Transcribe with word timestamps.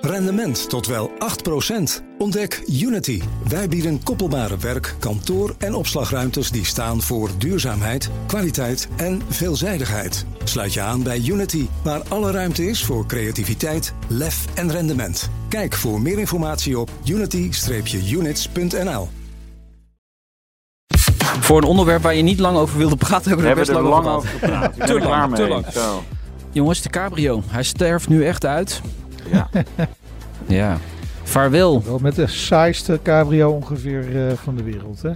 Rendement 0.00 0.68
tot 0.68 0.86
wel 0.86 1.10
8%. 1.10 1.12
Ontdek 2.18 2.62
Unity. 2.66 3.22
Wij 3.48 3.68
bieden 3.68 4.02
koppelbare 4.02 4.56
werk, 4.56 4.94
kantoor 4.98 5.54
en 5.58 5.74
opslagruimtes 5.74 6.50
die 6.50 6.64
staan 6.64 7.02
voor 7.02 7.30
duurzaamheid, 7.38 8.10
kwaliteit 8.26 8.88
en 8.96 9.22
veelzijdigheid. 9.28 10.26
Sluit 10.44 10.72
je 10.72 10.80
aan 10.80 11.02
bij 11.02 11.22
Unity, 11.26 11.66
waar 11.84 12.02
alle 12.08 12.30
ruimte 12.30 12.66
is 12.66 12.84
voor 12.84 13.06
creativiteit, 13.06 13.94
lef 14.08 14.46
en 14.54 14.70
rendement. 14.70 15.30
Kijk 15.48 15.74
voor 15.74 16.00
meer 16.00 16.18
informatie 16.18 16.78
op 16.78 16.90
unity-units.nl. 17.04 19.08
Voor 21.40 21.58
een 21.58 21.68
onderwerp 21.68 22.02
waar 22.02 22.14
je 22.14 22.22
niet 22.22 22.38
lang 22.38 22.56
over 22.56 22.78
wilde 22.78 22.96
praten, 22.96 23.28
hebben 23.28 23.46
we 23.46 23.54
We 23.54 23.60
er 23.60 23.66
hebben 23.66 23.74
best 23.74 23.92
lang 23.92 24.04
lang 24.04 24.16
over 24.16 24.28
gepraat. 24.28 24.76
Te 24.86 24.98
lang, 25.48 25.66
te. 25.66 25.98
Jongens, 26.50 26.82
de 26.82 26.88
cabrio. 26.88 27.42
Hij 27.46 27.62
sterft 27.62 28.08
nu 28.08 28.24
echt 28.24 28.46
uit. 28.46 28.80
Ja. 29.30 29.48
Ja. 30.46 30.78
Vaarwel. 31.22 31.82
Wel 31.82 31.98
met 31.98 32.14
de 32.14 32.26
saaiste 32.26 33.00
cabrio 33.02 33.50
ongeveer 33.50 34.28
eh, 34.28 34.32
van 34.32 34.56
de 34.56 34.62
wereld, 34.62 35.02
hè? 35.02 35.12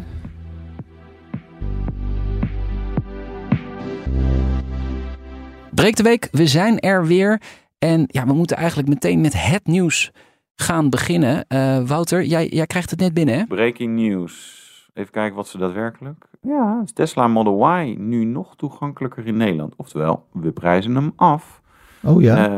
Breek 5.74 5.96
de 5.96 6.02
week, 6.02 6.28
we 6.30 6.46
zijn 6.46 6.80
er 6.80 7.06
weer. 7.06 7.40
En 7.78 8.04
ja, 8.06 8.26
we 8.26 8.32
moeten 8.32 8.56
eigenlijk 8.56 8.88
meteen 8.88 9.20
met 9.20 9.32
het 9.36 9.66
nieuws 9.66 10.12
gaan 10.54 10.90
beginnen. 10.90 11.46
Eh, 11.48 11.80
Wouter, 11.86 12.24
jij, 12.24 12.48
jij 12.48 12.66
krijgt 12.66 12.90
het 12.90 13.00
net 13.00 13.14
binnen, 13.14 13.38
hè? 13.38 13.46
Breaking 13.46 13.94
news. 13.96 14.64
Even 14.94 15.12
kijken 15.12 15.36
wat 15.36 15.48
ze 15.48 15.58
daadwerkelijk. 15.58 16.26
Ja, 16.42 16.80
is 16.84 16.92
Tesla 16.92 17.28
Model 17.28 17.78
Y 17.80 17.94
nu 17.98 18.24
nog 18.24 18.56
toegankelijker 18.56 19.26
in 19.26 19.36
Nederland. 19.36 19.74
Oftewel, 19.76 20.24
we 20.32 20.52
prijzen 20.52 20.94
hem 20.94 21.12
af. 21.16 21.62
Oh 22.02 22.22
ja. 22.22 22.48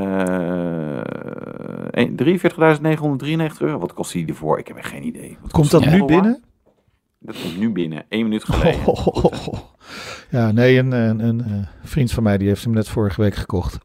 Eh, 1.92 2.09
43.993 2.09 3.59
euro. 3.59 3.78
Wat 3.78 3.92
kost 3.95 4.12
hij 4.12 4.24
ervoor? 4.27 4.59
Ik 4.59 4.69
heb 4.69 4.77
echt 4.77 4.91
geen 4.91 5.06
idee. 5.06 5.37
Wat 5.42 5.53
Komt 5.53 5.70
dat 5.70 5.86
nu 5.86 6.05
binnen? 6.05 6.42
Dat 7.19 7.41
komt 7.42 7.59
nu 7.59 7.70
binnen. 7.70 8.05
Eén 8.09 8.22
minuut 8.22 8.44
geleden. 8.44 8.81
Ja, 10.31 10.53
nee, 10.53 10.78
een, 10.78 10.92
een, 10.92 11.20
een 11.20 11.41
eh, 11.41 11.53
vriend 11.83 12.12
van 12.12 12.22
mij 12.22 12.39
die 12.39 12.48
heeft 12.48 12.64
hem 12.64 12.72
net 12.72 12.89
vorige 12.89 13.20
week 13.20 13.34
gekocht. 13.34 13.78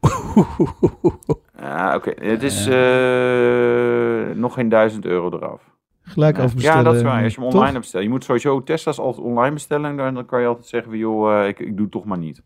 Ah, 1.60 1.94
Oké, 1.94 2.12
het 2.26 2.42
is 2.42 2.66
eh, 2.66 4.36
nog 4.36 4.54
geen 4.54 4.68
1000 4.68 5.04
euro 5.04 5.30
eraf. 5.36 5.62
Gelijk 6.02 6.36
Ja. 6.36 6.42
overbestellen. 6.42 6.78
Ja, 6.78 6.84
dat 6.84 6.94
is 6.94 7.02
waar. 7.02 7.22
Als 7.22 7.34
je 7.34 7.40
hem 7.40 7.48
online 7.48 7.78
bestelt. 7.78 8.02
Je 8.02 8.08
moet 8.08 8.24
sowieso 8.24 8.62
Tesla's 8.62 8.98
altijd 8.98 9.26
online 9.26 9.52
bestellen. 9.52 9.98
En 10.00 10.14
dan 10.14 10.26
kan 10.26 10.40
je 10.40 10.46
altijd 10.46 10.66
zeggen, 10.66 10.96
joh, 10.98 11.46
ik, 11.46 11.58
ik 11.58 11.72
doe 11.72 11.82
het 11.82 11.90
toch 11.90 12.04
maar 12.04 12.18
niet. 12.18 12.42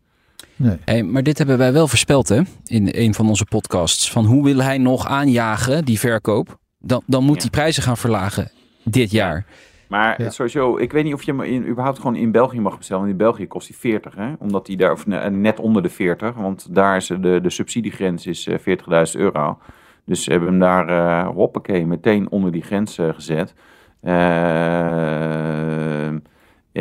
Nee. 0.61 0.77
Hey, 0.85 1.03
maar 1.03 1.23
dit 1.23 1.37
hebben 1.37 1.57
wij 1.57 1.73
wel 1.73 1.87
voorspeld, 1.87 2.29
hè? 2.29 2.41
In 2.65 2.89
een 2.91 3.13
van 3.13 3.27
onze 3.29 3.45
podcasts. 3.45 4.11
Van 4.11 4.25
hoe 4.25 4.43
wil 4.43 4.57
hij 4.57 4.77
nog 4.77 5.07
aanjagen, 5.07 5.85
die 5.85 5.99
verkoop? 5.99 6.57
Dan, 6.79 7.01
dan 7.05 7.23
moet 7.23 7.35
Ja. 7.35 7.41
hij 7.41 7.49
prijzen 7.49 7.83
gaan 7.83 7.97
verlagen 7.97 8.51
dit 8.83 9.11
jaar. 9.11 9.45
Maar 9.87 10.21
Ja. 10.21 10.29
sowieso, 10.29 10.77
ik 10.77 10.91
weet 10.91 11.03
niet 11.03 11.13
of 11.13 11.23
je 11.23 11.31
hem 11.31 11.41
in, 11.41 11.67
überhaupt 11.67 11.97
gewoon 11.99 12.15
in 12.15 12.31
België 12.31 12.59
mag 12.59 12.77
bestellen. 12.77 13.01
Want 13.01 13.13
in 13.13 13.19
België 13.25 13.47
kost 13.47 13.67
hij 13.67 13.77
40, 13.77 14.15
hè? 14.15 14.33
Omdat 14.39 14.67
hij 14.67 14.75
daar, 14.75 14.91
of 14.91 15.07
ne- 15.07 15.29
net 15.29 15.59
onder 15.59 15.83
de 15.83 15.89
40. 15.89 16.35
Want 16.35 16.67
daar 16.75 16.95
is 16.95 17.07
de, 17.07 17.39
de 17.41 17.49
subsidiegrens 17.49 18.25
is 18.25 18.47
eh, 18.47 18.57
40.000 18.57 19.19
euro. 19.19 19.57
Dus 20.05 20.23
ze 20.23 20.31
hebben 20.31 20.49
hem 20.49 20.59
daar, 20.59 20.87
eh 20.89 21.27
hoppakee, 21.35 21.85
meteen 21.85 22.31
onder 22.31 22.51
die 22.51 22.61
grens 22.63 22.97
eh, 22.97 23.09
gezet. 23.13 23.53
Eh, 24.01 24.13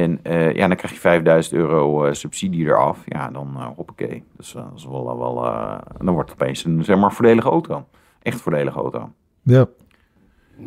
en 0.02 0.20
eh, 0.22 0.54
ja, 0.54 0.66
dan 0.68 0.76
krijg 0.76 0.94
je 0.94 1.00
5000 1.00 1.54
euro 1.54 2.04
eh, 2.04 2.12
subsidie 2.12 2.64
eraf. 2.66 2.98
Ja, 3.06 3.30
dan 3.30 3.54
eh, 3.56 3.66
hoppakee. 3.76 4.22
Dus 4.36 4.54
eh, 4.54 4.62
dat 4.62 4.72
is 4.78 4.84
wel, 4.84 5.18
wel 5.18 5.44
eh, 5.46 5.78
dan 6.04 6.14
wordt 6.14 6.30
het 6.30 6.40
opeens 6.42 6.64
een 6.64 6.84
zeg 6.84 6.96
maar, 6.98 7.12
voordelige 7.12 7.48
auto. 7.48 7.86
Echt 8.22 8.40
voordelige 8.40 8.78
auto. 8.78 9.10
Ja. 9.42 9.66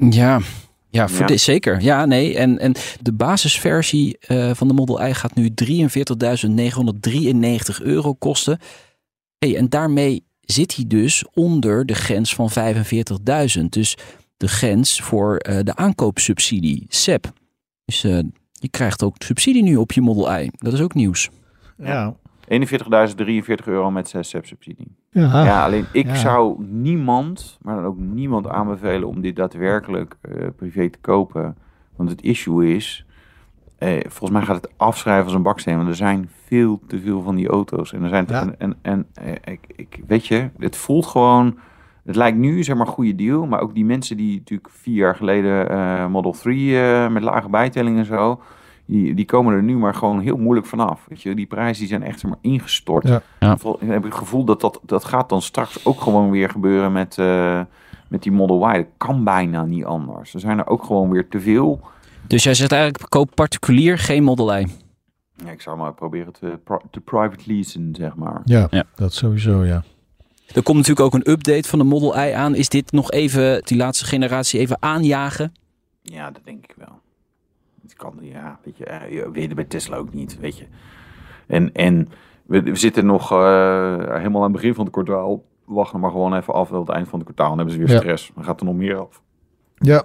Ja, 0.09 0.39
ja, 0.89 1.07
voor 1.07 1.19
Ja. 1.19 1.25
dit- 1.25 1.41
zeker. 1.41 1.81
Ja, 1.81 2.05
nee. 2.05 2.37
En, 2.37 2.59
en 2.59 2.73
de 3.01 3.13
basisversie 3.13 4.17
eh, 4.17 4.51
van 4.53 4.67
de 4.67 4.73
Model 4.73 5.07
I 5.07 5.13
gaat 5.13 5.35
nu 5.35 5.49
43.993 5.63 7.81
euro 7.83 8.13
kosten. 8.13 8.59
Hey, 9.37 9.57
en 9.57 9.69
daarmee 9.69 10.25
zit 10.41 10.75
hij 10.75 10.85
dus 10.87 11.25
onder 11.33 11.85
de 11.85 11.95
grens 11.95 12.35
van 12.35 12.49
45.000. 13.59 13.63
Dus 13.69 13.97
de 14.37 14.47
grens 14.47 15.01
voor 15.01 15.35
eh, 15.37 15.59
de 15.63 15.75
aankoopsubsidie, 15.75 16.85
SEP. 16.87 17.31
Dus 17.85 18.03
eh, 18.03 18.19
je 18.61 18.69
krijgt 18.69 19.03
ook 19.03 19.15
subsidie 19.17 19.63
nu 19.63 19.75
op 19.75 19.91
je 19.91 20.01
Model 20.01 20.39
I. 20.39 20.49
Dat 20.57 20.73
is 20.73 20.81
ook 20.81 20.93
nieuws. 20.93 21.29
Ja. 21.77 22.13
41.043 22.47 23.65
euro 23.65 23.91
met 23.91 24.09
6 24.09 24.29
subsidie. 24.29 24.95
Ja. 25.11 25.43
Ja, 25.43 25.63
alleen 25.65 25.85
ik 25.91 26.05
Ja. 26.05 26.15
zou 26.15 26.63
niemand, 26.65 27.57
maar 27.61 27.75
dan 27.75 27.85
ook 27.85 27.97
niemand 27.97 28.47
aanbevelen 28.47 29.07
om 29.07 29.21
dit 29.21 29.35
daadwerkelijk 29.35 30.15
eh, 30.21 30.47
privé 30.55 30.89
te 30.89 30.97
kopen. 31.01 31.57
Want 31.95 32.09
het 32.09 32.21
issue 32.21 32.75
is, 32.75 33.05
eh, 33.77 33.99
volgens 33.99 34.31
mij 34.31 34.41
gaat 34.41 34.55
het 34.55 34.71
afschrijven 34.77 35.25
als 35.25 35.33
een 35.33 35.41
baksteen. 35.43 35.75
Want 35.77 35.87
er 35.89 35.95
zijn 35.95 36.29
veel 36.45 36.81
te 36.87 36.99
veel 36.99 37.21
van 37.21 37.35
die 37.35 37.47
auto's. 37.47 37.93
En 37.93 38.03
er 38.03 38.09
zijn 38.09 38.25
Ja. 38.29 38.41
en, 38.41 38.55
en, 38.57 38.75
en 38.81 39.07
eh, 39.13 39.53
ik, 39.53 39.59
ik, 39.75 39.99
weet 40.07 40.27
je, 40.27 40.49
het 40.57 40.75
voelt 40.75 41.05
gewoon. 41.05 41.57
Het 42.05 42.15
lijkt 42.15 42.37
nu 42.37 42.63
zeg 42.63 42.75
maar 42.75 42.87
een 42.87 42.93
goede 42.93 43.15
deal, 43.15 43.45
maar 43.45 43.61
ook 43.61 43.73
die 43.73 43.85
mensen 43.85 44.17
die 44.17 44.37
natuurlijk 44.37 44.69
vier 44.73 44.95
jaar 44.95 45.15
geleden 45.15 45.69
eh, 45.69 46.07
Model 46.07 46.31
3 46.31 46.79
eh, 46.81 47.09
met 47.09 47.23
lage 47.23 47.49
bijtelling 47.49 47.97
en 47.97 48.05
zo, 48.05 48.41
die, 48.85 49.13
die 49.13 49.25
komen 49.25 49.53
er 49.53 49.63
nu 49.63 49.77
maar 49.77 49.93
gewoon 49.95 50.19
heel 50.19 50.37
moeilijk 50.37 50.67
vanaf. 50.67 51.05
Weet 51.07 51.21
je, 51.21 51.35
die 51.35 51.45
prijzen 51.45 51.79
die 51.79 51.87
zijn 51.87 52.03
echt 52.03 52.19
zeg 52.19 52.29
maar 52.29 52.39
ingestort. 52.41 53.07
Ja. 53.07 53.21
Ja. 53.39 53.53
Ik 53.79 53.87
heb 53.89 54.03
het 54.03 54.13
gevoel 54.15 54.43
dat, 54.43 54.61
dat 54.61 54.79
dat 54.85 55.05
gaat 55.05 55.29
dan 55.29 55.41
straks 55.41 55.85
ook 55.85 56.01
gewoon 56.01 56.29
weer 56.31 56.49
gebeuren 56.49 56.91
met, 56.91 57.17
eh, 57.17 57.61
met 58.07 58.23
die 58.23 58.31
Model 58.31 58.69
Y. 58.69 58.73
Dat 58.77 58.85
kan 58.97 59.23
bijna 59.23 59.63
niet 59.65 59.85
anders. 59.85 60.33
Er 60.33 60.39
zijn 60.39 60.57
er 60.59 60.67
ook 60.67 60.83
gewoon 60.83 61.09
weer 61.09 61.27
te 61.27 61.39
veel. 61.39 61.79
Dus 62.27 62.43
jij 62.43 62.53
zegt 62.53 62.71
eigenlijk, 62.71 63.09
koop 63.09 63.31
particulier 63.35 63.97
geen 63.97 64.23
Model 64.23 64.57
I. 64.59 64.67
Ja, 65.45 65.51
ik 65.51 65.61
zou 65.61 65.77
maar 65.77 65.93
proberen 65.93 66.33
te, 66.33 66.59
te 66.91 66.99
private 66.99 67.43
leasen, 67.45 67.95
zeg 67.97 68.15
maar. 68.15 68.41
Ja, 68.45 68.67
Ja. 68.69 68.83
dat 68.95 69.13
sowieso, 69.13 69.63
ja. 69.65 69.83
Er 70.55 70.63
komt 70.63 70.77
natuurlijk 70.77 71.05
ook 71.05 71.13
een 71.13 71.31
update 71.31 71.69
van 71.69 71.79
de 71.79 71.85
Model 71.85 72.17
I 72.27 72.31
aan. 72.31 72.55
Is 72.55 72.69
dit 72.69 72.91
nog 72.91 73.11
even, 73.11 73.63
die 73.63 73.77
laatste 73.77 74.05
generatie, 74.05 74.59
even 74.59 74.77
aanjagen? 74.79 75.53
Ja, 76.01 76.31
dat 76.31 76.41
denk 76.45 76.63
ik 76.63 76.73
wel. 76.77 76.99
Het 77.81 77.93
kan, 77.93 78.17
ja, 78.21 78.59
weet 78.63 78.77
je, 78.77 78.85
eh, 78.85 79.11
je 79.13 79.31
weet 79.31 79.45
het 79.45 79.55
bij 79.55 79.63
Tesla 79.63 79.95
ook 79.97 80.13
niet, 80.13 80.39
weet 80.39 80.57
je. 80.57 80.65
En, 81.47 81.73
en 81.73 82.09
we, 82.45 82.61
we 82.61 82.75
zitten 82.75 83.05
nog 83.05 83.31
eh, 83.31 83.37
helemaal 83.97 84.41
aan 84.43 84.51
het 84.51 84.51
begin 84.61 84.73
van 84.73 84.83
het 84.85 84.93
kwartaal. 84.93 85.43
Wachten 85.65 85.99
maar 85.99 86.11
gewoon 86.11 86.35
even 86.35 86.53
af 86.53 86.69
tot 86.69 86.87
het 86.87 86.95
eind 86.95 87.07
van 87.09 87.19
het 87.19 87.27
kwartaal. 87.27 87.47
Dan 87.55 87.57
hebben 87.57 87.75
ze 87.75 87.81
weer 87.81 87.91
Ja. 87.91 87.97
stress. 87.97 88.31
Dan 88.35 88.43
gaat 88.43 88.59
er 88.59 88.65
nog 88.65 88.75
meer 88.75 88.97
af. 88.97 89.21
Ja. 89.77 90.03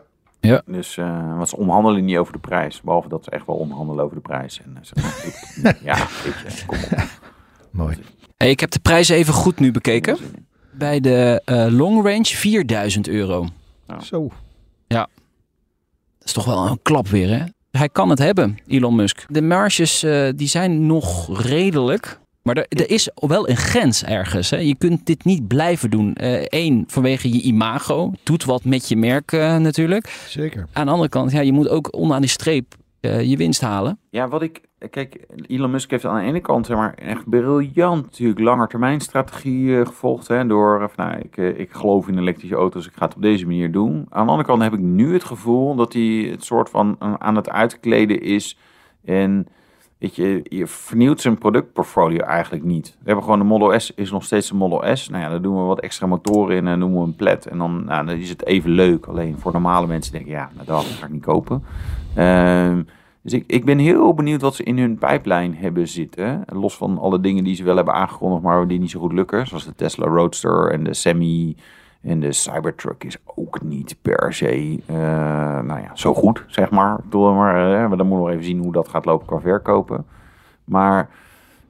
Dus, 0.67 0.97
eh 0.97 1.37
want 1.37 1.49
ze 1.49 1.57
onderhandelen 1.57 2.05
niet 2.05 2.17
over 2.17 2.33
de 2.33 2.39
prijs. 2.39 2.81
Behalve 2.81 3.09
dat 3.09 3.25
ze 3.25 3.31
echt 3.31 3.47
wel 3.47 3.57
onderhandelen 3.57 4.05
over 4.05 4.17
de 4.17 4.23
prijs. 4.23 4.61
En, 4.63 4.79
ze- 4.83 4.95
ja, 5.83 5.97
weet 5.97 6.59
je, 6.59 6.67
kom 6.67 6.79
op. 6.79 7.05
Mooi. 7.71 7.97
Hey, 8.37 8.51
ik 8.51 8.61
heb 8.61 8.71
de 8.71 8.79
prijzen 8.79 9.17
even 9.17 9.35
goed 9.35 9.61
nu 9.61 9.71
bekeken. 9.71 10.17
Bij 10.73 11.01
de 11.01 11.43
eh, 11.45 11.67
long 11.71 12.05
range 12.05 12.25
4000 12.25 13.09
euro. 13.09 13.49
Zo. 14.03 14.31
Dat 14.89 15.09
is 16.23 16.33
toch 16.33 16.45
wel 16.45 16.67
een 16.67 16.79
klap 16.83 17.09
weer, 17.09 17.29
hè? 17.29 17.45
Hij 17.71 17.89
kan 17.89 18.11
het 18.11 18.19
hebben, 18.19 18.59
Elon 18.67 18.95
Musk. 18.95 19.25
De 19.29 19.43
marges 19.43 20.03
eh, 20.03 20.29
die 20.35 20.49
zijn 20.49 20.87
nog 20.87 21.39
redelijk. 21.43 22.19
Maar 22.43 22.57
er, 22.57 22.67
er 22.69 22.91
is 22.91 23.11
wel 23.15 23.49
een 23.49 23.57
grens 23.57 24.05
ergens. 24.05 24.51
Hè? 24.51 24.57
Je 24.57 24.77
kunt 24.77 25.07
dit 25.07 25.25
niet 25.25 25.47
blijven 25.47 25.91
doen. 25.91 26.13
Eén, 26.49 26.85
vanwege 26.87 27.33
je 27.33 27.41
imago. 27.41 28.13
Doet 28.23 28.45
wat 28.45 28.65
met 28.65 28.89
je 28.89 28.97
merk 28.97 29.33
eh, 29.33 29.57
natuurlijk. 29.57 30.25
Zeker. 30.29 30.67
Aan 30.73 30.87
de 30.87 30.93
andere 30.93 31.09
kant, 31.09 31.33
ja, 31.33 31.41
je 31.41 31.53
moet 31.53 31.69
ook 31.69 31.95
onderaan 31.95 32.21
die 32.21 32.31
streep 32.31 32.75
eh, 33.01 33.23
je 33.23 33.37
winst 33.37 33.61
halen. 33.61 33.99
Ja, 34.11 34.29
wat 34.29 34.43
ik. 34.43 34.61
Kijk, 34.91 35.27
Elon 35.47 35.71
Musk 35.71 35.91
heeft 35.91 36.05
aan 36.05 36.21
de 36.21 36.27
ene 36.27 36.41
kant 36.41 36.67
zeg 36.67 36.77
maar, 36.77 36.95
echt 36.95 37.29
briljant 37.29 38.05
natuurlijk 38.05 38.41
langetermijnstrategie 38.41 39.79
eh, 39.79 39.87
gevolgd. 39.87 40.29
Hè, 40.29 40.47
door, 40.47 40.83
eh, 40.83 40.97
nou, 40.97 41.19
ik, 41.19 41.37
ik 41.37 41.73
geloof 41.73 42.09
in 42.09 42.19
elektrische 42.19 42.57
auto's, 42.57 42.87
ik 42.87 42.93
ga 42.95 43.05
het 43.05 43.15
op 43.15 43.23
deze 43.23 43.47
manier 43.47 43.73
doen. 43.73 44.07
Aan 44.09 44.25
de 44.25 44.31
andere 44.31 44.49
kant 44.49 44.63
heb 44.63 44.73
ik 44.73 44.81
nu 44.81 45.13
het 45.13 45.25
gevoel 45.25 45.75
dat 45.75 45.93
hij 45.93 46.29
het 46.31 46.45
soort 46.45 46.71
van 46.71 46.97
aan 47.19 47.37
het 47.37 47.51
uitkleden 47.51 48.23
is. 48.23 48.59
En 49.05 49.49
weet 49.99 50.17
je, 50.17 50.41
je 50.45 50.67
vernieuwt 50.67 51.21
zijn 51.21 51.39
productportfolio 51.39 52.21
eigenlijk 52.21 52.65
niet. 52.65 52.87
We 52.99 53.05
hebben 53.05 53.25
gewoon 53.25 53.39
de 53.39 53.45
Model 53.45 53.81
S, 53.81 53.93
is 53.95 54.11
nog 54.11 54.25
steeds 54.25 54.51
een 54.51 54.57
Model 54.57 54.97
S. 54.97 55.09
Nou 55.09 55.23
ja, 55.23 55.29
daar 55.29 55.43
doen 55.43 55.57
we 55.57 55.63
wat 55.63 55.81
extra 55.81 56.07
motoren 56.07 56.57
in 56.57 56.67
en 56.67 56.79
noemen 56.79 57.01
we 57.01 57.07
een 57.07 57.17
plet. 57.17 57.47
En 57.47 57.59
dan, 57.59 57.85
nou, 57.85 58.07
dan 58.07 58.17
is 58.17 58.29
het 58.29 58.47
even 58.47 58.71
leuk. 58.71 59.07
Alleen 59.07 59.39
voor 59.39 59.53
normale 59.53 59.87
mensen 59.87 60.13
denken, 60.13 60.31
ja, 60.31 60.51
nou, 60.55 60.67
dat 60.67 60.85
ga 60.85 61.07
ik 61.07 61.13
niet 61.13 61.25
kopen. 61.25 61.65
Ehm 62.15 62.81
dus 63.27 63.35
ik, 63.35 63.45
ik 63.47 63.65
ben 63.65 63.79
heel 63.79 64.15
benieuwd 64.15 64.41
wat 64.41 64.55
ze 64.55 64.63
in 64.63 64.79
hun 64.79 64.99
pijplijn 64.99 65.55
hebben 65.55 65.89
zitten. 65.89 66.45
Los 66.53 66.77
van 66.77 66.99
alle 66.99 67.21
dingen 67.21 67.45
die 67.45 67.55
ze 67.55 67.65
wel 67.65 67.77
hebben 67.77 67.95
aangekondigd, 67.95 68.43
maar 68.43 68.69
die 68.69 68.79
niet 68.79 68.91
zo 68.91 69.01
goed 69.01 69.13
lukken. 69.13 69.47
Zoals 69.47 69.65
de 69.65 69.75
Tesla 69.75 70.07
Roadster 70.07 70.71
en 70.71 70.85
de 70.85 70.95
Semi 70.95 71.57
en 72.01 72.21
de 72.21 72.33
Cybertruck 72.33 73.05
is 73.05 73.17
ook 73.25 73.63
niet 73.63 73.97
per 74.03 74.33
se 74.33 74.83
eh, 74.87 74.97
nou 75.61 75.81
ja, 75.81 75.91
zo 75.95 76.15
goed, 76.15 76.45
zeg 76.47 76.71
maar. 76.71 76.99
Ik 77.07 77.15
maar, 77.15 77.75
eh, 77.83 77.89
maar 77.89 77.97
dan 77.97 78.07
moeten 78.07 78.27
we 78.27 78.33
even 78.33 78.45
zien 78.45 78.59
hoe 78.63 78.73
dat 78.73 78.89
gaat 78.89 79.05
lopen 79.05 79.27
qua 79.27 79.41
verkopen. 79.41 80.07
Maar 80.65 81.09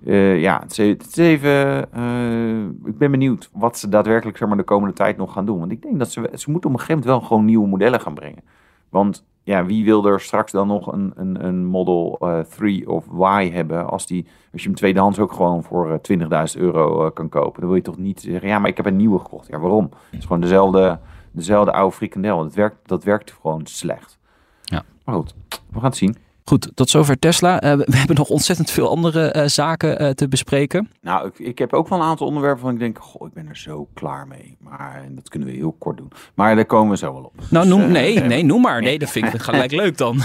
eh, 0.04 0.40
ja, 0.40 0.60
het 0.60 0.78
is, 0.78 0.96
is 0.96 1.16
even. 1.16 1.92
eh, 1.92 2.64
ik 2.84 2.98
ben 2.98 3.10
benieuwd 3.10 3.50
wat 3.52 3.78
ze 3.78 3.88
daadwerkelijk 3.88 4.36
zeg 4.38 4.48
maar, 4.48 4.56
de 4.56 4.62
komende 4.62 4.94
tijd 4.94 5.16
nog 5.16 5.32
gaan 5.32 5.46
doen. 5.46 5.58
Want 5.58 5.72
ik 5.72 5.82
denk 5.82 5.98
dat 5.98 6.10
ze, 6.10 6.30
ze 6.34 6.50
moeten 6.50 6.70
op 6.70 6.76
een 6.76 6.82
gegeven 6.82 7.02
moment 7.02 7.04
wel 7.20 7.28
gewoon 7.28 7.44
nieuwe 7.44 7.68
modellen 7.68 8.00
gaan 8.00 8.14
brengen. 8.14 8.42
Want 8.88 9.26
ja, 9.46 9.64
wie 9.64 9.84
wil 9.84 10.06
er 10.06 10.20
straks 10.20 10.52
dan 10.52 10.66
nog 10.66 10.92
een, 10.92 11.12
een, 11.16 11.44
een 11.44 11.64
Model 11.64 12.16
eh 12.20 12.40
3 12.40 12.90
of 12.90 13.06
Y 13.06 13.50
hebben 13.50 13.88
als, 13.88 14.06
die, 14.06 14.26
als 14.52 14.62
je 14.62 14.68
hem 14.68 14.76
tweedehands 14.76 15.18
ook 15.18 15.32
gewoon 15.32 15.62
voor 15.62 15.90
eh, 15.90 16.48
20.000 16.56 16.60
euro 16.60 17.06
eh, 17.06 17.12
kan 17.12 17.28
kopen? 17.28 17.60
Dan 17.60 17.68
wil 17.68 17.78
je 17.78 17.82
toch 17.82 17.98
niet 17.98 18.20
zeggen, 18.20 18.48
ja, 18.48 18.58
maar 18.58 18.70
ik 18.70 18.76
heb 18.76 18.86
een 18.86 18.96
nieuwe 18.96 19.18
gekocht. 19.18 19.46
Ja, 19.46 19.58
waarom? 19.58 19.90
Het 20.10 20.18
is 20.18 20.24
gewoon 20.24 20.40
dezelfde, 20.40 20.98
dezelfde 21.30 21.72
oude 21.72 21.96
frikandel. 21.96 22.42
Dat 22.42 22.54
werkt, 22.54 22.88
dat 22.88 23.04
werkt 23.04 23.32
gewoon 23.40 23.66
slecht. 23.66 24.18
Ja. 24.62 24.84
Maar 25.04 25.14
goed, 25.14 25.34
we 25.48 25.74
gaan 25.74 25.84
het 25.84 25.96
zien. 25.96 26.16
Goed, 26.48 26.70
tot 26.74 26.90
zover 26.90 27.18
Tesla. 27.18 27.60
Eh, 27.60 27.72
we 27.92 27.96
hebben 27.96 28.16
nog 28.16 28.28
ontzettend 28.28 28.70
veel 28.70 28.88
andere 28.88 29.30
eh, 29.30 29.46
zaken 29.46 29.98
eh, 29.98 30.10
te 30.10 30.28
bespreken. 30.28 30.90
Nou, 31.00 31.26
ik, 31.26 31.38
ik 31.38 31.58
heb 31.58 31.72
ook 31.72 31.88
wel 31.88 31.98
een 31.98 32.04
aantal 32.04 32.26
onderwerpen 32.26 32.60
van 32.60 32.72
ik 32.72 32.78
denk, 32.78 32.98
goh, 32.98 33.26
ik 33.28 33.32
ben 33.34 33.48
er 33.48 33.56
zo 33.56 33.88
klaar 33.94 34.26
mee. 34.26 34.56
Maar 34.60 35.04
dat 35.10 35.28
kunnen 35.28 35.48
we 35.48 35.54
heel 35.54 35.76
kort 35.78 35.96
doen. 35.96 36.12
Maar 36.34 36.54
daar 36.54 36.64
komen 36.64 36.90
we 36.90 36.96
zo 36.96 37.12
wel 37.12 37.22
op. 37.22 37.32
Nou, 37.50 37.66
Dus, 37.68 37.74
noem, 37.76 37.90
nee, 37.90 38.20
nee, 38.20 38.44
noem 38.44 38.60
maar. 38.60 38.82
Nee, 38.82 38.98
dat 38.98 39.10
vind 39.10 39.34
ik 39.34 39.40
gelijk 39.50 39.70
leuk 39.72 39.96
dan. 39.98 40.18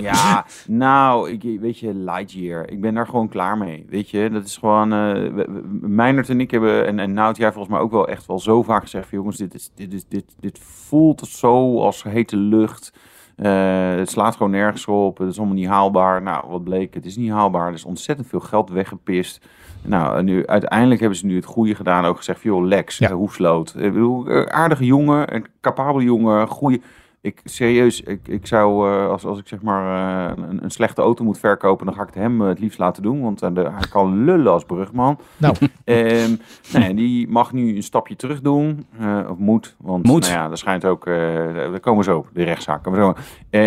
Ja, 0.00 0.46
nou, 0.66 1.30
ik, 1.30 1.60
weet 1.60 1.78
je, 1.78 1.94
Lightyear. 1.94 2.70
Ik 2.70 2.80
ben 2.80 2.94
daar 2.94 3.06
gewoon 3.06 3.28
klaar 3.28 3.58
mee. 3.58 3.86
Weet 3.88 4.10
je, 4.10 4.30
dat 4.30 4.44
is 4.44 4.56
gewoon... 4.56 4.88
we- 5.34 5.62
Meijnerd 5.80 6.28
en 6.28 6.40
ik 6.40 6.50
hebben, 6.50 6.86
en, 6.86 6.98
en 6.98 7.12
Nout, 7.12 7.36
jij 7.36 7.52
volgens 7.52 7.74
mij 7.74 7.82
ook 7.82 7.90
wel 7.90 8.08
echt 8.08 8.26
wel 8.26 8.38
zo 8.38 8.62
vaak 8.62 8.82
gezegd... 8.82 9.10
Jongens, 9.10 9.36
dit, 9.36 9.54
is, 9.54 9.70
dit, 9.74 9.92
is, 9.94 10.04
dit, 10.08 10.24
dit 10.40 10.58
voelt 10.62 11.28
zo 11.28 11.80
als 11.80 12.02
hete 12.02 12.36
lucht. 12.36 12.92
Eh, 13.40 13.96
het 13.98 14.10
slaat 14.10 14.36
gewoon 14.36 14.50
nergens 14.52 14.86
op. 14.86 15.18
Het 15.18 15.28
is 15.28 15.36
allemaal 15.38 15.54
niet 15.56 15.66
haalbaar. 15.68 16.22
Nou, 16.22 16.44
wat 16.48 16.64
bleek? 16.64 16.94
Het 16.94 17.06
is 17.06 17.16
niet 17.16 17.30
haalbaar. 17.30 17.66
Er 17.68 17.74
is 17.74 17.84
ontzettend 17.84 18.28
veel 18.28 18.40
geld 18.40 18.70
weggepist. 18.70 19.46
Nou, 19.82 20.22
nu, 20.22 20.46
uiteindelijk 20.46 21.00
hebben 21.00 21.18
ze 21.18 21.26
nu 21.26 21.36
het 21.36 21.44
goede 21.44 21.74
gedaan. 21.74 22.04
Ook 22.04 22.16
gezegd, 22.16 22.42
joh, 22.42 22.64
Lex, 22.66 22.98
Ja. 22.98 23.08
eh, 23.08 23.14
Hoefsloot. 23.14 23.74
Ik 23.78 23.92
bedoel, 23.92 24.26
eh, 24.26 24.42
aardige 24.42 24.84
jongen, 24.84 25.34
een 25.34 25.46
capabele 25.60 26.04
jongen, 26.04 26.46
goede... 26.48 26.80
Ik, 27.22 27.40
serieus, 27.44 28.00
ik, 28.00 28.28
ik 28.28 28.46
zou, 28.46 28.90
eh, 28.90 29.08
als, 29.08 29.24
als 29.24 29.38
ik 29.38 29.48
zeg 29.48 29.62
maar 29.62 30.30
eh, 30.30 30.44
een, 30.48 30.64
een 30.64 30.70
slechte 30.70 31.02
auto 31.02 31.24
moet 31.24 31.38
verkopen, 31.38 31.86
dan 31.86 31.94
ga 31.94 32.00
ik 32.00 32.06
het 32.06 32.16
hem 32.16 32.40
het 32.40 32.58
liefst 32.58 32.78
laten 32.78 33.02
doen. 33.02 33.22
Want 33.22 33.42
eh, 33.42 33.54
de, 33.54 33.60
hij 33.60 33.88
kan 33.90 34.24
lullen 34.24 34.52
als 34.52 34.64
brugman. 34.64 35.18
Nou, 35.36 35.54
Ehm 35.84 36.34
nee, 36.72 36.94
die 36.94 37.28
mag 37.28 37.52
nu 37.52 37.76
een 37.76 37.82
stapje 37.82 38.16
terug 38.16 38.40
doen. 38.40 38.86
of 39.28 39.38
moet. 39.38 39.76
Want 39.78 40.04
Moet. 40.04 40.20
Nou 40.20 40.32
ja, 40.32 40.50
er 40.50 40.58
schijnt 40.58 40.84
ook. 40.84 41.04
daar 41.04 41.80
komen 41.80 42.04
we 42.04 42.10
zo 42.10 42.18
op, 42.18 42.28
de 42.32 42.42
rechtszaak. 42.42 42.82
Komen 42.82 43.00
we 43.00 43.04
zo. 43.04 43.14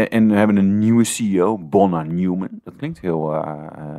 En 0.04 0.28
we 0.28 0.36
hebben 0.36 0.56
een 0.56 0.80
nieuwe 0.80 1.04
CEO, 1.04 1.58
Bonna 1.58 2.04
Newman. 2.04 2.50
Dat 2.64 2.76
klinkt 2.76 3.00
heel, 3.00 3.44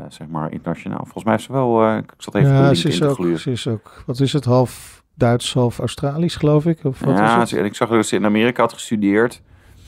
zeg 0.08 0.28
maar, 0.28 0.52
internationaal. 0.52 1.02
Volgens 1.02 1.24
mij 1.24 1.34
is 1.34 1.42
ze 1.42 1.52
wel. 1.52 1.96
ik 1.96 2.14
zat 2.18 2.34
even 2.34 2.52
ja, 2.52 2.74
ze 2.74 2.88
is, 2.88 3.02
ook, 3.02 3.26
ze 3.36 3.50
is 3.50 3.68
ook, 3.68 4.02
wat 4.06 4.20
is 4.20 4.32
het, 4.32 4.44
half 4.44 5.03
Duits, 5.14 5.52
half 5.54 5.78
Australisch, 5.78 6.36
geloof 6.36 6.66
ik? 6.66 6.78
Of 6.84 7.00
wat 7.00 7.16
Ja, 7.18 7.38
het? 7.40 7.52
en 7.52 7.64
ik 7.64 7.74
zag 7.74 7.88
dat 7.88 8.06
ze 8.06 8.16
in 8.16 8.24
Amerika 8.24 8.62
had 8.62 8.72
gestudeerd. 8.72 9.40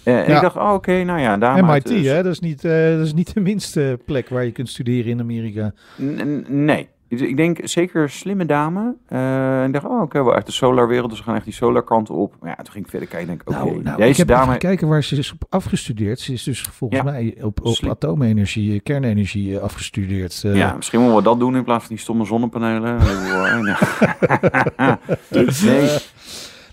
Eh, 0.02 0.18
en 0.20 0.28
Ja. 0.28 0.34
ik 0.36 0.42
dacht, 0.42 0.56
oh, 0.56 0.72
oké, 0.72 1.02
nou 1.04 1.20
ja, 1.20 1.36
daar 1.36 1.64
MIT, 1.64 1.88
hè? 1.88 2.22
Dat 2.22 2.32
is, 2.32 2.40
niet, 2.40 2.64
eh, 2.64 2.96
dat 2.96 3.06
is 3.06 3.14
niet 3.14 3.34
de 3.34 3.40
minste 3.40 3.98
plek 4.04 4.28
waar 4.28 4.44
je 4.44 4.52
kunt 4.52 4.68
studeren 4.68 5.10
in 5.10 5.20
Amerika. 5.20 5.72
N- 6.02 6.44
Nee. 6.48 6.88
Dus 7.08 7.20
ik 7.20 7.36
denk 7.36 7.58
zeker 7.62 8.10
slimme 8.10 8.46
dame. 8.46 8.94
Eh, 9.08 9.60
en 9.60 9.66
ik 9.66 9.72
dacht, 9.72 9.84
oh, 9.84 10.00
oké, 10.02 10.24
wel 10.24 10.34
uit 10.34 10.46
de 10.46 10.52
solarwereld. 10.52 11.10
Dus 11.10 11.18
we 11.18 11.24
gaan 11.24 11.34
echt 11.34 11.44
die 11.44 11.52
solar 11.52 11.82
kant 11.84 12.10
op. 12.10 12.34
Maar 12.40 12.48
ja, 12.50 12.56
toen 12.62 12.72
ging 12.72 12.84
ik 12.84 12.90
verder 12.90 13.08
kijken 13.08 13.28
en 13.28 13.36
denk 13.36 13.48
ik, 13.48 13.54
oké, 13.62 13.70
nou, 13.70 13.82
nou, 13.82 13.96
deze 13.96 14.10
ik 14.10 14.16
heb 14.16 14.26
dame... 14.28 14.46
even 14.46 14.58
kijken 14.58 14.88
waar 14.88 15.02
ze 15.04 15.16
is 15.16 15.32
op 15.32 15.44
afgestudeerd. 15.48 16.20
Ze 16.20 16.32
is 16.32 16.42
dus 16.42 16.60
volgens 16.60 17.00
Ja. 17.00 17.10
mij 17.10 17.36
op, 17.42 17.60
op 17.62 17.74
Slim. 17.74 17.90
atoomenergie, 17.90 18.72
eh, 18.74 18.80
kernenergie 18.82 19.56
eh, 19.56 19.62
afgestudeerd. 19.62 20.42
eh. 20.44 20.56
Ja, 20.56 20.74
misschien 20.76 20.98
moeten 21.00 21.18
we 21.18 21.24
dat 21.24 21.38
doen 21.38 21.56
in 21.56 21.64
plaats 21.64 21.84
van 21.84 21.94
die 21.94 22.02
stomme 22.04 22.24
zonnepanelen. 22.24 22.98
Ja. 23.66 24.98
nee, 25.64 25.88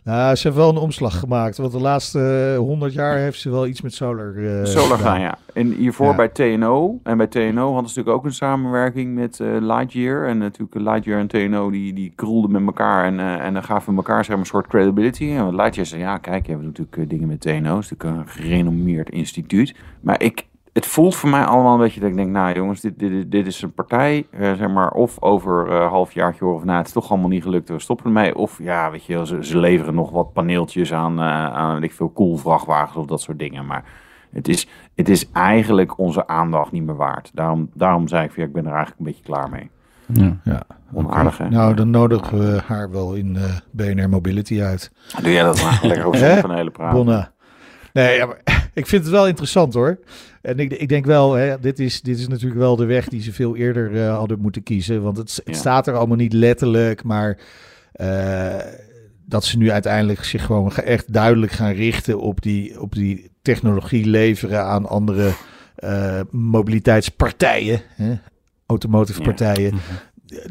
Nou, 0.05 0.35
ze 0.35 0.47
heeft 0.47 0.59
wel 0.59 0.69
een 0.69 0.77
omslag 0.77 1.19
gemaakt. 1.19 1.57
Want 1.57 1.71
de 1.71 1.79
laatste 1.79 2.51
eh, 2.53 2.57
100 2.57 2.94
jaar 2.94 3.17
heeft 3.17 3.39
ze 3.39 3.50
wel 3.50 3.67
iets 3.67 3.81
met 3.81 3.94
solar 3.94 4.35
eh, 4.59 4.65
solar 4.65 4.97
gedaan. 4.97 5.11
gaan, 5.13 5.19
ja. 5.21 5.38
En 5.53 5.71
hiervoor 5.71 6.07
Ja. 6.07 6.15
bij 6.15 6.27
TNO. 6.27 7.00
En 7.03 7.17
bij 7.17 7.27
TNO 7.27 7.73
hadden 7.73 7.89
ze 7.91 7.97
natuurlijk 7.97 8.15
ook 8.17 8.25
een 8.25 8.33
samenwerking 8.33 9.15
met 9.15 9.39
eh, 9.39 9.47
Lightyear. 9.59 10.27
En 10.27 10.38
natuurlijk 10.38 10.75
Lightyear 10.75 11.19
en 11.19 11.27
TNO 11.27 11.71
die, 11.71 11.94
die 11.94 12.11
kroelden 12.15 12.51
met 12.51 12.65
elkaar. 12.65 13.05
En, 13.05 13.19
eh, 13.19 13.45
en 13.45 13.53
dan 13.53 13.63
gaven 13.63 13.95
elkaar 13.95 14.17
zeg 14.25 14.27
maar, 14.29 14.39
een 14.39 14.45
soort 14.45 14.67
credibility. 14.67 15.31
En 15.31 15.55
Lightyear 15.55 15.88
zei, 15.88 16.01
ja 16.01 16.17
kijk, 16.17 16.44
we 16.44 16.49
hebben 16.49 16.67
natuurlijk 16.67 16.97
eh, 16.97 17.09
dingen 17.09 17.27
met 17.27 17.41
TNO. 17.41 17.75
Het 17.75 17.83
is 17.83 17.89
natuurlijk 17.89 18.03
een 18.19 18.27
gerenommeerd 18.27 19.09
instituut. 19.09 19.75
Maar 20.01 20.21
ik, 20.21 20.45
het 20.73 20.85
voelt 20.85 21.15
voor 21.15 21.29
mij 21.29 21.43
allemaal 21.43 21.73
een 21.73 21.79
beetje 21.79 21.99
dat 21.99 22.09
ik 22.09 22.15
denk, 22.15 22.29
nou 22.29 22.53
jongens, 22.55 22.81
dit, 22.81 22.99
dit, 22.99 23.31
dit 23.31 23.47
is 23.47 23.61
een 23.61 23.73
partij, 23.73 24.27
eh, 24.31 24.53
zeg 24.53 24.69
maar, 24.69 24.91
of 24.91 25.21
over 25.21 25.71
een 25.71 25.89
halfjaartje 25.89 26.45
hoor, 26.45 26.53
of 26.53 26.63
nou, 26.63 26.77
het 26.77 26.87
is 26.87 26.93
toch 26.93 27.09
allemaal 27.09 27.29
niet 27.29 27.43
gelukt, 27.43 27.69
we 27.69 27.79
stoppen 27.79 28.05
ermee. 28.05 28.35
Of 28.35 28.59
ja, 28.61 28.91
weet 28.91 29.05
je, 29.05 29.25
ze, 29.25 29.45
ze 29.45 29.57
leveren 29.57 29.93
nog 29.95 30.11
wat 30.11 30.33
paneeltjes 30.33 30.93
aan, 30.93 31.19
eh 31.19 31.53
aan 31.53 31.73
weet 31.73 31.83
ik 31.83 31.91
veel, 31.91 32.11
cool 32.13 32.37
vrachtwagens 32.37 32.97
of 32.97 33.05
dat 33.05 33.21
soort 33.21 33.39
dingen. 33.39 33.65
Maar 33.65 33.83
het 34.31 34.47
is, 34.47 34.67
het 34.95 35.09
is 35.09 35.31
eigenlijk 35.31 35.97
onze 35.97 36.27
aandacht 36.27 36.71
niet 36.71 36.83
meer 36.85 36.95
waard. 36.95 37.31
Daarom, 37.33 37.69
daarom 37.73 38.07
zei 38.07 38.23
ik, 38.25 38.31
van, 38.31 38.41
ja, 38.43 38.47
ik 38.47 38.53
ben 38.53 38.65
er 38.65 38.71
eigenlijk 38.71 38.99
een 38.99 39.05
beetje 39.05 39.23
klaar 39.23 39.49
mee. 39.49 39.69
Ja. 40.05 40.37
Ja, 40.43 40.63
Onaardig, 40.93 41.37
hè? 41.37 41.49
Nou, 41.49 41.73
dan 41.73 41.89
nodigen 41.89 42.39
we 42.39 42.61
haar 42.65 42.91
wel 42.91 43.13
in 43.13 43.35
eh, 43.35 43.43
BNR 43.71 44.09
Mobility 44.09 44.61
uit. 44.61 44.91
Doe 45.21 45.31
jij 45.31 45.43
dat 45.43 45.63
maar, 45.63 45.79
lekker 45.83 46.05
over 46.07 46.19
Hè? 46.19 46.27
zonnepanelen 46.27 46.71
praten. 46.71 46.97
Bonna. 46.97 47.31
Nee, 47.94 48.16
ja, 48.18 48.25
maar 48.25 48.42
ik 48.74 48.88
vind 48.88 49.04
het 49.04 49.12
wel 49.12 49.28
interessant 49.28 49.74
hoor. 49.74 50.00
En 50.42 50.60
ik, 50.60 50.72
ik 50.74 50.90
denk 50.90 51.06
wel, 51.06 51.34
hè, 51.34 51.60
dit, 51.60 51.80
is, 51.80 52.01
dit 52.01 52.19
is 52.19 52.28
natuurlijk 52.28 52.60
wel 52.60 52.75
de 52.75 52.86
weg 52.86 53.07
die 53.07 53.22
ze 53.22 53.34
veel 53.34 53.56
eerder 53.56 53.95
eh, 54.04 54.16
hadden 54.18 54.40
moeten 54.40 54.63
kiezen. 54.63 55.01
Want 55.01 55.18
het, 55.18 55.36
het 55.36 55.42
Ja. 55.45 55.54
staat 55.54 55.88
er 55.88 55.95
allemaal 55.95 56.18
niet 56.18 56.34
letterlijk, 56.34 57.04
maar 57.04 57.38
eh, 57.92 58.56
dat 59.25 59.45
ze 59.45 59.57
nu 59.57 59.72
uiteindelijk 59.72 60.24
zich 60.24 60.45
gewoon 60.45 60.72
ge- 60.72 60.81
echt 60.81 61.13
duidelijk 61.13 61.51
gaan 61.51 61.72
richten 61.74 62.19
op 62.19 62.42
die, 62.42 62.81
op 62.81 62.94
die 62.94 63.31
technologie 63.42 64.06
leveren 64.06 64.63
aan 64.66 64.86
andere 64.90 65.31
eh, 65.75 66.19
mobiliteitspartijen, 66.31 67.81
hè, 67.95 68.13
automotive 68.66 69.19
Ja. 69.19 69.25
partijen. 69.25 69.74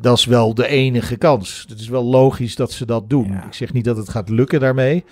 Dat 0.00 0.19
is 0.19 0.25
wel 0.25 0.55
de 0.55 0.67
enige 0.67 1.17
kans. 1.17 1.65
Het 1.69 1.81
is 1.81 1.89
wel 1.89 2.05
logisch 2.05 2.56
dat 2.56 2.73
ze 2.73 2.87
dat 2.87 3.11
doen. 3.11 3.27
Ja. 3.33 3.47
Ik 3.47 3.53
zeg 3.55 3.73
niet 3.73 3.85
dat 3.85 3.97
het 3.97 4.09
gaat 4.09 4.29
lukken 4.29 4.61
daarmee. 4.61 5.05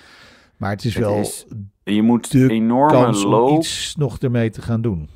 Maar 0.60 0.70
het 0.70 0.84
is 0.84 0.94
Het 0.94 1.04
wel 1.04 1.18
is 1.18 1.46
Je 1.84 2.02
moet 2.02 2.30
de 2.30 2.48
enorme 2.50 2.92
kans 2.92 3.24
om 3.24 3.30
loop... 3.30 3.58
iets 3.58 3.96
nog 3.96 4.18
ermee 4.18 4.50
te 4.50 4.62
gaan 4.62 4.80
doen. 4.82 5.08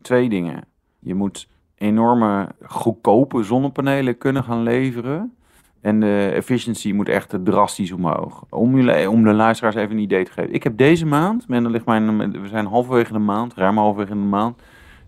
twee 0.00 0.28
dingen. 0.28 0.64
Je 0.98 1.14
moet 1.14 1.48
enorme 1.74 2.48
goedkope 2.62 3.42
zonnepanelen 3.42 4.18
kunnen 4.18 4.44
gaan 4.44 4.62
leveren. 4.62 5.34
En 5.80 6.00
de 6.00 6.30
efficiency 6.34 6.92
moet 6.92 7.08
echt 7.08 7.34
drastisch 7.44 7.92
omhoog. 7.92 8.44
Om, 8.50 8.76
jullie, 8.76 9.10
om 9.10 9.24
de 9.24 9.32
luisteraars 9.32 9.74
even 9.74 9.96
een 9.96 10.02
idee 10.02 10.24
te 10.24 10.32
geven. 10.32 10.54
Ik 10.54 10.62
heb 10.62 10.76
deze 10.76 11.06
maand, 11.06 11.48
men, 11.48 11.70
ligt 11.70 11.86
mijn, 11.86 12.32
we 12.42 12.48
zijn 12.48 12.66
halverwege 12.66 13.12
de 13.12 13.18
maand, 13.18 13.54
ruim 13.54 13.76
halverwege 13.76 14.12
de 14.14 14.26
maand. 14.26 14.62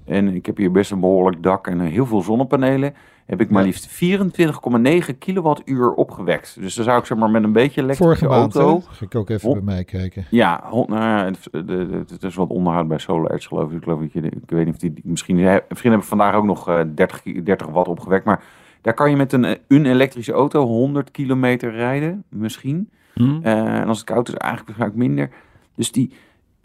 En 0.05 0.35
ik 0.35 0.47
heb 0.47 0.57
hier 0.57 0.71
best 0.71 0.91
een 0.91 1.01
behoorlijk 1.01 1.43
dak 1.43 1.67
en 1.67 1.81
heel 1.81 2.07
veel 2.07 2.23
zonnepanelen. 2.23 2.95
Heb 3.27 3.41
ik 3.41 3.51
maar 3.51 3.61
Ja. 3.61 3.67
liefst 3.67 3.87
24,9 3.87 5.19
kilowattuur 5.19 5.93
opgewekt. 5.93 6.57
Dus 6.61 6.75
dan 6.75 6.85
zou 6.85 6.99
ik 6.99 7.05
zeg 7.05 7.19
maar 7.19 7.31
met 7.31 7.43
een 7.43 7.53
beetje 7.53 7.83
elektrische 7.83 8.17
Vorige 8.27 8.35
auto... 8.41 8.81
Ga 8.81 9.05
ik 9.05 9.15
ook 9.15 9.31
even 9.31 9.53
bij 9.53 9.63
mij 9.63 9.85
kijken. 9.85 10.25
Ja, 10.31 10.65
nou 10.71 10.89
ja, 10.95 11.25
het, 11.25 11.39
de- 11.51 11.65
de- 11.65 12.05
het 12.09 12.23
is 12.23 12.35
wat 12.35 12.49
onderhoud 12.49 12.89
bij 12.89 12.99
Solar 12.99 13.31
Edge, 13.31 13.49
geloof 13.49 13.71
ik. 13.71 13.77
Ik, 13.77 13.83
geloof 13.83 14.01
dat 14.01 14.13
je, 14.13 14.21
ik 14.21 14.33
weet 14.51 14.65
niet 14.65 14.75
of 14.75 14.81
die, 14.81 14.93
misschien, 15.05 15.37
misschien 15.69 15.91
heb 15.91 16.01
ik 16.01 16.07
vandaag 16.07 16.35
ook 16.35 16.45
nog 16.45 16.69
eh, 16.69 16.81
30, 16.95 17.23
ki- 17.23 17.43
30 17.43 17.67
watt 17.67 17.89
opgewekt. 17.89 18.25
Maar 18.25 18.43
daar 18.81 18.95
kan 18.95 19.11
je 19.11 19.17
met 19.17 19.33
een, 19.33 19.45
eh, 19.45 19.55
een 19.69 19.87
elektrische 19.87 20.33
auto 20.33 20.65
100 20.67 21.11
kilometer 21.11 21.71
rijden, 21.73 22.25
misschien. 22.29 22.91
Hm? 23.15 23.39
Eh, 23.43 23.53
en 23.81 23.87
als 23.89 23.99
het 23.99 24.07
koud 24.07 24.29
is, 24.29 24.35
eigenlijk 24.35 24.67
waarschijnlijk 24.79 25.09
minder. 25.09 25.31
Dus 25.75 25.93
die, 25.93 26.13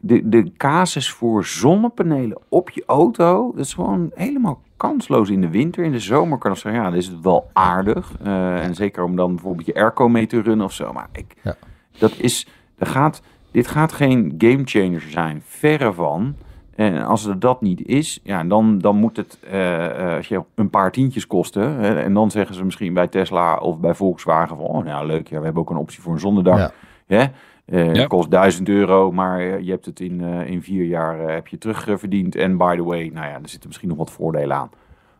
de, 0.01 0.29
de 0.29 0.51
casus 0.57 1.11
voor 1.11 1.45
zonnepanelen 1.45 2.37
op 2.49 2.69
je 2.69 2.83
auto, 2.85 3.51
dat 3.55 3.65
is 3.65 3.73
gewoon 3.73 4.11
helemaal 4.13 4.61
kansloos 4.77 5.29
in 5.29 5.41
de 5.41 5.49
winter. 5.49 5.83
In 5.83 5.91
de 5.91 5.99
zomer 5.99 6.37
kan 6.37 6.51
ik 6.51 6.57
zeggen, 6.57 6.81
ja, 6.81 6.89
dit 6.89 6.99
is 6.99 7.07
het 7.07 7.21
wel 7.21 7.49
aardig. 7.53 8.11
Eh, 8.23 8.63
En 8.63 8.75
zeker 8.75 9.03
om 9.03 9.15
dan 9.15 9.35
bijvoorbeeld 9.35 9.65
je 9.65 9.75
airco 9.75 10.09
mee 10.09 10.27
te 10.27 10.41
runnen 10.41 10.65
of 10.65 10.73
zo. 10.73 10.93
Maar 10.93 11.07
ik, 11.11 11.35
Ja. 11.43 11.55
dat 11.97 12.13
is, 12.17 12.47
dat 12.77 12.87
gaat, 12.87 13.21
dit 13.51 13.67
gaat 13.67 13.91
geen 13.91 14.35
gamechanger 14.37 15.01
zijn, 15.01 15.41
verre 15.45 15.93
van. 15.93 16.35
En 16.75 17.05
als 17.05 17.23
het 17.23 17.41
dat 17.41 17.61
niet 17.61 17.85
is, 17.87 18.19
ja, 18.23 18.43
dan, 18.43 18.77
dan 18.79 18.95
moet 18.95 19.17
het 19.17 19.39
eh, 19.49 19.85
eh, 20.09 20.15
als 20.17 20.27
je 20.27 20.43
een 20.55 20.69
paar 20.69 20.91
tientjes 20.91 21.27
kosten. 21.27 21.75
Hè, 21.75 21.99
en 22.01 22.13
dan 22.13 22.31
zeggen 22.31 22.55
ze 22.55 22.65
misschien 22.65 22.93
bij 22.93 23.07
Tesla 23.07 23.55
of 23.57 23.79
bij 23.79 23.93
Volkswagen 23.93 24.57
van... 24.57 24.65
oh, 24.65 24.85
nou 24.85 25.05
leuk, 25.05 25.27
ja, 25.27 25.37
we 25.37 25.43
hebben 25.43 25.61
ook 25.61 25.69
een 25.69 25.77
optie 25.77 26.01
voor 26.01 26.13
een 26.13 26.19
zonnedak. 26.19 26.57
Ja. 26.57 26.71
Hè? 27.07 27.25
Eh, 27.71 27.85
Ja. 27.93 27.99
Het 27.99 28.07
kost 28.07 28.31
1000 28.31 28.69
euro, 28.69 29.11
maar 29.11 29.39
eh, 29.39 29.59
je 29.59 29.71
hebt 29.71 29.85
het 29.85 29.99
in, 29.99 30.21
eh, 30.21 30.47
in 30.49 30.61
vier 30.63 30.83
jaar 30.85 31.19
heb 31.19 31.47
je 31.47 31.57
terugverdiend. 31.57 32.35
En 32.35 32.57
by 32.57 32.75
the 32.75 32.83
way, 32.83 33.09
nou 33.13 33.27
ja, 33.27 33.33
er 33.33 33.39
zitten 33.49 33.67
misschien 33.67 33.89
nog 33.89 33.97
wat 33.97 34.11
voordelen 34.11 34.55
aan. 34.57 34.69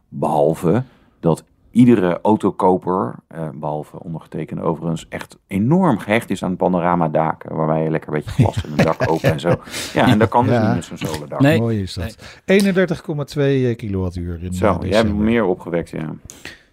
Behalve 0.10 0.84
dat 1.20 1.44
iedere 1.72 2.20
autokoper, 2.22 3.16
eh, 3.28 3.50
behalve 3.54 4.00
ondergetekende 4.04 4.62
overigens, 4.62 5.06
echt 5.10 5.38
enorm 5.48 5.98
gehecht 5.98 6.30
is 6.30 6.44
aan 6.44 6.56
panorama-daken. 6.56 7.56
Waarbij 7.56 7.84
je 7.84 7.90
lekker 7.90 8.14
een 8.14 8.24
beetje 8.26 8.44
glas 8.44 8.64
in 8.64 8.72
het 8.72 8.84
dak 8.86 9.04
open 9.12 9.32
en 9.32 9.40
zo. 9.40 9.56
Ja, 9.94 10.08
en 10.08 10.20
dat 10.20 10.30
kan 10.30 10.46
dus 10.46 10.54
Ja. 10.54 10.66
niet 10.68 10.76
met 10.76 11.00
zo'n 11.00 11.10
solardak. 11.14 11.40
Nee. 11.40 11.60
Mooi 11.60 11.82
is 11.82 11.94
dat. 11.94 12.42
31,2 12.46 13.76
kilowattuur 13.76 14.44
in 14.44 14.54
Zo, 14.54 14.78
jij 14.82 14.98
hebt 14.98 15.14
meer 15.14 15.44
opgewekt, 15.46 15.90
ja. 15.90 16.14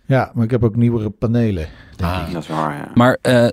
Ja, 0.04 0.30
maar 0.34 0.44
ik 0.44 0.50
heb 0.50 0.64
ook 0.64 0.76
nieuwere 0.76 1.10
panelen. 1.10 1.66
denk 1.96 2.10
Ah. 2.12 2.24
ik. 2.26 2.32
Dat 2.32 2.42
is 2.42 2.48
waar, 2.48 2.74
ja. 2.76 2.88
Maar 2.94 3.18
eh 3.22 3.48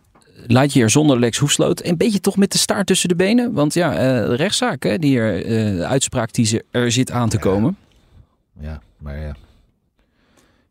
laat 0.47 0.73
je 0.73 0.81
er 0.81 0.89
zonder 0.89 1.19
Lex 1.19 1.37
Hoefsloot 1.37 1.83
een 1.85 1.97
beetje 1.97 2.19
toch 2.19 2.37
met 2.37 2.51
de 2.51 2.57
staart 2.57 2.87
tussen 2.87 3.09
de 3.09 3.15
benen? 3.15 3.53
Want 3.53 3.73
ja, 3.73 3.91
eh, 3.93 4.27
de 4.29 4.35
rechtszaak, 4.35 4.83
hè, 4.83 4.97
die 4.97 5.19
er, 5.19 5.45
eh, 5.45 5.77
de 5.77 5.85
uitspraak 5.85 6.33
die 6.33 6.45
ze, 6.45 6.63
er 6.71 6.91
zit 6.91 7.11
aan 7.11 7.29
te 7.29 7.35
Ja. 7.37 7.41
komen. 7.41 7.77
Ja, 8.59 8.81
maar 8.97 9.19
ja. 9.19 9.35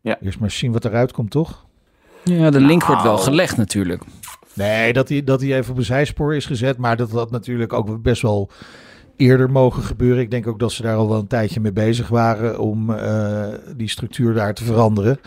Ja. 0.01 0.17
Eerst 0.21 0.39
maar 0.39 0.51
zien 0.51 0.71
wat 0.71 0.85
eruit 0.85 1.11
komt, 1.11 1.31
toch? 1.31 1.65
Ja, 2.23 2.49
de 2.49 2.59
link 2.59 2.85
wordt 2.85 3.03
wel 3.03 3.13
Nou. 3.13 3.23
gelegd 3.25 3.57
natuurlijk. 3.57 4.03
Nee, 4.53 4.93
dat 4.93 5.09
hij, 5.09 5.23
dat 5.23 5.41
hij 5.41 5.55
even 5.57 5.71
op 5.71 5.77
een 5.77 5.83
zijspoor 5.85 6.35
is 6.35 6.45
gezet. 6.45 6.77
Maar 6.77 6.97
dat 6.97 7.11
had 7.11 7.31
natuurlijk 7.31 7.73
ook 7.73 8.01
best 8.01 8.21
wel 8.21 8.49
eerder 9.15 9.51
mogen 9.51 9.83
gebeuren. 9.83 10.21
Ik 10.21 10.31
denk 10.31 10.47
ook 10.47 10.59
dat 10.59 10.71
ze 10.71 10.81
daar 10.81 10.95
al 10.95 11.09
wel 11.09 11.19
een 11.19 11.27
tijdje 11.27 11.59
mee 11.59 11.71
bezig 11.71 12.07
waren 12.07 12.59
om 12.59 12.89
eh, 12.93 13.43
die 13.75 13.89
structuur 13.89 14.33
daar 14.33 14.53
te 14.53 14.63
veranderen. 14.63 15.19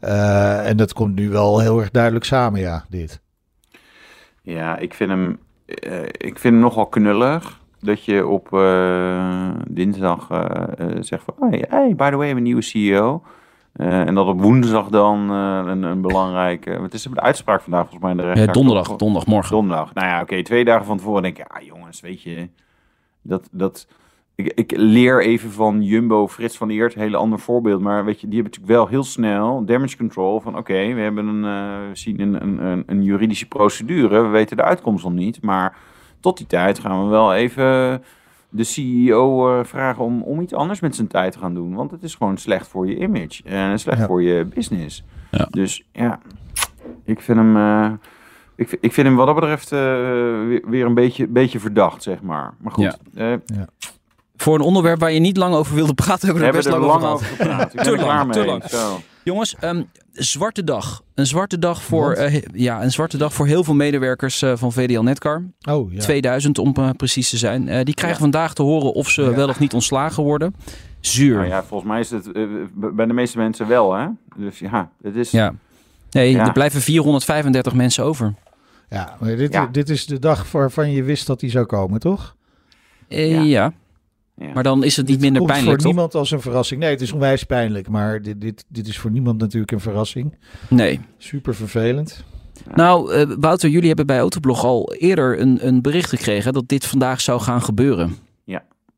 Eh, 0.00 0.68
en 0.68 0.76
dat 0.76 0.92
komt 0.92 1.14
nu 1.14 1.28
wel 1.28 1.58
heel 1.60 1.80
erg 1.80 1.90
duidelijk 1.90 2.24
samen, 2.24 2.60
ja, 2.60 2.84
dit. 2.88 3.20
Ja, 4.50 4.76
ik 4.78 4.94
vind 4.94 5.10
hem, 5.10 5.38
eh, 5.64 6.02
ik 6.02 6.38
vind 6.38 6.42
hem 6.54 6.58
nogal 6.58 6.86
knullig. 6.86 7.60
Dat 7.80 8.04
je 8.04 8.26
op 8.26 8.52
eh, 8.52 9.50
dinsdag 9.68 10.30
eh, 10.30 10.86
zegt 11.00 11.24
van... 11.24 11.48
Hey, 11.50 11.64
hey, 11.68 11.94
by 11.94 12.10
the 12.10 12.16
way, 12.16 12.18
we 12.18 12.24
hebben 12.24 12.36
een 12.36 12.42
nieuwe 12.42 12.62
CEO. 12.62 13.22
En 13.72 14.14
dat 14.14 14.26
op 14.26 14.40
woensdag 14.40 14.88
dan 14.88 15.30
een, 15.30 15.82
een 15.82 16.00
belangrijke... 16.00 16.80
Wat 16.80 16.94
is 16.94 17.02
de 17.02 17.20
uitspraak 17.20 17.60
vandaag 17.60 17.80
volgens 17.80 18.02
mij 18.02 18.10
in 18.10 18.16
de 18.16 18.22
Ja, 18.22 18.28
rechtszaak? 18.28 18.54
donderdag, 18.54 18.86
Toch? 18.86 18.96
donderdagmorgen. 18.96 19.50
Donderdag. 19.50 19.94
Nou 19.94 20.06
ja, 20.06 20.20
oké, 20.20 20.42
twee 20.42 20.64
dagen 20.64 20.86
van 20.86 20.96
tevoren 20.96 21.22
denk 21.22 21.38
ik... 21.38 21.46
Ja, 21.52 21.66
jongens, 21.66 22.00
weet 22.00 22.22
je... 22.22 22.48
Dat, 23.22 23.48
dat, 23.52 23.86
ik, 24.44 24.52
ik 24.54 24.72
leer 24.76 25.22
even 25.22 25.50
van 25.50 25.82
Jumbo, 25.82 26.28
Frits 26.28 26.56
van 26.56 26.70
Eert, 26.70 26.94
een 26.94 27.00
hele 27.00 27.16
ander 27.16 27.38
voorbeeld. 27.38 27.80
Maar 27.80 28.04
weet 28.04 28.20
je, 28.20 28.28
die 28.28 28.40
hebben 28.40 28.52
natuurlijk 28.52 28.78
wel 28.78 28.88
heel 28.88 29.04
snel 29.04 29.64
damage 29.64 29.96
control. 29.96 30.40
Van 30.40 30.56
oké, 30.56 30.92
we 30.94 31.00
hebben 31.00 31.26
een, 31.26 31.44
eh, 31.44 31.88
we 31.88 31.96
zien 31.96 32.20
een, 32.20 32.42
een, 32.42 32.82
een, 32.86 33.02
juridische 33.02 33.48
procedure. 33.48 34.20
We 34.22 34.28
weten 34.28 34.56
de 34.56 34.62
uitkomst 34.62 35.04
nog 35.04 35.12
niet. 35.12 35.42
Maar 35.42 35.76
tot 36.20 36.36
die 36.36 36.46
tijd 36.46 36.78
gaan 36.78 37.04
we 37.04 37.10
wel 37.10 37.34
even 37.34 38.02
de 38.48 38.64
CEO 38.64 39.58
eh, 39.58 39.64
vragen 39.64 40.04
om, 40.04 40.22
om 40.22 40.40
iets 40.40 40.54
anders 40.54 40.80
met 40.80 40.94
zijn 40.94 41.08
tijd 41.08 41.32
te 41.32 41.38
gaan 41.38 41.54
doen. 41.54 41.74
Want 41.74 41.90
het 41.90 42.02
is 42.02 42.14
gewoon 42.14 42.36
slecht 42.36 42.68
voor 42.68 42.86
je 42.88 42.98
image. 42.98 43.42
En 43.44 43.78
slecht 43.78 43.98
Ja. 43.98 44.06
voor 44.06 44.22
je 44.22 44.44
business. 44.54 45.04
Ja. 45.30 45.46
Dus 45.50 45.84
ja, 45.92 46.20
ik 47.04 47.20
vind 47.20 47.38
hem... 47.38 47.56
eh, 47.56 47.90
ik, 48.56 48.68
vind- 48.68 48.84
ik 48.84 48.92
vind 48.92 49.06
hem 49.06 49.16
wat 49.16 49.26
dat 49.26 49.34
betreft 49.34 49.72
eh, 49.72 49.78
weer, 50.46 50.62
weer 50.66 50.86
een 50.86 50.94
beetje, 50.94 51.26
beetje 51.26 51.58
verdacht, 51.60 52.02
zeg 52.02 52.22
maar. 52.22 52.54
Maar 52.60 52.72
goed, 52.72 52.98
Ja. 53.12 53.38
Voor 54.40 54.54
een 54.54 54.60
onderwerp 54.60 55.00
waar 55.00 55.12
je 55.12 55.20
niet 55.20 55.36
lang 55.36 55.54
over 55.54 55.74
wilde 55.74 55.94
praten, 55.94 56.26
hebben 56.28 56.42
we 56.44 56.50
we 56.52 56.58
er 56.58 56.62
hebben 56.64 56.78
best 56.80 56.84
er 56.84 56.88
lang 56.90 57.02
lang 57.02 57.14
over 57.14 57.26
gepraat. 57.26 57.70
Te 57.84 57.96
lang, 58.06 58.32
te 58.32 58.38
mee. 58.38 58.48
lang. 58.48 58.64
Zo. 58.64 59.00
Jongens, 59.22 59.56
ehm, 59.60 59.82
zwarte 60.12 60.64
dag. 60.64 61.02
Een 61.14 61.26
zwarte 61.26 61.58
dag 61.58 61.82
voor, 61.82 62.12
eh, 62.12 62.42
ja, 62.52 62.82
een 62.82 62.90
zwarte 62.92 63.16
dag 63.16 63.32
voor 63.34 63.46
heel 63.46 63.64
veel 63.64 63.74
medewerkers 63.74 64.42
eh, 64.42 64.52
van 64.56 64.72
VDL 64.72 65.00
Netcar. 65.00 65.42
Oh, 65.68 65.92
ja. 65.92 66.00
2000 66.00 66.58
om 66.58 66.72
eh, 66.74 66.90
precies 66.96 67.30
te 67.30 67.36
zijn. 67.36 67.68
Eh, 67.68 67.84
die 67.84 67.94
krijgen 67.94 68.18
vandaag 68.20 68.54
te 68.54 68.62
horen 68.62 68.92
of 68.92 69.08
ze 69.10 69.22
Ja. 69.22 69.34
wel 69.34 69.48
of 69.48 69.58
niet 69.58 69.74
ontslagen 69.74 70.22
worden. 70.22 70.54
Zuur. 71.00 71.36
Nou 71.36 71.48
ja, 71.48 71.62
volgens 71.64 71.90
mij 71.90 72.00
is 72.00 72.10
het 72.10 72.32
bij 72.94 73.06
de 73.06 73.12
meeste 73.12 73.38
mensen 73.38 73.68
wel, 73.68 73.94
hè? 73.94 74.06
Dus 74.36 74.58
ja, 74.58 74.90
het 75.02 75.16
is... 75.16 75.30
Ja. 75.30 75.54
Nee, 76.10 76.30
Ja. 76.30 76.46
er 76.46 76.52
blijven 76.52 76.80
435 76.80 77.74
mensen 77.74 78.04
over. 78.04 78.34
Ja, 78.90 79.16
maar 79.20 79.36
dit, 79.36 79.52
Ja. 79.52 79.66
dit 79.72 79.88
is 79.88 80.06
de 80.06 80.18
dag 80.18 80.52
waarvan 80.52 80.90
je 80.90 81.02
wist 81.02 81.26
dat 81.26 81.40
die 81.40 81.50
zou 81.50 81.64
komen, 81.66 82.00
toch? 82.00 82.36
Eh, 83.08 83.44
Ja. 83.44 83.72
Ja. 84.40 84.46
Ja. 84.46 84.52
maar 84.54 84.62
dan 84.62 84.84
is 84.84 84.96
het 84.96 85.06
niet 85.06 85.14
Dit 85.14 85.24
minder 85.24 85.40
komt 85.40 85.52
pijnlijk, 85.52 85.80
voor 85.80 85.86
toch? 85.86 85.92
niemand 85.92 86.14
als 86.14 86.30
een 86.30 86.40
verrassing. 86.40 86.80
Nee, 86.80 86.90
het 86.90 87.00
is 87.00 87.12
onwijs 87.12 87.44
pijnlijk, 87.44 87.88
maar 87.88 88.22
dit, 88.22 88.40
dit, 88.40 88.64
dit 88.68 88.86
is 88.88 88.98
voor 88.98 89.10
niemand 89.10 89.38
natuurlijk 89.38 89.72
een 89.72 89.80
verrassing. 89.80 90.38
Nee. 90.68 91.00
Super 91.18 91.54
vervelend. 91.54 92.24
Nou, 92.74 93.12
eh, 93.12 93.26
Wouter, 93.40 93.70
jullie 93.70 93.88
hebben 93.88 94.06
bij 94.06 94.18
Autoblog 94.18 94.64
al 94.64 94.94
eerder 94.94 95.40
een, 95.40 95.66
een 95.66 95.82
bericht 95.82 96.08
gekregen 96.08 96.52
dat 96.52 96.68
dit 96.68 96.86
vandaag 96.86 97.20
zou 97.20 97.40
gaan 97.40 97.62
gebeuren. 97.62 98.16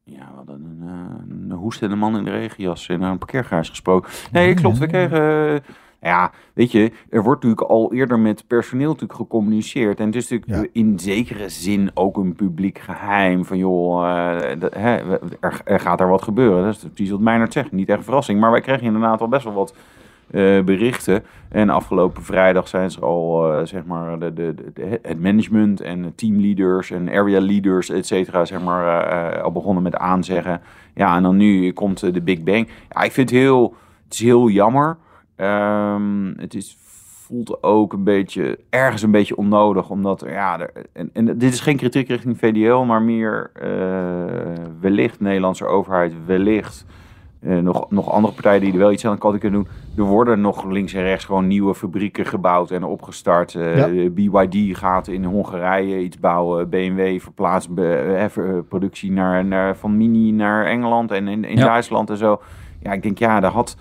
Ja, 0.05 0.29
we 0.31 0.37
hadden 0.37 0.65
een, 0.65 0.89
eh, 0.89 1.35
een 1.51 1.51
hoestende 1.51 1.97
man 1.97 2.17
in 2.17 2.25
de 2.25 2.31
regenjas 2.31 2.89
in 2.89 3.03
een 3.03 3.19
parkeergarage 3.19 3.71
gesproken. 3.71 4.11
Nee, 4.33 4.55
klopt. 4.55 4.79
We 4.79 4.87
kregen... 4.87 5.55
eh, 5.55 5.61
ja, 6.03 6.31
weet 6.53 6.73
je, 6.73 6.93
er 7.11 7.23
wordt 7.23 7.43
natuurlijk 7.43 7.71
al 7.71 7.93
eerder 7.93 8.19
met 8.19 8.45
personeel 8.47 8.89
natuurlijk 8.89 9.19
gecommuniceerd. 9.19 10.01
En 10.01 10.07
het 10.07 10.15
is 10.15 10.29
natuurlijk 10.29 10.71
in 10.73 10.99
zekere 10.99 11.49
zin 11.49 11.91
ook 11.95 12.17
een 12.17 12.35
publiek 12.35 12.79
geheim. 12.79 13.45
Van 13.45 13.59
joh, 13.59 14.05
eh, 14.05 14.61
hè, 14.71 14.97
er, 15.41 15.61
er 15.65 15.81
gaat 15.81 16.01
er 16.01 16.09
wat 16.09 16.23
gebeuren. 16.23 16.65
Dat 16.65 16.75
is 16.75 16.81
precies 16.81 17.11
wat 17.11 17.21
Meijnerd 17.21 17.53
zegt. 17.53 17.73
Niet 17.73 17.89
echt 17.89 17.99
een 17.99 18.05
verrassing. 18.05 18.41
Maar 18.41 18.51
wij 18.51 18.61
kregen 18.61 18.87
inderdaad 18.87 19.21
al 19.21 19.29
best 19.29 19.45
wel 19.45 19.53
wat 19.53 19.75
eh, 20.31 20.61
berichten. 20.61 21.25
En 21.49 21.71
afgelopen 21.71 22.23
vrijdag 22.23 22.69
zijn 22.69 22.91
ze 22.91 23.01
al, 23.01 23.53
eh, 23.53 23.67
zeg 23.67 23.85
maar, 23.85 24.19
de, 24.19 24.33
de, 24.33 24.55
de, 24.75 24.99
het 25.03 25.21
management 25.21 25.81
en 25.81 26.03
de 26.03 26.15
teamleaders 26.15 26.91
en 26.91 27.09
area 27.09 27.41
leaders, 27.41 27.91
et 27.91 28.07
cetera, 28.07 28.45
zeg 28.45 28.63
maar, 28.63 29.43
al 29.43 29.53
begonnen 29.53 29.83
met 29.83 29.97
aanzeggen. 29.97 30.61
Ja, 30.95 31.17
en 31.17 31.23
dan 31.23 31.37
nu 31.37 31.73
komt 31.73 32.15
de 32.15 32.23
Big 32.23 32.43
Bang. 32.43 32.69
Ja, 32.89 33.03
ik 33.03 33.13
vind 33.13 33.31
het 33.31 33.39
heel, 33.39 33.75
het 34.05 34.13
is 34.13 34.21
heel 34.21 34.49
jammer. 34.49 34.97
Ehm, 35.37 36.33
het 36.37 36.55
is, 36.55 36.77
voelt 37.27 37.63
ook 37.63 37.93
een 37.93 38.05
beetje, 38.05 38.59
ergens 38.71 39.03
een 39.03 39.11
beetje 39.11 39.37
onnodig, 39.37 39.91
omdat, 39.91 40.25
ja, 40.29 40.61
er, 40.61 40.73
en, 40.93 41.11
en 41.13 41.25
dit 41.25 41.53
is 41.53 41.61
geen 41.61 41.77
kritiek 41.77 42.09
richting 42.09 42.39
VDL, 42.39 42.77
maar 42.83 43.03
meer 43.03 43.51
eh, 43.55 43.71
wellicht 44.81 45.21
Nederlandse 45.21 45.65
overheid, 45.67 46.13
wellicht 46.27 46.87
eh, 47.41 47.59
nog, 47.59 47.91
nog 47.91 48.11
andere 48.11 48.35
partijen 48.35 48.61
die 48.61 48.73
er 48.73 48.79
wel 48.79 48.93
iets 48.93 49.07
aan 49.07 49.19
kan 49.19 49.39
kunnen 49.39 49.65
doen. 49.65 49.73
Er 49.97 50.11
worden 50.11 50.41
nog 50.41 50.65
links 50.65 50.93
en 50.93 51.03
rechts 51.03 51.25
gewoon 51.25 51.47
nieuwe 51.47 51.75
fabrieken 51.75 52.27
gebouwd 52.27 52.71
en 52.71 52.85
opgestart. 52.85 53.55
Eh, 53.55 53.77
Ja. 53.95 54.11
BYD 54.11 54.79
gaat 54.79 55.09
in 55.09 55.25
Hongarije 55.25 56.03
iets 56.03 56.19
bouwen. 56.19 56.69
BMW 56.69 57.21
verplaatst 57.21 57.75
be- 57.75 58.65
productie 58.69 59.13
naar, 59.13 59.45
naar, 59.45 59.77
van 59.77 59.97
Mini 59.97 60.31
naar 60.33 60.65
Engeland 60.67 61.11
en 61.11 61.29
in, 61.29 61.45
in 61.45 61.57
Ja. 61.57 61.65
Duitsland 61.65 62.11
en 62.11 62.17
zo. 62.17 62.41
Ja, 62.81 62.93
ik 62.93 63.03
denk 63.03 63.19
ja, 63.19 63.43
er 63.43 63.49
had, 63.51 63.77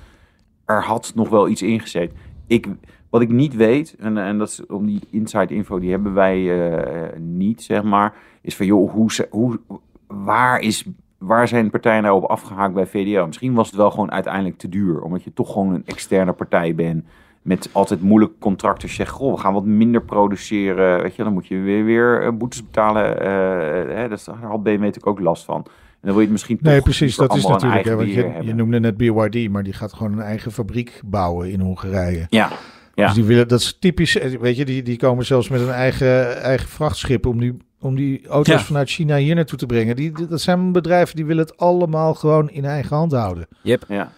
er 0.75 0.83
had 0.83 1.11
nog 1.15 1.29
wel 1.29 1.47
iets 1.47 1.61
ingezet. 1.61 2.11
Ik, 2.47 2.67
wat 3.09 3.21
ik 3.21 3.29
niet 3.29 3.55
weet, 3.55 3.95
en, 3.99 4.17
en 4.17 4.37
dat 4.37 4.47
is 4.47 4.65
om 4.65 4.85
die 4.85 5.01
inside 5.09 5.53
info, 5.53 5.79
die 5.79 5.91
hebben 5.91 6.13
wij 6.13 6.69
eh, 6.71 7.19
niet, 7.19 7.63
zeg 7.63 7.83
maar, 7.83 8.13
is 8.41 8.55
van 8.55 8.65
joh, 8.65 8.91
hoe, 8.91 9.27
hoe, 9.29 9.59
waar, 10.07 10.59
is, 10.59 10.85
waar 11.17 11.47
zijn 11.47 11.69
partijen 11.69 12.03
nou 12.03 12.15
op 12.15 12.29
afgehaakt 12.29 12.73
bij 12.73 12.87
VDL? 12.87 13.25
Misschien 13.25 13.53
was 13.53 13.67
het 13.67 13.75
wel 13.75 13.91
gewoon 13.91 14.11
uiteindelijk 14.11 14.57
te 14.57 14.69
duur, 14.69 15.01
omdat 15.01 15.23
je 15.23 15.33
toch 15.33 15.51
gewoon 15.51 15.73
een 15.73 15.85
externe 15.85 16.33
partij 16.33 16.75
bent. 16.75 17.05
Met 17.41 17.69
altijd 17.71 18.01
moeilijke 18.01 18.37
contracten. 18.39 18.89
Zeg, 18.89 19.09
goh, 19.09 19.33
we 19.33 19.39
gaan 19.39 19.53
wat 19.53 19.65
minder 19.65 20.01
produceren. 20.01 21.01
Weet 21.01 21.15
je, 21.15 21.23
dan 21.23 21.33
moet 21.33 21.47
je 21.47 21.57
weer, 21.57 21.83
weer 21.83 22.23
eh, 22.23 22.31
boetes 22.31 22.63
betalen. 22.63 23.19
eh, 23.21 23.95
hè, 23.95 24.07
dat 24.07 24.23
daar 24.25 24.49
had 24.49 24.63
BMW 24.63 24.79
natuurlijk 24.79 25.07
ook 25.07 25.19
last 25.19 25.45
van. 25.45 25.65
En 26.01 26.07
dan 26.07 26.11
wil 26.11 26.19
je 26.19 26.21
het 26.21 26.31
misschien 26.31 26.57
Nee, 26.61 26.75
toch 26.75 26.83
precies. 26.83 27.15
Dat 27.15 27.35
is 27.35 27.45
natuurlijk. 27.45 27.85
Hè, 27.85 27.95
want 27.95 28.13
je, 28.13 28.33
je 28.41 28.53
noemde 28.53 28.79
net 28.79 28.97
BYD, 28.97 29.49
maar 29.49 29.63
die 29.63 29.73
gaat 29.73 29.93
gewoon 29.93 30.11
een 30.11 30.21
eigen 30.21 30.51
fabriek 30.51 31.01
bouwen 31.05 31.51
in 31.51 31.59
Hongarije. 31.59 32.25
Ja, 32.29 32.49
Ja. 32.95 33.05
Dus 33.05 33.15
die 33.15 33.23
willen, 33.23 33.47
dat 33.47 33.59
is 33.59 33.77
typisch. 33.79 34.17
eh, 34.17 34.39
Weet 34.39 34.57
je, 34.57 34.65
die, 34.65 34.83
die 34.83 34.97
komen 34.97 35.25
zelfs 35.25 35.49
met 35.49 35.61
een 35.61 35.69
eigen, 35.71 36.41
eigen 36.41 36.69
vrachtschip 36.69 37.25
om 37.25 37.39
die, 37.39 37.57
om 37.79 37.95
die 37.95 38.27
auto's 38.27 38.53
Ja. 38.53 38.59
vanuit 38.65 38.89
China 38.89 39.15
hier 39.17 39.35
naartoe 39.35 39.57
te 39.57 39.65
brengen. 39.65 39.95
Die, 39.95 40.11
dat 40.27 40.41
zijn 40.41 40.71
bedrijven 40.71 41.15
die 41.15 41.25
willen 41.25 41.43
het 41.45 41.57
allemaal 41.57 42.13
gewoon 42.13 42.49
in 42.49 42.65
eigen 42.65 42.95
hand 42.95 43.11
houden. 43.11 43.47
ja. 43.61 44.11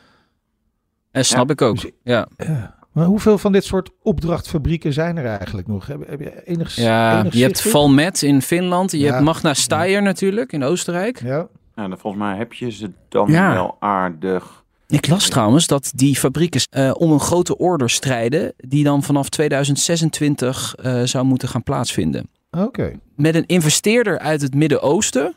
En 1.11 1.25
snap 1.25 1.49
ik 1.51 1.61
ook. 1.61 1.81
Dus- 1.81 1.91
Ja, 2.03 2.27
Ja. 2.37 2.75
Maar 2.91 3.05
hoeveel 3.05 3.37
van 3.37 3.51
dit 3.51 3.63
soort 3.63 3.89
opdrachtfabrieken 4.01 4.93
zijn 4.93 5.17
er 5.17 5.25
eigenlijk 5.25 5.67
nog? 5.67 5.87
Heb, 5.87 6.07
heb 6.07 6.19
je 6.19 6.43
enig, 6.45 6.75
ja 6.75 7.19
enig 7.19 7.33
je 7.33 7.43
hebt? 7.43 7.61
Valmet 7.61 8.21
in 8.21 8.41
Finland. 8.41 8.91
Je 8.91 8.97
Ja. 8.97 9.11
hebt 9.11 9.23
Magna 9.23 9.53
Steyr 9.53 10.01
natuurlijk 10.01 10.51
in 10.51 10.63
Oostenrijk. 10.63 11.21
Ja. 11.23 11.47
Ja, 11.75 11.87
dan 11.87 11.97
volgens 11.97 12.23
mij 12.23 12.37
heb 12.37 12.53
je 12.53 12.71
ze 12.71 12.91
dan 13.09 13.31
Ja. 13.31 13.53
wel 13.53 13.75
aardig. 13.79 14.63
Ik 14.87 15.07
las 15.07 15.29
trouwens 15.29 15.67
dat 15.67 15.91
die 15.95 16.15
fabrieken 16.15 16.61
eh, 16.69 16.91
om 16.97 17.11
een 17.11 17.19
grote 17.19 17.57
order 17.57 17.89
strijden... 17.89 18.53
die 18.57 18.83
dan 18.83 19.03
vanaf 19.03 19.29
2026 19.29 20.75
eh, 20.75 21.01
zou 21.03 21.25
moeten 21.25 21.47
gaan 21.47 21.63
plaatsvinden. 21.63 22.29
Oké. 22.51 22.99
Met 23.15 23.35
een 23.35 23.45
investeerder 23.45 24.19
uit 24.19 24.41
het 24.41 24.53
Midden-Oosten. 24.55 25.35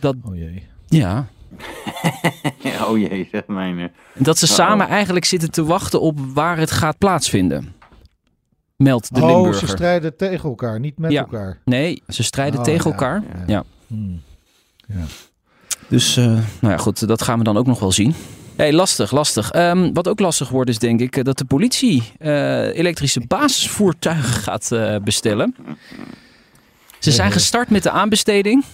Dat, 0.00 0.14
Oh 0.24 0.36
jee. 0.36 0.66
ja, 0.86 1.26
Ja, 2.62 2.86
oh 2.88 2.98
jee, 2.98 3.28
zegt 3.32 3.46
mijn. 3.48 3.78
eh, 3.78 3.84
dat 4.14 4.38
ze 4.38 4.46
samen 4.46 4.88
eigenlijk 4.88 5.24
zitten 5.24 5.50
te 5.50 5.64
wachten 5.64 6.00
op 6.00 6.18
waar 6.34 6.58
het 6.58 6.70
gaat 6.70 6.98
plaatsvinden. 6.98 7.72
Meldt 8.76 9.14
de 9.14 9.20
oh, 9.22 9.26
Limburger. 9.26 9.66
ze 9.66 9.66
strijden 9.66 10.16
tegen 10.16 10.48
elkaar, 10.48 10.80
niet 10.80 10.98
met 10.98 11.12
Ja. 11.12 11.20
elkaar. 11.20 11.58
Nee, 11.64 12.02
ze 12.08 12.22
strijden 12.22 12.58
Oh, 12.58 12.64
tegen 12.64 12.84
ja, 12.84 12.90
elkaar. 12.96 13.22
ja. 13.22 13.44
Ja. 13.46 13.64
Hmm. 13.86 14.20
Dus, 15.88 16.16
eh, 16.16 16.24
nou 16.24 16.42
ja, 16.60 16.76
goed, 16.76 17.08
dat 17.08 17.22
gaan 17.22 17.38
we 17.38 17.44
dan 17.44 17.56
ook 17.56 17.66
nog 17.66 17.80
wel 17.80 17.92
zien. 17.92 18.14
Hey, 18.56 18.72
lastig, 18.72 19.10
lastig. 19.10 19.50
Ehm, 19.50 19.92
wat 19.92 20.08
ook 20.08 20.20
lastig 20.20 20.48
wordt 20.48 20.70
is 20.70 20.78
denk 20.78 21.00
ik 21.00 21.16
eh, 21.16 21.24
dat 21.24 21.38
de 21.38 21.44
politie 21.44 22.02
eh, 22.18 22.76
elektrische 22.76 23.20
basisvoertuigen 23.26 24.32
gaat 24.32 24.68
bestellen. 25.04 25.54
Ze 26.98 27.10
zijn 27.10 27.32
gestart 27.32 27.70
met 27.70 27.82
de 27.82 27.90
aanbesteding. 27.90 28.64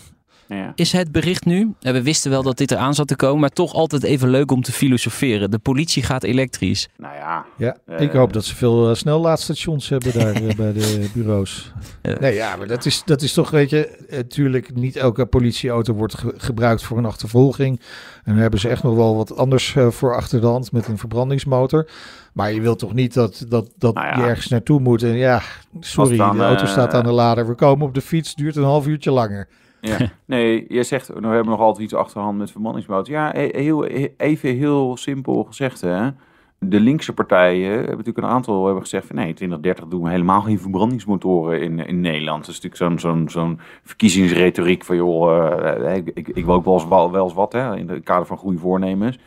Ja. 0.49 0.73
Is 0.75 0.93
het 0.93 1.13
bericht 1.13 1.45
nu? 1.45 1.75
En 1.81 1.93
we 1.93 2.03
wisten 2.03 2.31
wel 2.31 2.43
dat 2.43 2.57
dit 2.59 2.71
eraan 2.71 2.95
zat 2.95 3.09
te 3.09 3.17
komen, 3.17 3.41
maar 3.41 3.51
toch 3.51 3.73
altijd 3.73 4.03
even 4.03 4.29
leuk 4.29 4.51
om 4.51 4.63
te 4.63 4.73
filosoferen. 4.73 5.51
De 5.51 5.59
politie 5.59 6.03
gaat 6.03 6.23
elektrisch. 6.23 6.89
Nou 6.97 7.15
ja, 7.15 7.45
Ja, 7.57 7.77
Eh. 7.87 8.01
ik 8.01 8.13
hoop 8.13 8.33
dat 8.33 8.45
ze 8.45 8.55
veel 8.57 8.89
uh, 8.91 8.95
snellaadstations 8.95 9.89
hebben 9.89 10.13
daar 10.19 10.33
eh, 10.35 10.55
bij 10.57 10.73
de 10.73 11.11
bureaus. 11.15 11.73
Nee, 12.21 12.35
ja, 12.35 12.57
maar 12.57 12.67
dat 12.67 12.85
is, 12.87 13.03
dat 13.05 13.23
is 13.23 13.33
toch, 13.33 13.51
weet 13.51 13.71
je, 13.71 14.07
natuurlijk 14.11 14.75
niet 14.75 14.97
elke 14.97 15.27
politieauto 15.27 15.93
wordt 15.95 16.19
ge- 16.19 16.35
gebruikt 16.37 16.83
voor 16.83 16.99
een 16.99 17.05
achtervolging. 17.07 17.81
En 18.25 18.33
daar 18.33 18.43
hebben 18.43 18.61
ze 18.61 18.69
echt 18.69 18.83
nog 18.83 18.95
wel 18.95 19.17
wat 19.17 19.37
anders 19.37 19.75
voor 19.89 20.17
achter 20.17 20.41
de 20.41 20.47
hand 20.47 20.73
met 20.73 20.87
een 20.87 20.99
verbrandingsmotor. 20.99 21.89
Maar 22.33 22.53
je 22.53 22.61
wilt 22.61 22.79
toch 22.79 22.95
niet 22.95 23.15
dat, 23.15 23.45
dat, 23.49 23.71
dat 23.79 23.95
Nou 23.95 24.07
ja. 24.07 24.17
je 24.17 24.23
ergens 24.23 24.49
naartoe 24.49 24.81
moet 24.81 25.03
en 25.03 25.17
ja, 25.17 25.43
sorry, 25.81 26.17
dan, 26.17 26.37
de 26.37 26.43
auto 26.43 26.67
staat 26.67 26.95
aan 26.95 27.05
de 27.05 27.11
lader. 27.13 27.47
We 27.49 27.55
komen 27.55 27.87
op 27.87 27.95
de 27.95 28.01
fiets, 28.01 28.35
duurt 28.35 28.57
een 28.57 28.63
half 28.63 28.87
uurtje 28.87 29.11
langer. 29.11 29.49
Ja. 29.87 29.99
Nee, 30.25 30.65
je 30.69 30.83
zegt, 30.83 31.09
we 31.09 31.27
hebben 31.27 31.47
nog 31.47 31.61
altijd 31.61 31.85
iets 31.85 31.95
achterhand 31.95 32.39
met 32.39 32.51
vermanningsmotor. 32.51 33.15
Ja, 33.15 33.33
heel, 33.35 33.87
even 34.17 34.57
heel 34.57 34.97
simpel 34.97 35.45
gezegd, 35.45 35.81
hè. 35.81 36.11
De 36.59 36.81
linkse 36.81 37.13
partijen 37.13 37.71
hebben 37.71 37.97
natuurlijk 37.97 38.27
een 38.27 38.33
aantal 38.33 38.65
hebben 38.65 38.83
gezegd 38.83 39.07
van 39.07 39.17
nee, 39.17 39.35
2030 39.35 39.87
doen 39.87 40.03
we 40.03 40.11
helemaal 40.11 40.41
geen 40.41 40.59
verbrandingsmotoren 40.59 41.61
in, 41.61 41.87
in 41.87 42.01
Nederland. 42.01 42.47
Dat 42.47 42.55
is 42.55 42.61
natuurlijk 42.61 43.01
zo'n 43.01 43.11
zo'n 43.11 43.29
zo'n 43.29 43.61
verkiezingsretoriek 43.83 44.85
van 44.85 44.97
joh, 44.97 45.87
eh, 45.87 45.97
ik, 45.97 46.11
ik, 46.15 46.29
ik 46.29 46.45
wil 46.45 46.55
ook 46.55 46.65
wel 46.65 46.75
eens, 46.75 46.89
wel, 46.89 47.11
wel 47.11 47.25
eens 47.25 47.35
wat 47.35 47.53
hè, 47.53 47.77
in 47.77 47.89
het 47.89 48.05
kader 48.05 48.27
van 48.27 48.37
goede 48.37 48.59
voornemens. 48.59 49.19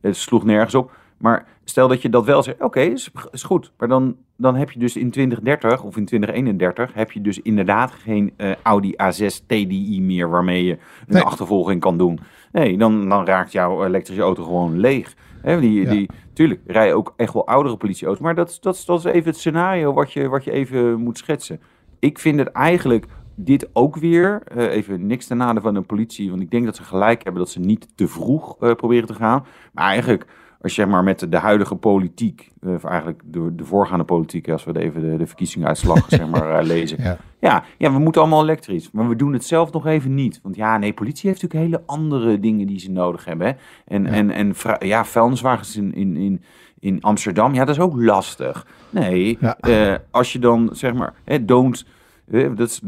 Het 0.00 0.16
sloeg 0.16 0.44
nergens 0.44 0.74
op. 0.74 0.92
Maar 1.18 1.46
stel 1.64 1.88
dat 1.88 2.02
je 2.02 2.08
dat 2.08 2.24
wel 2.24 2.42
zegt, 2.42 2.62
oké, 2.62 2.80
is, 2.80 3.10
is 3.30 3.42
goed. 3.42 3.72
Maar 3.78 3.88
dan, 3.88 4.16
dan 4.36 4.54
heb 4.56 4.70
je 4.70 4.78
dus 4.78 4.96
in 4.96 5.10
2030 5.10 5.82
of 5.82 5.96
in 5.96 6.04
2031 6.04 6.94
heb 6.94 7.12
je 7.12 7.20
dus 7.20 7.42
inderdaad 7.42 7.90
geen 7.90 8.32
eh, 8.36 8.50
Audi 8.62 8.92
A6 8.92 9.46
TDI 9.46 10.00
meer 10.02 10.30
waarmee 10.30 10.64
je 10.64 10.72
een 10.72 10.78
Nee. 11.06 11.22
achtervolging 11.22 11.80
kan 11.80 11.98
doen. 11.98 12.18
Nee, 12.52 12.78
dan, 12.78 13.08
dan 13.08 13.24
raakt 13.26 13.52
jouw 13.52 13.84
elektrische 13.84 14.22
auto 14.22 14.44
gewoon 14.44 14.78
leeg. 14.78 15.14
Die, 15.42 15.80
Ja. 15.82 15.90
die, 15.90 16.08
tuurlijk 16.32 16.60
rijden 16.66 16.96
ook 16.96 17.14
echt 17.16 17.32
wel 17.32 17.46
oudere 17.46 17.76
politieauto's. 17.76 18.22
Maar 18.22 18.34
dat, 18.34 18.48
is- 18.50 18.60
dat, 18.60 18.74
is- 18.74 18.84
dat 18.84 18.98
is 18.98 19.04
even 19.04 19.28
het 19.30 19.38
scenario 19.38 19.92
wat 19.92 20.12
je, 20.12 20.28
wat 20.28 20.44
je 20.44 20.50
even 20.50 21.00
moet 21.00 21.18
schetsen. 21.18 21.60
Ik 21.98 22.18
vind 22.18 22.38
het 22.38 22.48
eigenlijk 22.48 23.06
dit 23.34 23.68
ook 23.72 23.96
weer, 23.96 24.42
eh, 24.44 24.64
even 24.70 25.06
niks 25.06 25.26
ten 25.26 25.36
nadele 25.36 25.60
van 25.60 25.74
de 25.74 25.80
politie, 25.80 26.30
want 26.30 26.42
ik 26.42 26.50
denk 26.50 26.64
dat 26.64 26.76
ze 26.76 26.82
gelijk 26.82 27.22
hebben 27.24 27.42
dat 27.42 27.50
ze 27.50 27.60
niet 27.60 27.88
te 27.96 28.08
vroeg 28.08 28.56
eh, 28.60 28.72
proberen 28.74 29.06
te 29.06 29.14
gaan. 29.14 29.46
Maar 29.72 29.84
eigenlijk, 29.84 30.26
als 30.66 30.74
je 30.74 30.82
zeg 30.82 30.90
maar 30.90 31.04
met 31.04 31.26
de, 31.30 31.36
huidige 31.36 31.74
politiek, 31.76 32.50
eh, 32.60 32.72
of 32.72 32.84
eigenlijk 32.84 33.20
de, 33.24 33.54
de 33.54 33.64
voorgaande 33.64 34.04
politiek, 34.04 34.48
als 34.48 34.64
we 34.64 34.78
even 34.80 35.00
de, 35.00 35.16
de 35.16 35.26
verkiezingsuitslag 35.26 36.04
zeg 36.18 36.28
maar, 36.28 36.58
eh, 36.58 36.66
lezen. 36.66 37.02
Ja. 37.02 37.16
Ja, 37.40 37.64
ja, 37.78 37.92
we 37.92 37.98
moeten 37.98 38.20
allemaal 38.20 38.42
elektrisch, 38.42 38.90
maar 38.90 39.08
we 39.08 39.16
doen 39.16 39.32
het 39.32 39.44
zelf 39.44 39.72
nog 39.72 39.86
even 39.86 40.14
niet. 40.14 40.40
Want 40.42 40.56
ja, 40.56 40.78
nee, 40.78 40.92
politie 40.92 41.28
heeft 41.30 41.42
natuurlijk 41.42 41.70
hele 41.70 41.82
andere 41.86 42.40
dingen 42.40 42.66
die 42.66 42.78
ze 42.78 42.90
nodig 42.90 43.24
hebben. 43.24 43.46
Hè? 43.46 43.52
En, 43.84 44.04
Ja. 44.04 44.10
en, 44.10 44.30
en 44.30 44.54
ja, 44.78 45.04
vuilniswagens 45.04 45.76
in, 45.76 45.94
in, 45.94 46.16
in, 46.16 46.42
in 46.78 47.02
Amsterdam, 47.02 47.54
ja, 47.54 47.64
dat 47.64 47.74
is 47.74 47.80
ook 47.82 48.00
lastig. 48.00 48.66
Nee, 48.90 49.38
Ja. 49.40 49.58
eh, 49.58 49.94
als 50.10 50.32
je 50.32 50.38
dan 50.38 50.68
zeg 50.72 50.94
maar, 50.94 51.14
hè, 51.24 51.44
don't, 51.44 51.86
eh, 52.30 52.50
dat 52.56 52.68
is 52.68 52.80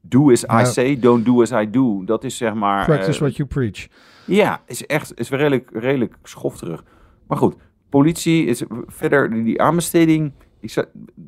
do 0.00 0.30
as 0.30 0.44
I 0.44 0.64
say, 0.64 0.98
don't 0.98 1.24
do 1.24 1.42
as 1.42 1.50
I 1.50 1.70
do. 1.70 2.04
Dat 2.04 2.24
is 2.24 2.36
zeg 2.36 2.54
maar... 2.54 2.84
Practice 2.84 3.18
what 3.20 3.36
you 3.36 3.48
preach. 3.48 3.86
ja, 4.26 4.60
is 4.66 4.86
echt 4.86 5.18
is 5.20 5.30
redelijk, 5.30 5.70
redelijk 5.72 6.14
schofterig. 6.22 6.84
Maar 7.26 7.38
goed, 7.38 7.54
politie 7.88 8.46
is 8.46 8.62
verder 8.86 9.44
die, 9.44 9.62
aanbesteding. 9.62 10.32
Ik 10.60 10.70
zei, 10.70 10.86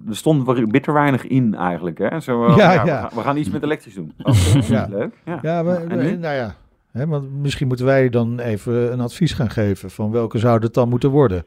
er 0.08 0.16
stond 0.16 0.70
bitter 0.70 0.92
weinig 0.92 1.26
in 1.26 1.54
eigenlijk. 1.54 1.98
Hè? 1.98 2.20
Zo, 2.20 2.46
eh, 2.46 2.56
Ja, 2.56 2.72
ja, 2.72 2.82
We, 2.84 2.88
gaan, 2.90 3.10
we 3.14 3.20
gaan 3.20 3.36
iets 3.36 3.50
met 3.50 3.62
elektrisch 3.62 3.94
doen. 3.94 4.12
Oké, 4.22 4.36
Ja. 4.74 4.86
Leuk. 4.90 5.14
Ja. 5.42 5.62
Maar, 5.62 5.86
nou 5.96 6.34
ja. 6.34 6.54
Hè, 6.92 7.06
want 7.06 7.32
misschien 7.32 7.66
moeten 7.68 7.86
wij 7.86 8.08
dan 8.08 8.38
even 8.38 8.92
een 8.92 9.00
advies 9.00 9.32
gaan 9.32 9.50
geven 9.50 9.90
van 9.90 10.10
welke 10.10 10.38
zou 10.38 10.62
het 10.62 10.74
dan 10.74 10.88
moeten 10.88 11.10
worden. 11.10 11.44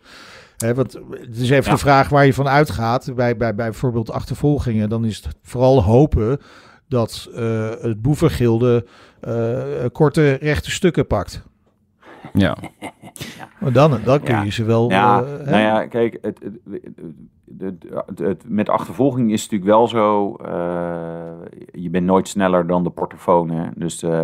Hè, 0.57 0.73
want 0.73 0.93
het 1.09 1.37
is 1.37 1.49
even 1.49 1.63
Ja. 1.65 1.71
de 1.71 1.77
vraag 1.77 2.09
waar 2.09 2.25
je 2.25 2.33
van 2.33 2.47
uitgaat. 2.47 3.05
Bij, 3.05 3.15
bij, 3.15 3.55
bij 3.55 3.69
bijvoorbeeld 3.69 4.11
achtervolgingen, 4.11 4.89
dan 4.89 5.05
is 5.05 5.17
het 5.23 5.35
vooral 5.43 5.83
hopen 5.83 6.39
dat 6.87 7.29
eh, 7.35 7.69
het 7.69 8.01
boevengilde 8.01 8.85
eh, 9.19 9.61
korte 9.91 10.33
rechte 10.33 10.71
stukken 10.71 11.07
pakt. 11.07 11.43
Ja. 12.33 12.57
Maar 13.59 13.71
dan, 13.71 13.99
dan 14.03 14.19
kun 14.21 14.35
Ja. 14.35 14.41
je 14.43 14.51
ze 14.51 14.63
wel... 14.63 14.89
Ja, 14.89 15.23
eh, 15.23 15.45
nou 15.47 15.57
ja, 15.61 15.85
kijk, 15.87 16.17
het, 16.21 16.39
het, 16.43 16.57
het, 17.59 17.75
het- 18.07 18.19
het- 18.19 18.43
met 18.47 18.69
achtervolging 18.69 19.31
is 19.31 19.41
het 19.43 19.51
natuurlijk 19.51 19.77
wel 19.79 19.87
zo. 19.87 20.35
eh, 20.35 21.81
je 21.81 21.89
bent 21.89 22.05
nooit 22.05 22.27
sneller 22.27 22.67
dan 22.67 22.83
de 22.83 22.89
portofoon. 22.89 23.49
Hè? 23.49 23.63
Dus 23.75 24.03
eh, 24.03 24.23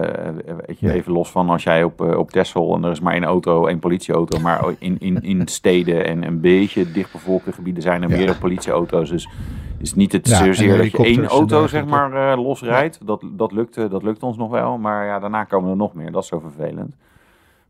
weet 0.66 0.80
je, 0.80 0.86
Nee. 0.88 0.96
even 0.96 1.12
los 1.12 1.32
van 1.32 1.50
als 1.50 1.64
jij 1.64 1.84
op, 1.84 2.02
op 2.02 2.32
Texel 2.32 2.76
en 2.76 2.84
er 2.84 2.92
is 2.92 3.00
maar 3.00 3.14
één 3.14 3.24
auto, 3.24 3.66
één 3.68 3.80
politieauto. 3.80 4.40
Maar 4.40 4.66
in, 4.80 4.96
in, 5.00 5.22
in 5.22 5.48
steden 5.48 6.06
en 6.06 6.24
een 6.24 6.42
beetje 6.42 6.92
dichtbevolkte 6.92 7.52
gebieden 7.52 7.84
zijn 7.84 8.04
er 8.04 8.10
Ja. 8.10 8.16
meerdere 8.16 8.38
politieauto's. 8.40 9.10
Dus 9.10 9.30
is 9.78 9.94
niet 9.96 10.12
het 10.12 10.28
zozeer 10.28 10.78
dat 10.78 10.92
je 10.92 10.98
één 11.04 11.26
auto 11.28 11.68
zeg 11.68 11.86
maar 11.86 12.32
eh, 12.32 12.44
losrijdt. 12.44 13.00
Dat, 13.08 13.24
dat, 13.32 13.52
lukt, 13.52 13.76
dat 13.76 14.04
lukt 14.04 14.24
ons 14.24 14.38
nog 14.38 14.50
wel. 14.52 14.78
Maar 14.78 15.06
ja, 15.06 15.20
daarna 15.20 15.44
komen 15.44 15.70
er 15.70 15.76
nog 15.76 15.94
meer. 15.94 16.12
Dat 16.12 16.22
is 16.22 16.28
zo 16.30 16.40
vervelend. 16.40 16.96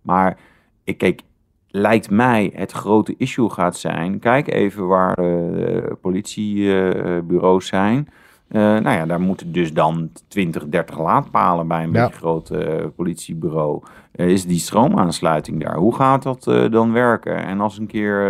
Maar 0.07 0.37
ik 0.83 0.97
kijk, 0.97 1.21
lijkt 1.67 2.09
mij 2.09 2.51
het 2.55 2.71
grote 2.71 3.15
issue 3.17 3.49
gaat 3.49 3.77
zijn. 3.77 4.19
Kijk 4.19 4.47
even 4.53 4.87
waar 4.87 5.13
eh, 5.17 5.91
politiebureaus 6.01 7.67
zijn. 7.67 8.07
Eh, 8.47 8.61
nou 8.61 8.89
ja, 8.89 9.05
daar 9.05 9.21
moeten 9.21 9.51
dus 9.51 9.73
dan 9.73 10.09
20, 10.27 10.67
30 10.67 10.99
laadpalen 10.99 11.67
bij 11.67 11.83
een 11.83 11.91
Ja. 11.91 12.01
beetje 12.03 12.17
groot 12.19 12.49
eh, 12.49 12.85
politiebureau. 12.95 13.83
Eh, 14.11 14.27
is 14.27 14.45
die 14.45 14.59
stroomaansluiting 14.59 15.63
daar? 15.63 15.75
Hoe 15.77 15.95
gaat 15.95 16.23
dat 16.23 16.43
dan 16.71 16.91
werken? 16.93 17.35
En 17.45 17.59
als 17.61 17.77
een 17.77 17.87
keer 17.87 18.21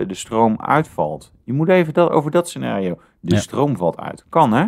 eh, 0.00 0.08
de 0.08 0.14
stroom 0.14 0.56
uitvalt? 0.60 1.32
Je 1.44 1.52
moet 1.52 1.68
even 1.68 1.92
dat, 1.94 2.10
over 2.10 2.30
dat 2.30 2.48
scenario. 2.48 2.98
De 3.20 3.34
Ja. 3.34 3.40
stroom 3.40 3.76
valt 3.76 3.98
uit. 4.00 4.24
Kan 4.28 4.52
hè? 4.52 4.64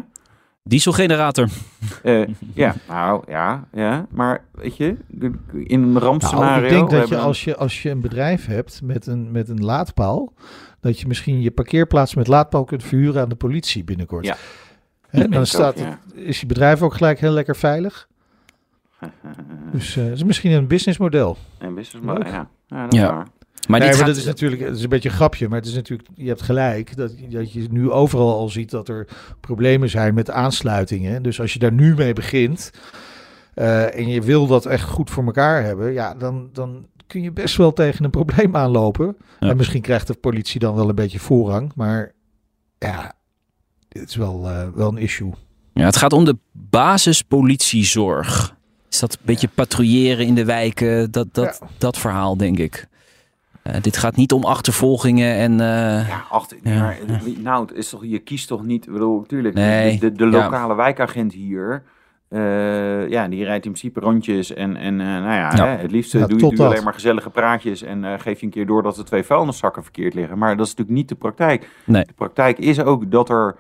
Dieselgenerator. 0.69 1.49
Eh, 2.03 2.29
ja, 2.55 2.75
nou 2.89 3.23
ja, 3.29 3.65
ja. 3.73 4.07
Maar 4.11 4.45
weet 4.53 4.77
je, 4.77 4.97
in 5.65 5.83
een 5.83 5.99
rampscenario... 5.99 6.51
Nou, 6.51 6.63
ik 6.65 6.71
denk 6.71 6.91
dat 6.91 7.09
je 7.09 7.17
als, 7.19 7.45
je 7.45 7.57
als 7.57 7.83
je 7.83 7.91
een 7.91 8.01
bedrijf 8.01 8.47
hebt 8.47 8.81
met 8.83 9.07
een, 9.07 9.31
met 9.31 9.49
een 9.49 9.65
laadpaal, 9.65 10.33
dat 10.81 11.01
je 11.01 11.07
misschien 11.07 11.41
je 11.41 11.51
parkeerplaats 11.51 12.15
met 12.15 12.27
laadpaal 12.27 12.65
kunt 12.65 12.83
verhuren 12.85 13.23
aan 13.23 13.29
de 13.29 13.35
politie 13.35 13.85
binnenkort. 13.85 14.25
Ja. 14.27 14.37
Hè, 15.09 15.19
denk 15.19 15.33
dan 15.33 15.47
staat, 15.47 15.77
ook, 15.79 15.85
ja. 15.85 15.99
het- 16.15 16.15
is 16.25 16.41
je 16.41 16.47
bedrijf 16.47 16.83
ook 16.83 16.95
gelijk 16.95 17.21
heel 17.21 17.33
lekker 17.33 17.57
veilig. 17.57 18.09
Dus 19.73 19.97
eh 19.97 20.05
het 20.05 20.13
is 20.13 20.25
misschien 20.25 20.53
een 20.53 20.67
businessmodel. 20.67 21.37
En 21.59 21.75
business 21.75 22.07
Leuk. 22.07 22.17
model, 22.19 22.33
ja. 22.33 22.49
ja, 22.67 22.83
dat 22.85 22.93
is 22.93 22.99
Ja. 23.01 23.13
waar. 23.15 23.27
Maar 23.67 23.81
nee, 23.81 23.89
dit 23.89 23.99
maar 23.99 24.07
gaat, 24.07 24.15
dat 24.15 24.25
is 24.25 24.29
natuurlijk 24.29 24.63
het 24.63 24.77
is 24.77 24.83
een 24.83 24.89
beetje 24.89 25.09
een 25.09 25.15
grapje, 25.15 25.49
maar 25.49 25.59
het 25.59 25.69
is 25.69 25.75
natuurlijk, 25.75 26.09
je 26.15 26.29
hebt 26.29 26.43
gelijk 26.43 26.97
dat, 26.97 27.13
dat 27.29 27.53
je 27.53 27.67
nu 27.71 27.91
overal 27.91 28.39
al 28.39 28.49
ziet 28.49 28.71
dat 28.71 28.89
er 28.89 29.07
problemen 29.41 29.91
zijn 29.91 30.15
met 30.15 30.31
aansluitingen. 30.31 31.23
Dus 31.23 31.41
als 31.41 31.53
je 31.53 31.59
daar 31.59 31.73
nu 31.73 31.95
mee 31.95 32.13
begint 32.13 32.71
eh, 33.55 33.99
en 33.99 34.09
je 34.09 34.23
wil 34.23 34.47
dat 34.47 34.67
echt 34.67 34.89
goed 34.89 35.11
voor 35.11 35.25
elkaar 35.25 35.63
hebben, 35.63 35.93
ja, 35.93 36.15
dan, 36.15 36.49
dan 36.53 36.87
kun 37.07 37.23
je 37.23 37.33
best 37.33 37.57
wel 37.57 37.73
tegen 37.73 38.05
een 38.05 38.11
probleem 38.11 38.57
aanlopen. 38.57 39.17
Ja. 39.41 39.49
En 39.49 39.57
misschien 39.57 39.83
krijgt 39.83 40.07
de 40.07 40.15
politie 40.15 40.61
dan 40.61 40.75
wel 40.75 40.89
een 40.89 40.95
beetje 40.95 41.19
voorrang, 41.19 41.73
maar 41.75 42.13
ja, 42.79 43.13
het 43.89 44.09
is 44.09 44.17
wel, 44.17 44.49
eh, 44.49 44.69
wel 44.75 44.89
een 44.89 44.99
issue. 44.99 45.33
ja, 45.73 45.85
het 45.85 45.97
gaat 45.97 46.13
om 46.13 46.25
de 46.25 46.37
basispolitiezorg. 46.53 48.55
Is 48.91 48.99
dat 48.99 49.13
een 49.13 49.21
beetje 49.25 49.49
patrouilleren 49.55 50.27
in 50.27 50.35
de 50.35 50.45
wijken? 50.45 51.11
Dat, 51.11 51.35
dat, 51.35 51.61
dat 51.79 51.99
verhaal, 51.99 52.37
denk 52.37 52.59
ik. 52.59 52.89
Eh, 53.75 53.83
dit 53.83 53.97
gaat 53.97 54.17
niet 54.17 54.33
om 54.33 54.45
achtervolgingen 54.45 55.35
en... 55.37 55.53
eh, 55.61 56.09
Ja, 56.09 56.25
achter, 56.31 56.59
Ja, 56.63 56.79
maar 56.81 56.99
ja. 57.07 57.19
nou, 57.39 57.67
het 57.67 57.77
is 57.77 57.89
toch, 57.89 58.05
je 58.05 58.19
kiest 58.19 58.49
toch 58.49 58.65
niet, 58.65 58.87
ik 58.87 58.93
bedoel, 58.93 59.19
natuurlijk, 59.21 59.55
Nee, 59.55 59.99
de, 59.99 60.13
de, 60.13 60.17
de 60.31 60.37
ja. 60.37 60.43
lokale 60.43 60.75
wijkagent 60.75 61.33
hier, 61.33 61.83
eh, 62.29 63.09
ja, 63.09 63.29
die 63.29 63.45
rijdt 63.45 63.65
in 63.65 63.71
principe 63.73 64.01
rondjes 64.01 64.55
en, 64.55 64.77
en 64.77 65.01
eh, 65.01 65.07
nou 65.07 65.23
ja, 65.23 65.53
Ja. 65.57 65.67
Hè, 65.67 65.77
het 65.77 65.91
liefst 65.91 66.13
Ja, 66.13 66.27
doe, 66.27 66.49
je, 66.49 66.55
doe 66.55 66.67
alleen 66.67 66.85
maar 66.85 66.95
gezellige 66.95 67.31
praatjes 67.31 67.83
en 67.83 68.05
eh, 68.05 68.13
geef 68.19 68.41
je 68.41 68.47
een 68.47 68.53
keer 68.53 68.67
door 68.67 68.83
dat 68.83 68.99
er 68.99 69.05
twee 69.05 69.23
vuilniszakken 69.23 69.83
verkeerd 69.83 70.15
liggen. 70.15 70.39
Maar 70.39 70.57
dat 70.57 70.67
is 70.67 70.71
natuurlijk 70.75 70.99
niet 70.99 71.09
de 71.09 71.15
praktijk. 71.15 71.69
Nee. 71.85 72.05
De 72.05 72.13
praktijk 72.13 72.59
is 72.59 72.81
ook 72.81 73.11
dat 73.11 73.29
er 73.29 73.57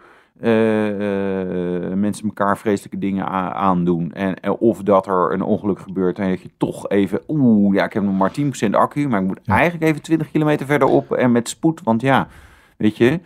mensen 1.95 2.25
elkaar 2.25 2.59
vreselijke 2.59 2.99
dingen 2.99 3.27
aandoen. 3.55 4.13
En, 4.13 4.51
of 4.59 4.83
dat 4.83 5.07
er 5.07 5.33
een 5.33 5.43
ongeluk 5.43 5.79
gebeurt 5.79 6.19
en 6.19 6.29
dat 6.31 6.41
je 6.43 6.51
toch 6.57 6.89
even... 6.89 7.21
Oeh, 7.29 7.75
ja, 7.75 7.85
ik 7.85 7.93
heb 7.93 8.03
nog 8.03 8.19
maar 8.19 8.33
10% 8.69 8.71
accu, 8.71 9.09
maar 9.09 9.21
ik 9.21 9.27
moet 9.27 9.41
Ja. 9.43 9.55
eigenlijk 9.55 9.85
even 9.91 10.03
20 10.03 10.31
kilometer 10.31 10.67
verderop 10.67 11.13
en 11.13 11.33
met 11.33 11.49
spoed. 11.49 11.81
Want 11.85 12.01
ja, 12.01 12.29
weet 12.77 12.97
je, 12.97 13.21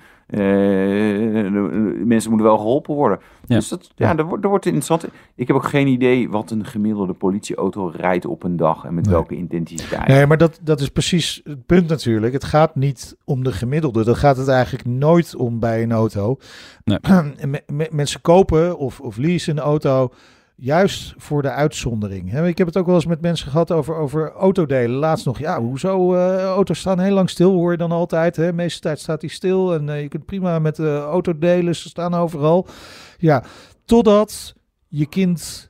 mensen 2.05 2.31
moeten 2.31 2.47
wel 2.49 2.57
geholpen 2.59 2.95
worden. 2.95 3.19
Ja. 3.47 3.57
Dus 3.57 3.69
dat, 3.69 3.91
ja, 3.95 4.15
dat, 4.15 4.27
wordt, 4.27 4.43
dat 4.43 4.51
wordt 4.51 4.67
interessant. 4.67 5.07
Ik 5.35 5.47
heb 5.47 5.57
ook 5.57 5.69
geen 5.69 5.87
idee 5.87 6.31
wat 6.31 6.51
een 6.51 6.65
gemiddelde 6.65 7.13
politieauto 7.13 7.93
rijdt 7.97 8.25
op 8.27 8.43
een 8.43 8.57
dag 8.57 8.85
en 8.85 8.95
met 8.95 9.05
Nee. 9.05 9.15
welke 9.15 9.37
intensiteit. 9.37 10.07
Nee, 10.09 10.27
maar 10.27 10.39
dat, 10.39 10.61
dat 10.63 10.81
is 10.81 10.89
precies 10.89 11.41
het 11.45 11.67
punt 11.67 11.89
natuurlijk. 11.89 12.33
Het 12.33 12.45
gaat 12.45 12.75
niet 12.75 13.17
om 13.25 13.45
de 13.45 13.53
gemiddelde. 13.53 14.05
Dat 14.05 14.17
gaat 14.17 14.37
het 14.37 14.49
eigenlijk 14.49 14.85
nooit 14.89 15.37
om 15.37 15.59
bij 15.59 15.83
een 15.83 15.93
auto. 15.93 16.37
Nee. 16.85 16.99
Me- 17.47 17.63
me- 17.67 17.89
mensen 17.91 18.21
kopen 18.21 18.79
of, 18.79 19.01
of 19.01 19.17
leasen 19.17 19.57
een 19.57 19.63
auto 19.63 20.11
juist 20.61 21.15
voor 21.17 21.43
de 21.43 21.51
uitzondering. 21.51 22.39
Ik 22.39 22.59
heb 22.59 22.67
het 22.67 22.77
ook 22.77 22.87
wel 22.87 22.95
eens 22.95 23.07
met 23.07 23.21
mensen 23.21 23.51
gehad 23.51 23.71
over, 23.71 23.95
over 23.95 24.33
autodelen. 24.33 24.97
Laatst 24.97 25.25
nog, 25.27 25.39
ja, 25.39 25.61
hoezo? 25.61 26.15
eh, 26.15 26.45
auto's 26.45 26.79
staan 26.79 26.99
heel 26.99 27.15
lang 27.15 27.31
stil, 27.31 27.53
hoor 27.53 27.71
je 27.71 27.77
dan 27.77 27.93
altijd. 27.93 28.37
Hè? 28.37 28.47
De 28.47 28.53
meeste 28.53 28.81
tijd 28.81 29.01
staat 29.01 29.21
die 29.21 29.31
stil 29.31 29.75
en 29.75 29.89
eh, 29.89 30.03
je 30.03 30.09
kunt 30.09 30.25
prima 30.25 30.59
met 30.59 30.77
de 30.77 30.99
auto 30.99 31.39
delen. 31.39 31.77
Ze 31.77 31.89
staan 31.89 32.15
overal. 32.15 32.67
Ja, 33.19 33.45
totdat 33.85 34.55
je 34.89 35.07
kind 35.07 35.70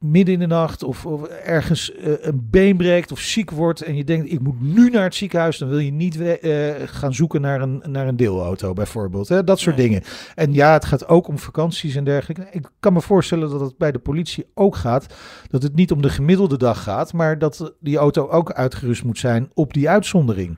midden 0.00 0.34
in 0.34 0.40
de 0.40 0.46
nacht 0.46 0.82
of, 0.82 1.06
of 1.06 1.22
ergens 1.26 1.92
eh, 1.94 2.12
een 2.20 2.48
been 2.50 2.76
breekt 2.76 3.12
of 3.12 3.20
ziek 3.20 3.50
wordt 3.50 3.82
en 3.82 3.96
je 3.96 4.04
denkt 4.04 4.32
ik 4.32 4.40
moet 4.40 4.60
nu 4.60 4.90
naar 4.90 5.02
het 5.02 5.14
ziekenhuis, 5.14 5.58
dan 5.58 5.68
wil 5.68 5.78
je 5.78 5.92
niet 5.92 6.20
eh, 6.20 6.74
gaan 6.84 7.14
zoeken 7.14 7.40
naar 7.40 7.60
een, 7.60 7.82
naar 7.86 8.08
een 8.08 8.16
deelauto 8.16 8.72
bijvoorbeeld. 8.72 9.28
Hè? 9.28 9.44
Dat 9.44 9.58
soort 9.58 9.76
Nee. 9.76 9.86
dingen. 9.88 10.02
En 10.34 10.52
ja, 10.52 10.72
het 10.72 10.84
gaat 10.84 11.08
ook 11.08 11.28
om 11.28 11.38
vakanties 11.38 11.94
en 11.94 12.04
dergelijke. 12.04 12.46
Ik 12.50 12.70
kan 12.80 12.92
me 12.92 13.00
voorstellen 13.00 13.50
dat 13.50 13.60
het 13.60 13.78
bij 13.78 13.92
de 13.92 13.98
politie 13.98 14.46
ook 14.54 14.76
gaat. 14.76 15.14
Dat 15.48 15.62
het 15.62 15.74
niet 15.74 15.92
om 15.92 16.02
de 16.02 16.10
gemiddelde 16.10 16.58
dag 16.58 16.82
gaat, 16.82 17.12
maar 17.12 17.38
dat 17.38 17.74
die 17.80 17.96
auto 17.96 18.28
ook 18.28 18.52
uitgerust 18.52 19.04
moet 19.04 19.18
zijn 19.18 19.50
op 19.54 19.72
die 19.72 19.88
uitzondering. 19.88 20.56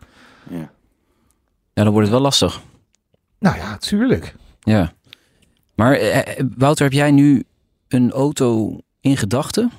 Ja. 0.51 0.71
Ja, 1.75 1.83
dan 1.83 1.93
wordt 1.93 2.07
het 2.07 2.17
wel 2.17 2.25
lastig. 2.25 2.61
Nou 3.39 3.57
ja, 3.57 3.77
tuurlijk. 3.77 4.35
Ja. 4.61 4.93
Maar 5.75 5.93
eh, 5.95 6.45
Wouter, 6.57 6.85
heb 6.85 6.93
jij 6.93 7.11
nu 7.11 7.45
een 7.89 8.11
auto 8.11 8.79
in 9.03 9.17
gedachten? 9.17 9.71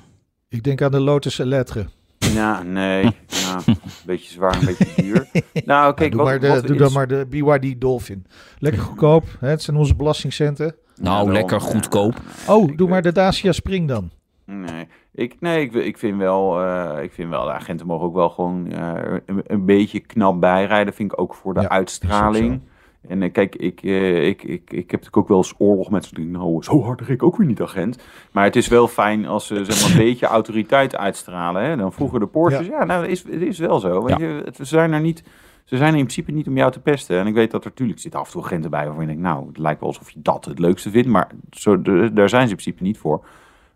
Ik 0.48 0.62
denk 0.62 0.82
aan 0.82 0.90
de 0.90 1.00
Lotus 1.00 1.38
Elettre. 1.38 1.86
Ja, 2.18 2.62
nee. 2.62 3.02
Ja, 3.26 3.60
een 3.66 3.76
beetje 4.06 4.32
zwaar, 4.32 4.54
een 4.58 4.64
beetje 4.66 5.02
duur. 5.02 5.26
Nou, 5.64 5.94
kijk, 5.94 6.10
doe 6.12 6.20
wat, 6.20 6.28
maar 6.30 6.40
de, 6.40 6.48
wat 6.48 6.62
doe 6.66 6.76
is- 6.76 6.82
dan 6.82 6.92
maar 6.92 7.06
de 7.06 7.26
BYD 7.30 7.80
Dolphin. 7.80 8.26
Lekker 8.58 8.82
goedkoop. 8.82 9.24
Hè? 9.40 9.48
Het 9.48 9.62
zijn 9.62 9.76
onze 9.76 9.94
belastingcenten. 9.96 10.74
Nou, 10.96 11.32
lekker 11.32 11.58
ja. 11.60 11.64
goedkoop. 11.64 12.14
Oh, 12.48 12.70
Ik 12.70 12.78
doe 12.78 12.88
maar 12.88 13.02
weet- 13.02 13.14
de 13.14 13.20
Dacia 13.20 13.52
Spring 13.52 13.88
dan. 13.88 14.10
Nee, 14.46 14.88
ik, 15.12 15.36
nee 15.40 15.60
ik, 15.64 15.72
ik, 15.74 15.98
vind 15.98 16.18
wel, 16.18 16.60
eh, 16.62 17.02
ik 17.02 17.12
vind 17.12 17.30
wel, 17.30 17.44
de 17.44 17.52
agenten 17.52 17.86
mogen 17.86 18.06
ook 18.06 18.14
wel 18.14 18.30
gewoon 18.30 18.70
eh, 18.72 19.18
een, 19.26 19.42
een 19.46 19.64
beetje 19.64 20.00
knap 20.00 20.40
bijrijden. 20.40 20.94
Vind 20.94 21.12
ik 21.12 21.20
ook 21.20 21.34
voor 21.34 21.54
de 21.54 21.60
Ja, 21.60 21.68
uitstraling. 21.68 22.60
En 23.08 23.22
eh, 23.22 23.32
kijk, 23.32 23.56
ik, 23.56 23.82
eh, 23.82 24.26
ik, 24.26 24.42
ik, 24.42 24.62
ik 24.70 24.90
heb 24.90 24.90
natuurlijk 24.90 25.16
ook 25.16 25.28
wel 25.28 25.36
eens 25.36 25.54
oorlog 25.58 25.90
met 25.90 26.10
ding. 26.14 26.30
Nou, 26.32 26.62
zo 26.62 26.82
hard 26.82 27.08
ik 27.08 27.22
ook 27.22 27.36
weer 27.36 27.46
niet, 27.46 27.60
agent. 27.62 27.98
Maar 28.32 28.44
het 28.44 28.56
is 28.56 28.68
wel 28.68 28.88
fijn 28.88 29.26
als 29.26 29.46
ze 29.46 29.64
zeg 29.64 29.82
maar, 29.82 29.90
een 29.90 30.04
beetje 30.06 30.26
autoriteit 30.26 30.96
uitstralen. 30.96 31.62
Hè? 31.64 31.76
Dan 31.76 31.92
vroeger 31.92 32.20
de 32.20 32.26
Porsches. 32.26 32.66
Ja, 32.66 32.84
nou, 32.84 33.06
is, 33.06 33.22
het 33.22 33.40
is 33.42 33.58
wel 33.58 33.80
zo. 33.80 34.02
Weet 34.04 34.18
Ja. 34.18 34.26
je, 34.26 34.42
het, 34.44 34.56
ze 34.56 34.64
zijn 34.64 34.92
er 34.92 35.00
niet... 35.00 35.22
Ze 35.64 35.76
zijn 35.76 35.92
er 35.92 35.98
in 35.98 36.04
principe 36.04 36.30
niet 36.32 36.46
om 36.46 36.56
jou 36.56 36.72
te 36.72 36.80
pesten. 36.80 37.18
En 37.18 37.26
ik 37.26 37.34
weet 37.34 37.50
dat 37.50 37.64
er 37.64 37.70
natuurlijk 37.70 37.98
zitten 38.00 38.20
af 38.20 38.26
en 38.26 38.32
toe 38.32 38.42
agenten 38.42 38.70
bij 38.70 38.84
waarvan 38.84 39.00
je 39.00 39.06
denkt, 39.08 39.22
nou, 39.22 39.46
het 39.46 39.58
lijkt 39.58 39.80
wel 39.80 39.88
alsof 39.88 40.10
je 40.10 40.20
dat 40.22 40.44
het 40.44 40.58
leukste 40.58 40.90
vindt. 40.90 41.08
Maar 41.08 41.28
zo, 41.50 41.82
de- 41.82 42.10
daar 42.12 42.28
zijn 42.28 42.42
ze 42.42 42.48
in 42.50 42.56
principe 42.56 42.82
niet 42.82 42.98
voor. 42.98 43.24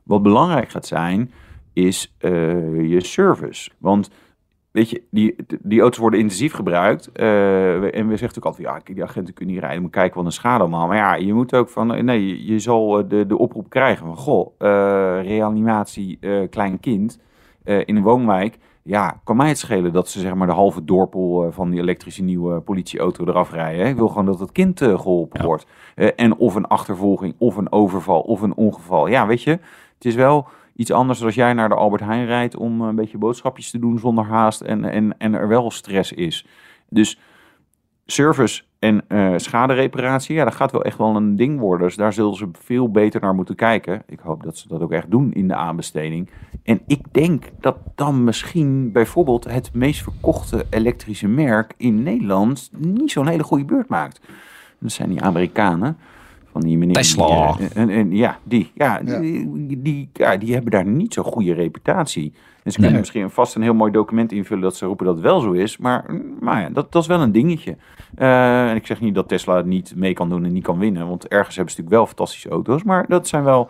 Wat 0.03 0.23
belangrijk 0.23 0.71
gaat 0.71 0.87
zijn, 0.87 1.33
is 1.73 2.15
eh, 2.19 2.31
je 2.91 3.05
service. 3.05 3.71
Want 3.79 4.11
weet 4.71 4.91
je, 4.91 5.03
die, 5.11 5.37
die 5.63 5.81
auto's 5.81 5.99
worden 5.99 6.21
intensief 6.21 6.53
gebruikt. 6.53 7.13
eh, 7.13 7.75
en 7.75 7.81
we 7.83 7.91
zeggen 7.91 8.09
natuurlijk 8.09 8.45
altijd, 8.47 8.67
ja, 8.67 8.81
die 8.95 9.03
agenten 9.03 9.35
kunnen 9.35 9.55
niet 9.55 9.63
rijden, 9.63 9.83
moet 9.83 9.91
kijken 9.91 10.17
wat 10.17 10.25
een 10.27 10.33
schade 10.33 10.61
allemaal. 10.61 10.87
Maar 10.87 10.97
ja, 10.97 11.15
je 11.15 11.35
moet 11.35 11.55
ook 11.55 11.69
van, 11.69 12.05
nee, 12.05 12.27
je, 12.27 12.53
je 12.53 12.59
zal 12.59 12.99
eh, 12.99 13.05
de, 13.09 13.27
de 13.27 13.39
oproep 13.39 13.69
krijgen 13.71 14.07
van, 14.07 14.17
goh, 14.17 14.53
eh, 14.59 14.69
reanimatie, 15.23 16.19
klein 16.51 16.81
kind 16.81 17.19
in 17.65 17.97
een 17.97 18.03
woonwijk. 18.03 18.59
Ja, 18.83 19.21
kan 19.25 19.37
mij 19.37 19.49
het 19.49 19.59
schelen 19.59 19.93
dat 19.93 20.09
ze 20.09 20.21
zeg 20.21 20.35
maar 20.35 20.47
de 20.47 20.53
halve 20.53 20.85
dorpel 20.85 21.49
van 21.53 21.71
die 21.71 21.81
elektrische 21.81 22.23
nieuwe 22.23 22.61
politieauto 22.61 23.25
eraf 23.27 23.53
rijden. 23.53 23.85
Hè? 23.85 23.91
Ik 23.91 23.97
wil 23.97 24.09
gewoon 24.09 24.27
dat 24.27 24.39
het 24.39 24.53
kind 24.53 24.81
eh, 24.81 24.99
geholpen 25.01 25.41
Ja. 25.41 25.47
wordt. 25.47 25.67
En 26.17 26.37
of 26.37 26.55
een 26.55 26.67
achtervolging, 26.67 27.35
of 27.39 27.57
een 27.57 27.73
overval, 27.73 28.21
of 28.21 28.41
een 28.41 28.55
ongeval. 28.57 29.07
Ja, 29.07 29.27
weet 29.27 29.43
je, 29.43 29.51
het 29.51 30.05
is 30.05 30.15
wel 30.15 30.49
iets 30.79 30.93
anders 30.93 31.25
als 31.25 31.35
jij 31.35 31.53
naar 31.53 31.69
de 31.69 31.75
Albert 31.75 32.03
Heijn 32.03 32.27
rijdt 32.27 32.57
om 32.57 32.81
een 32.81 32.95
beetje 32.95 33.19
boodschapjes 33.19 33.71
te 33.71 33.79
doen 33.79 33.99
zonder 33.99 34.25
haast 34.25 34.61
en, 34.61 34.85
en, 34.85 35.19
en 35.19 35.35
er 35.35 35.49
wel 35.49 35.71
stress 35.71 36.13
is. 36.13 36.47
Dus 36.89 37.19
service 38.07 38.63
en 38.79 39.03
eh 39.09 39.33
schadereparatie, 39.37 40.35
ja, 40.35 40.45
dat 40.45 40.55
gaat 40.55 40.73
wel 40.73 40.85
echt 40.85 40.99
wel 40.99 41.17
een 41.17 41.37
ding 41.37 41.59
worden. 41.61 41.87
Dus 41.87 41.97
daar 41.97 42.13
zullen 42.13 42.35
ze 42.35 42.49
veel 42.53 42.91
beter 42.91 43.21
naar 43.21 43.35
moeten 43.35 43.55
kijken. 43.55 44.03
Ik 44.07 44.21
hoop 44.21 44.43
dat 44.43 44.59
ze 44.59 44.69
dat 44.69 44.81
ook 44.81 44.93
echt 44.93 45.11
doen 45.11 45.33
in 45.33 45.49
de 45.49 45.55
aanbesteding. 45.55 46.31
En 46.63 46.81
ik 46.87 47.01
denk 47.13 47.45
dat 47.61 47.77
dan 47.95 48.25
misschien 48.25 48.93
bijvoorbeeld 48.93 49.45
het 49.45 49.75
meest 49.75 50.03
verkochte 50.03 50.67
elektrische 50.71 51.29
merk 51.29 51.75
in 51.77 52.03
Nederland 52.03 52.71
niet 52.79 53.11
zo'n 53.11 53.27
hele 53.27 53.43
goede 53.45 53.65
beurt 53.65 53.89
maakt. 53.89 54.21
Dat 54.79 54.93
zijn 54.93 55.09
die 55.09 55.23
Amerikanen. 55.23 55.97
Van 56.59 56.69
die 56.69 56.79
meneer 56.79 56.95
Tesla. 56.95 57.53
die, 57.53 57.69
eh, 57.69 57.83
en, 57.83 57.91
en, 57.91 58.17
ja, 58.17 58.39
die, 58.43 58.71
ja, 58.75 59.01
Ja. 59.05 59.19
Die, 59.19 59.83
die, 59.83 60.09
ja, 60.13 60.37
die 60.37 60.53
hebben 60.53 60.71
daar 60.71 60.87
niet 60.87 61.15
zo'n 61.15 61.25
goede 61.25 61.53
reputatie. 61.55 62.33
En 62.63 62.71
ze 62.73 62.79
kunnen 62.79 62.91
Nee. 62.91 63.01
misschien 63.01 63.31
vast 63.31 63.55
een 63.55 63.63
heel 63.63 63.75
mooi 63.75 63.93
document 63.93 64.33
invullen 64.33 64.63
dat 64.63 64.77
ze 64.77 64.87
roepen 64.87 65.07
dat 65.07 65.15
het 65.15 65.25
wel 65.25 65.41
zo 65.41 65.53
is. 65.53 65.77
Maar, 65.77 66.05
maar 66.41 66.61
ja, 66.61 66.69
dat, 66.71 66.93
dat 66.93 67.03
is 67.03 67.09
wel 67.09 67.21
een 67.21 67.33
dingetje. 67.33 67.77
Eh, 68.15 68.71
en 68.71 68.77
ik 68.77 68.87
zeg 68.87 69.01
niet 69.01 69.15
dat 69.15 69.29
Tesla 69.29 69.57
het 69.57 69.67
niet 69.67 69.93
mee 69.97 70.13
kan 70.13 70.29
doen 70.29 70.45
en 70.45 70.53
niet 70.53 70.63
kan 70.63 70.79
winnen. 70.79 71.09
Want 71.09 71.29
ergens 71.29 71.57
hebben 71.57 71.75
ze 71.75 71.81
natuurlijk 71.81 71.97
wel 71.97 72.07
fantastische 72.07 72.49
auto's. 72.49 72.83
Maar 72.83 73.05
dat 73.09 73.29
zijn 73.29 73.45
wel 73.45 73.69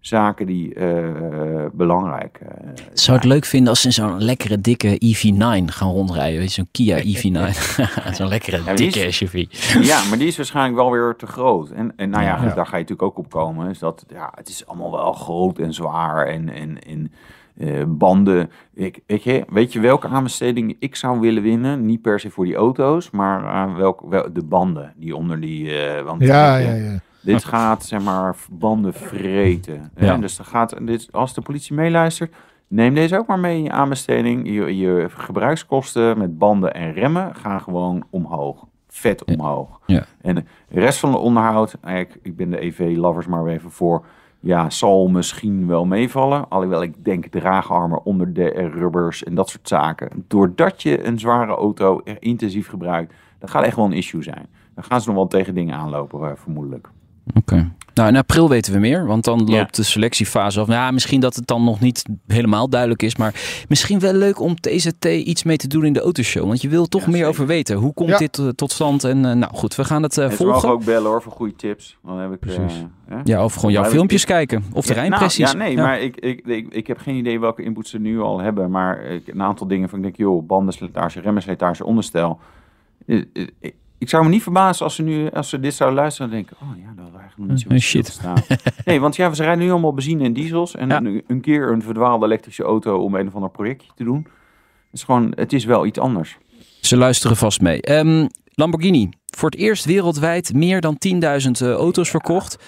zaken 0.00 0.46
die 0.46 0.74
eh, 0.74 1.66
belangrijk 1.72 2.38
eh, 2.42 2.68
Zou 2.92 3.16
ik 3.18 3.24
leuk 3.24 3.44
vinden 3.44 3.68
als 3.68 3.80
ze 3.80 3.86
in 3.86 3.92
zo'n 3.92 4.22
lekkere 4.22 4.60
dikke 4.60 5.00
EV9 5.04 5.64
gaan 5.64 5.90
rondrijden. 5.90 6.38
Weet 6.38 6.54
je, 6.54 6.62
zo'n 6.62 6.68
Kia 6.72 6.98
EV9. 7.02 7.56
zo'n 8.16 8.28
lekkere 8.28 8.74
dikke 8.74 9.00
is- 9.06 9.16
SUV. 9.16 9.44
Ja, 9.80 10.04
maar 10.08 10.18
die 10.18 10.26
is 10.26 10.36
waarschijnlijk 10.36 10.76
wel 10.76 10.90
weer 10.90 11.14
te 11.16 11.26
groot. 11.26 11.70
En, 11.70 11.92
en 11.96 12.10
nou 12.10 12.22
ja, 12.24 12.42
Ja. 12.42 12.54
daar 12.54 12.66
ga 12.66 12.76
je 12.76 12.82
natuurlijk 12.82 13.02
ook 13.02 13.18
op 13.18 13.30
komen. 13.30 13.70
Is 13.70 13.78
dat, 13.78 14.04
ja, 14.08 14.32
het 14.34 14.48
is 14.48 14.66
allemaal 14.66 14.90
wel 14.90 15.12
groot 15.12 15.58
en 15.58 15.74
zwaar 15.74 16.26
en, 16.26 16.48
en, 16.48 16.78
en 16.86 17.12
eh, 17.58 17.82
banden. 17.86 18.50
Ik, 18.74 18.98
weet, 19.06 19.22
je, 19.22 19.44
weet 19.48 19.72
je 19.72 19.80
welke 19.80 20.08
aanbesteding 20.08 20.76
ik 20.78 20.96
zou 20.96 21.20
willen 21.20 21.42
winnen? 21.42 21.86
Niet 21.86 22.02
per 22.02 22.20
se 22.20 22.30
voor 22.30 22.44
die 22.44 22.54
auto's, 22.54 23.10
maar 23.10 23.68
eh, 23.68 23.76
welk, 23.76 24.00
wel, 24.08 24.28
de 24.32 24.42
banden 24.44 24.92
die 24.96 25.16
onder 25.16 25.40
die... 25.40 25.76
eh, 25.86 26.02
want 26.04 26.22
Ja, 26.22 26.56
ja, 26.56 26.74
ja. 26.74 26.98
Dit 27.20 27.44
gaat, 27.54 27.84
zeg 27.84 28.02
maar, 28.02 28.36
banden 28.50 28.94
vreten. 28.94 29.90
Ja. 29.96 30.16
Dus 30.16 30.36
dan 30.36 30.46
gaat, 30.46 30.86
dit, 30.86 31.08
als 31.12 31.34
de 31.34 31.40
politie 31.40 31.74
meeluistert, 31.74 32.34
neem 32.68 32.94
deze 32.94 33.18
ook 33.18 33.26
maar 33.26 33.38
mee 33.38 33.56
in 33.56 33.62
je 33.62 33.70
aanbesteding. 33.70 34.46
Je, 34.48 34.76
je 34.76 35.06
gebruikskosten 35.10 36.18
met 36.18 36.38
banden 36.38 36.74
en 36.74 36.92
remmen 36.92 37.34
gaan 37.34 37.60
gewoon 37.60 38.04
omhoog. 38.10 38.66
Vet 38.88 39.24
omhoog. 39.24 39.80
Ja. 39.86 40.04
En 40.20 40.34
de 40.34 40.80
rest 40.80 40.98
van 40.98 41.12
het 41.12 41.20
onderhoud, 41.20 41.76
nou, 41.82 42.06
ik, 42.22 42.36
ben 42.36 42.50
de 42.50 42.60
EV-lovers 42.60 43.26
maar 43.26 43.44
weer 43.44 43.54
even 43.54 43.70
voor, 43.70 44.04
ja, 44.40 44.70
zal 44.70 45.08
misschien 45.08 45.66
wel 45.66 45.86
meevallen. 45.86 46.48
Alhoewel 46.48 46.82
ik 46.82 47.04
denk 47.04 47.26
draagarmen 47.26 48.04
onder 48.04 48.32
de 48.32 48.48
rubbers 48.48 49.24
en 49.24 49.34
dat 49.34 49.48
soort 49.48 49.68
zaken. 49.68 50.24
Doordat 50.26 50.82
je 50.82 51.04
een 51.04 51.18
zware 51.18 51.52
auto 51.52 52.00
er 52.04 52.16
intensief 52.18 52.68
gebruikt, 52.68 53.14
dat 53.38 53.50
gaat 53.50 53.64
echt 53.64 53.76
wel 53.76 53.84
een 53.84 53.92
issue 53.92 54.22
zijn. 54.22 54.46
Dan 54.74 54.84
gaan 54.84 55.00
ze 55.00 55.06
nog 55.06 55.16
wel 55.16 55.26
tegen 55.26 55.54
dingen 55.54 55.74
aanlopen, 55.74 56.30
eh, 56.30 56.36
vermoedelijk. 56.36 56.88
Oké. 57.34 57.70
Nou, 57.94 58.10
in 58.10 58.16
april 58.16 58.48
weten 58.48 58.72
we 58.72 58.78
meer, 58.78 59.06
want 59.06 59.24
dan 59.24 59.42
Ja. 59.46 59.56
loopt 59.58 59.76
de 59.76 59.82
selectiefase 59.82 60.60
af. 60.60 60.66
Nou, 60.66 60.78
ja, 60.80 60.90
misschien 60.90 61.20
dat 61.20 61.36
het 61.36 61.46
dan 61.46 61.64
nog 61.64 61.80
niet 61.80 62.04
helemaal 62.26 62.68
duidelijk 62.68 63.02
is, 63.02 63.16
maar 63.16 63.64
misschien 63.68 63.98
wel 63.98 64.12
leuk 64.12 64.40
om 64.40 64.54
TZT 64.60 65.04
iets 65.04 65.42
mee 65.42 65.56
te 65.56 65.68
doen 65.68 65.84
in 65.84 65.92
de 65.92 66.00
autoshow. 66.00 66.46
Want 66.46 66.62
je 66.62 66.68
wil 66.68 66.86
toch 66.86 67.00
Ja, 67.00 67.06
meer 67.06 67.16
zeker. 67.16 67.30
over 67.30 67.46
weten. 67.46 67.76
Hoe 67.76 67.92
komt 67.94 68.08
Ja. 68.10 68.18
dit 68.18 68.38
eh, 68.38 68.48
tot 68.48 68.72
stand? 68.72 69.04
En 69.04 69.24
eh, 69.24 69.32
nou 69.34 69.54
goed, 69.54 69.74
we 69.74 69.84
gaan 69.84 70.02
het 70.02 70.18
eh, 70.18 70.24
En 70.24 70.30
mogen 70.30 70.46
volgen. 70.46 70.68
ook 70.68 70.84
bellen 70.84 71.10
hoor, 71.10 71.22
voor 71.22 71.32
goede 71.32 71.56
tips. 71.56 71.96
Dan 72.04 72.18
heb 72.18 72.32
ik, 72.32 72.46
eh, 72.46 72.54
Precies. 72.54 72.84
Ja, 73.24 73.44
of 73.44 73.54
gewoon 73.54 73.72
jouw 73.72 73.84
filmpjes 73.84 74.22
ik- 74.22 74.28
kijken. 74.28 74.64
Of 74.72 74.82
de 74.86 74.92
Ja, 74.92 74.98
rijimpressies. 74.98 75.52
Nou, 75.52 75.58
ja, 75.58 75.64
nee, 75.64 75.76
maar 75.76 76.00
ik, 76.00 76.16
ik, 76.16 76.46
ik, 76.46 76.66
ik 76.74 76.86
heb 76.86 76.98
geen 76.98 77.14
idee 77.16 77.40
welke 77.40 77.62
input 77.62 77.88
ze 77.88 77.98
nu 77.98 78.20
al 78.20 78.40
hebben. 78.40 78.70
Maar 78.70 79.00
ik, 79.04 79.28
een 79.28 79.42
aantal 79.42 79.66
dingen 79.66 79.88
van 79.88 79.98
ik 79.98 80.04
denk, 80.04 80.16
joh, 80.16 80.46
bandenslijtage, 80.46 81.20
remmenslijtage, 81.20 81.84
onderstel. 81.84 82.38
Ik, 83.06 83.48
ik 83.98 84.08
zou 84.08 84.24
me 84.24 84.30
niet 84.30 84.42
verbazen 84.42 84.84
als 84.84 84.94
ze 84.94 85.02
nu, 85.02 85.30
als 85.30 85.48
ze 85.48 85.60
dit 85.60 85.74
zouden 85.74 85.98
luisteren 85.98 86.30
en 86.30 86.36
denken, 86.36 86.56
oh 86.62 86.68
ja, 86.78 86.92
dat 86.96 87.04
was 87.12 87.20
eigenlijk 87.20 87.50
nog 87.52 87.68
niet 87.72 87.82
zo 87.82 88.00
te 88.00 88.10
staan. 88.12 88.42
nee, 88.84 89.00
want 89.00 89.16
ja, 89.16 89.34
ze 89.34 89.42
rijden 89.42 89.64
nu 89.64 89.70
allemaal 89.70 89.92
benzine 89.94 90.24
en 90.24 90.32
diesels. 90.32 90.74
En 90.76 90.88
Ja. 90.88 90.96
een, 90.96 91.22
een 91.26 91.40
keer 91.40 91.72
een 91.72 91.82
verdwaalde 91.82 92.26
elektrische 92.26 92.62
auto 92.62 92.98
om 92.98 93.14
een 93.14 93.26
of 93.26 93.34
ander 93.34 93.50
projectje 93.50 93.90
te 93.94 94.04
doen. 94.04 94.16
Het 94.84 94.92
is 94.92 95.02
gewoon, 95.02 95.32
het 95.36 95.52
is 95.52 95.64
wel 95.64 95.86
iets 95.86 95.98
anders. 95.98 96.36
Ze 96.80 96.96
luisteren 96.96 97.36
vast 97.36 97.60
mee. 97.60 97.80
Ehm, 97.82 98.26
Lamborghini. 98.54 99.08
Voor 99.36 99.50
het 99.50 99.58
eerst 99.58 99.84
wereldwijd 99.84 100.54
meer 100.54 100.80
dan 100.80 100.98
10.000 100.98 101.60
eh, 101.60 101.72
auto's 101.72 102.10
verkocht. 102.10 102.58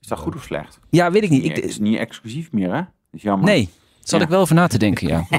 Is 0.00 0.08
dat 0.08 0.18
goed 0.18 0.34
of 0.34 0.42
slecht? 0.42 0.80
Ja, 0.90 1.10
weet 1.10 1.22
ik 1.22 1.30
niet. 1.30 1.48
Het 1.48 1.64
is 1.64 1.78
niet 1.78 1.98
exclusief 1.98 2.52
meer, 2.52 2.68
hè? 2.74 2.80
Dat 2.80 2.86
is 3.12 3.22
jammer. 3.22 3.46
nee, 3.48 3.68
Ja. 4.16 4.22
ik 4.24 4.28
wel 4.28 4.40
over 4.40 4.54
na 4.54 4.66
te 4.66 4.78
denken, 4.78 5.08
ja. 5.08 5.26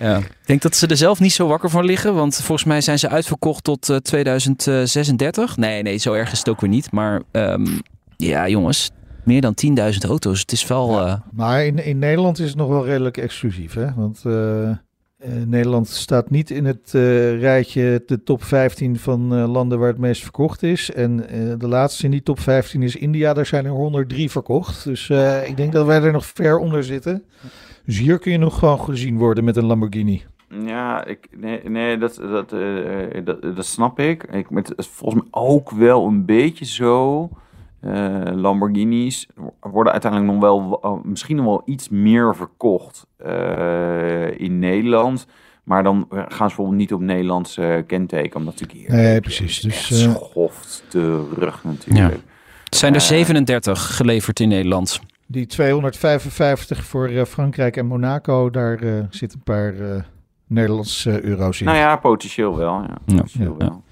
ja. 0.00 0.16
Ik 0.18 0.46
denk 0.46 0.62
dat 0.62 0.76
ze 0.76 0.86
er 0.86 0.96
zelf 0.96 1.20
niet 1.20 1.32
zo 1.32 1.46
wakker 1.46 1.70
van 1.70 1.84
liggen. 1.84 2.14
Want 2.14 2.34
volgens 2.36 2.64
mij 2.68 2.80
zijn 2.80 2.98
ze 2.98 3.08
uitverkocht 3.08 3.64
tot 3.64 3.88
eh, 3.88 3.96
2036. 3.96 5.56
Nee, 5.56 5.82
nee, 5.82 5.96
zo 5.96 6.12
erg 6.12 6.32
is 6.32 6.38
het 6.38 6.48
ook 6.48 6.60
weer 6.60 6.70
niet. 6.70 6.92
Maar 6.92 7.22
ehm, 7.30 7.66
ja, 8.16 8.48
jongens. 8.48 8.90
Meer 9.24 9.40
dan 9.40 9.54
10.000 9.92 9.98
auto's. 10.08 10.40
Het 10.40 10.52
is 10.52 10.66
wel... 10.66 11.00
eh, 11.06 11.14
Maar 11.32 11.64
in, 11.66 11.84
in 11.84 11.98
Nederland 11.98 12.38
is 12.38 12.48
het 12.48 12.56
nog 12.56 12.68
wel 12.68 12.84
redelijk 12.86 13.16
exclusief, 13.16 13.74
hè? 13.74 13.94
Want 13.94 14.20
eh, 14.24 14.70
eh, 15.26 15.32
Nederland 15.46 15.88
staat 15.88 16.30
niet 16.30 16.50
in 16.50 16.64
het 16.64 16.92
eh, 16.94 17.40
rijtje 17.40 18.02
de 18.06 18.22
top 18.22 18.42
15 18.42 18.98
van 18.98 19.34
eh, 19.34 19.52
landen 19.52 19.78
waar 19.78 19.88
het 19.88 19.98
meest 19.98 20.22
verkocht 20.22 20.62
is. 20.62 20.92
En 20.92 21.16
de 21.58 21.68
laatste 21.68 22.04
in 22.04 22.10
die 22.10 22.22
top 22.22 22.40
15 22.40 22.82
is 22.82 22.96
India. 22.96 23.32
Daar 23.32 23.46
zijn 23.46 23.64
er 23.64 23.70
103 23.70 24.30
verkocht. 24.30 24.84
Dus 24.84 25.10
ik 25.46 25.56
denk 25.56 25.72
dat 25.72 25.86
wij 25.86 26.02
er 26.02 26.12
nog 26.12 26.26
ver 26.26 26.58
onder 26.58 26.84
zitten. 26.84 27.24
Dus 27.84 27.98
hier 27.98 28.18
kun 28.18 28.32
je 28.32 28.38
nog 28.38 28.58
gewoon 28.58 28.80
gezien 28.80 29.18
worden 29.18 29.44
met 29.44 29.56
een 29.56 29.64
Lamborghini. 29.64 30.24
Ja, 30.64 31.04
ik, 31.04 31.28
nee, 31.36 31.60
nee 31.68 31.98
dat, 31.98 32.14
dat, 32.14 32.50
dat, 33.24 33.42
dat 33.42 33.66
snap 33.66 33.98
ik. 33.98 34.22
ik 34.22 34.50
met, 34.50 34.72
volgens 34.76 35.22
mij 35.22 35.42
ook 35.42 35.70
wel 35.70 36.06
een 36.06 36.24
beetje 36.24 36.64
zo. 36.64 37.28
Eh, 37.86 38.32
Lamborghinis 38.34 39.26
worden 39.60 39.92
uiteindelijk 39.92 40.32
nog 40.32 40.40
wel, 40.40 40.78
eh, 40.82 40.92
misschien 41.04 41.36
nog 41.36 41.44
wel 41.44 41.62
iets 41.64 41.88
meer 41.88 42.36
verkocht 42.36 43.06
eh, 43.16 44.40
in 44.40 44.58
Nederland. 44.58 45.26
Maar 45.64 45.82
dan 45.82 46.06
gaan 46.10 46.26
ze 46.28 46.36
bijvoorbeeld 46.38 46.76
niet 46.78 46.92
op 46.92 47.00
Nederlands 47.00 47.56
eh, 47.58 47.76
kenteken. 47.86 48.36
Omdat 48.38 48.60
natuurlijk 48.60 48.88
hier 48.88 48.96
Nee, 49.02 49.20
precies. 49.20 49.60
Dus, 49.60 49.90
echt 49.90 49.90
eh, 50.06 50.14
schoft 50.14 50.84
terug 50.88 51.64
natuurlijk. 51.64 52.14
het 52.64 52.74
zijn 52.76 52.94
er 52.94 53.00
Eh. 53.00 53.06
37 53.06 53.96
geleverd 53.96 54.40
in 54.40 54.48
Nederland. 54.48 55.00
Die 55.26 55.46
255 55.46 56.84
voor 56.84 57.08
eh, 57.08 57.24
Frankrijk 57.24 57.76
en 57.76 57.86
Monaco, 57.86 58.50
daar 58.50 58.78
eh 58.82 58.92
zitten 59.10 59.38
een 59.38 59.44
paar 59.44 59.74
eh, 59.74 60.02
Nederlandse 60.46 61.10
eh, 61.10 61.20
euro's 61.22 61.60
in. 61.60 61.66
Nou 61.66 61.78
ja, 61.78 61.96
potentieel 61.96 62.56
wel. 62.56 62.72
Ja, 62.82 62.88
Ja. 63.06 63.14
potentieel 63.14 63.54
Ja. 63.58 63.66
wel. 63.66 63.82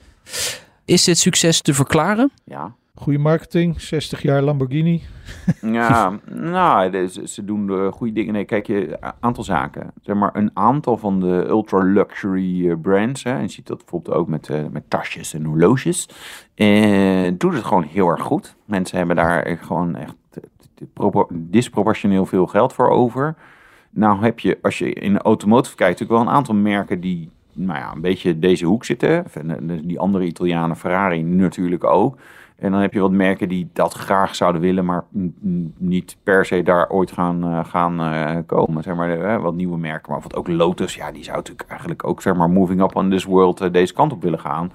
Is 0.85 1.05
dit 1.05 1.19
succes 1.19 1.61
te 1.61 1.75
verklaren? 1.75 2.31
ja. 2.45 2.75
Goede 2.97 3.19
marketing, 3.19 3.81
60 3.81 4.23
jaar 4.23 4.43
Lamborghini. 4.43 5.03
Ja, 5.61 6.19
nou, 6.31 7.07
ze, 7.09 7.45
doen 7.45 7.67
de 7.67 7.91
goede 7.93 8.13
dingen. 8.13 8.33
Nee, 8.33 8.45
kijk, 8.45 8.67
je 8.67 8.99
aantal 9.21 9.45
zaken. 9.45 9.93
Zeg 10.03 10.17
maar, 10.17 10.31
een 10.37 10.51
aantal 10.55 10.97
van 10.97 11.21
de 11.21 11.45
ultra-luxury 11.49 12.71
eh, 12.71 12.77
brands. 12.83 13.23
Hè, 13.25 13.33
en 13.33 13.43
je 13.43 13.49
ziet 13.49 13.67
dat 13.67 13.79
bijvoorbeeld 13.79 14.17
ook 14.17 14.29
met, 14.29 14.49
eh, 14.49 14.65
met 14.71 14.91
tasjes 14.91 15.35
en 15.35 15.45
horloges. 15.45 16.09
Eh, 16.55 17.31
doet 17.39 17.55
het 17.55 17.65
gewoon 17.65 17.83
heel 17.83 18.09
erg 18.09 18.23
goed. 18.23 18.57
Mensen 18.65 18.97
hebben 18.99 19.17
daar 19.17 19.59
gewoon 19.61 19.97
echt 19.97 20.15
eh, 20.31 20.43
propor- 20.93 21.29
disproportioneel 21.31 22.27
veel 22.27 22.47
geld 22.47 22.73
voor 22.73 22.89
over. 22.89 23.35
Nou 23.91 24.23
heb 24.23 24.39
je, 24.39 24.59
als 24.63 24.79
je 24.79 24.93
in 24.93 25.13
de 25.13 25.23
automotive 25.23 25.77
kijkt, 25.77 26.01
natuurlijk 26.01 26.21
wel 26.25 26.31
een 26.33 26.39
aantal 26.39 26.55
merken 26.55 27.01
die 27.01 27.31
nou 27.53 27.79
ja, 27.79 27.93
een 27.95 28.01
beetje 28.01 28.39
deze 28.39 28.67
hoek 28.67 28.85
zitten. 28.85 29.25
En, 29.33 29.71
eh, 29.71 29.79
Die 29.83 29.99
andere 30.01 30.25
Italianen, 30.25 30.77
Ferrari 30.77 31.23
natuurlijk 31.23 31.85
ook. 31.85 32.19
En 32.57 32.71
dan 32.71 32.81
heb 32.81 32.93
je 32.93 33.01
wat 33.01 33.11
merken 33.11 33.49
die 33.49 33.71
dat 33.73 33.93
graag 33.93 34.35
zouden 34.35 34.61
willen, 34.61 34.85
maar 34.85 35.05
niet 35.79 36.17
per 36.23 36.45
se 36.45 36.63
daar 36.63 36.89
ooit 36.89 37.13
gaan, 37.13 37.45
eh, 37.45 37.65
gaan 37.65 38.01
eh, 38.01 38.37
komen. 38.47 38.83
Zeg 38.83 38.95
maar, 38.95 39.41
wat 39.41 39.55
nieuwe 39.55 39.79
merken, 39.79 40.11
maar 40.11 40.21
bijvoorbeeld 40.21 40.59
ook 40.61 40.67
Lotus, 40.67 40.95
ja, 40.95 41.13
die 41.13 41.25
zou 41.25 41.37
natuurlijk 41.37 41.69
eigenlijk 41.69 42.07
ook, 42.07 42.23
zeg 42.23 42.35
maar, 42.35 42.51
moving 42.51 42.83
up 42.83 42.97
on 42.97 43.11
this 43.11 43.25
world 43.25 43.61
eh, 43.61 43.73
deze 43.73 43.93
kant 43.93 44.13
op 44.13 44.23
willen 44.23 44.41
gaan. 44.41 44.73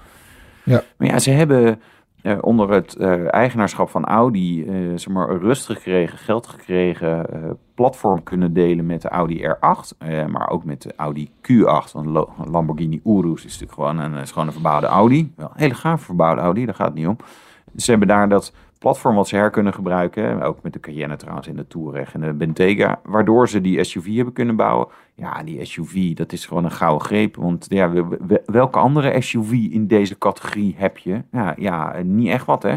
Ja. 0.64 0.82
Maar 0.96 1.08
ja, 1.08 1.18
ze 1.18 1.30
hebben 1.30 1.80
onder 2.40 2.70
het 2.70 2.96
eigenaarschap 3.30 3.90
van 3.90 4.04
Audi, 4.04 4.64
zeg 4.94 5.08
maar, 5.08 5.36
rust 5.36 5.66
gekregen, 5.66 6.18
geld 6.18 6.46
gekregen, 6.46 7.26
platform 7.80 8.22
kunnen 8.22 8.52
delen 8.52 8.86
met 8.86 9.02
de 9.02 9.08
Audi 9.08 9.46
R8, 9.46 9.96
eh, 9.98 10.26
maar 10.26 10.50
ook 10.50 10.64
met 10.64 10.82
de 10.82 10.92
Audi 10.96 11.30
Q8. 11.40 11.92
Want 11.92 12.26
Lamborghini 12.50 13.00
Urus 13.04 13.44
is 13.44 13.58
natuurlijk 13.58 13.72
gewoon 13.72 13.98
een, 13.98 14.14
is 14.14 14.30
gewoon 14.30 14.46
een 14.46 14.52
verbouwde 14.52 14.86
Audi. 14.86 15.32
Wel 15.36 15.46
een 15.46 15.60
hele 15.60 15.74
gaaf 15.74 16.02
verbouwde 16.02 16.40
Audi, 16.40 16.64
daar 16.64 16.74
gaat 16.74 16.86
het 16.86 16.96
niet 16.96 17.06
om. 17.06 17.16
Ze 17.76 17.90
hebben 17.90 18.08
daar 18.08 18.28
dat 18.28 18.52
platform 18.78 19.14
wat 19.16 19.28
ze 19.28 19.36
her 19.36 19.50
kunnen 19.50 19.74
gebruiken. 19.74 20.42
Ook 20.42 20.62
met 20.62 20.72
de 20.72 20.80
Cayenne 20.80 21.16
trouwens 21.16 21.46
in 21.46 21.56
de 21.56 21.66
Touareg 21.66 22.14
en 22.14 22.20
de 22.20 22.32
Bentayga. 22.32 23.00
Waardoor 23.04 23.48
ze 23.48 23.60
die 23.60 23.84
SUV 23.84 24.14
hebben 24.14 24.32
kunnen 24.34 24.56
bouwen. 24.56 24.86
Ja, 25.14 25.42
die 25.42 25.64
SUV, 25.64 26.14
dat 26.14 26.32
is 26.32 26.46
gewoon 26.46 26.64
een 26.64 26.70
gouden 26.70 27.06
greep. 27.06 27.36
Want 27.36 27.66
ja, 27.68 27.90
we- 27.90 28.16
we- 28.26 28.42
welke 28.46 28.78
andere 28.78 29.20
SUV 29.20 29.52
in 29.52 29.86
deze 29.86 30.18
categorie 30.18 30.74
heb 30.78 30.98
je? 30.98 31.22
Ja, 31.32 31.54
ja 31.56 31.94
niet 32.04 32.28
echt 32.28 32.46
wat 32.46 32.62
hè. 32.62 32.76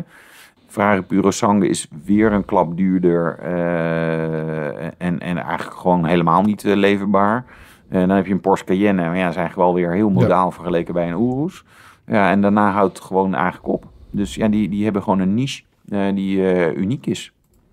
Ferrari 0.68 1.02
Purosangue 1.02 1.68
is 1.70 1.88
weer 2.06 2.32
een 2.32 2.46
klap 2.46 2.78
duurder. 2.78 3.38
eh, 3.40 4.84
en, 4.86 5.20
en 5.20 5.38
eigenlijk 5.38 5.78
gewoon 5.78 6.06
helemaal 6.06 6.42
niet 6.42 6.66
eh, 6.66 6.76
leverbaar. 6.76 7.46
En 7.90 8.08
dan 8.08 8.16
heb 8.18 8.26
je 8.26 8.34
een 8.34 8.42
Porsche 8.42 8.66
Cayenne. 8.66 9.02
Maar 9.02 9.16
ja, 9.18 9.24
eigenlijk 9.24 9.56
wel 9.56 9.74
weer 9.74 9.92
heel 9.92 10.10
modaal 10.10 10.52
vergeleken 10.52 10.94
bij 10.94 11.12
een 11.12 11.22
Urus. 11.22 11.64
Ja, 12.06 12.30
en 12.30 12.42
daarna 12.42 12.72
houdt 12.72 12.98
het 12.98 13.08
gewoon 13.08 13.34
eigenlijk 13.36 13.68
op. 13.68 13.86
Dus 14.14 14.36
ja, 14.36 14.48
die, 14.48 14.70
die 14.70 14.84
hebben 14.84 15.04
gewoon 15.04 15.20
een 15.20 15.34
niche 15.34 15.64
eh, 15.90 16.16
die 16.16 16.52
eh, 16.52 16.78
uniek 16.78 17.06
is. 17.06 17.32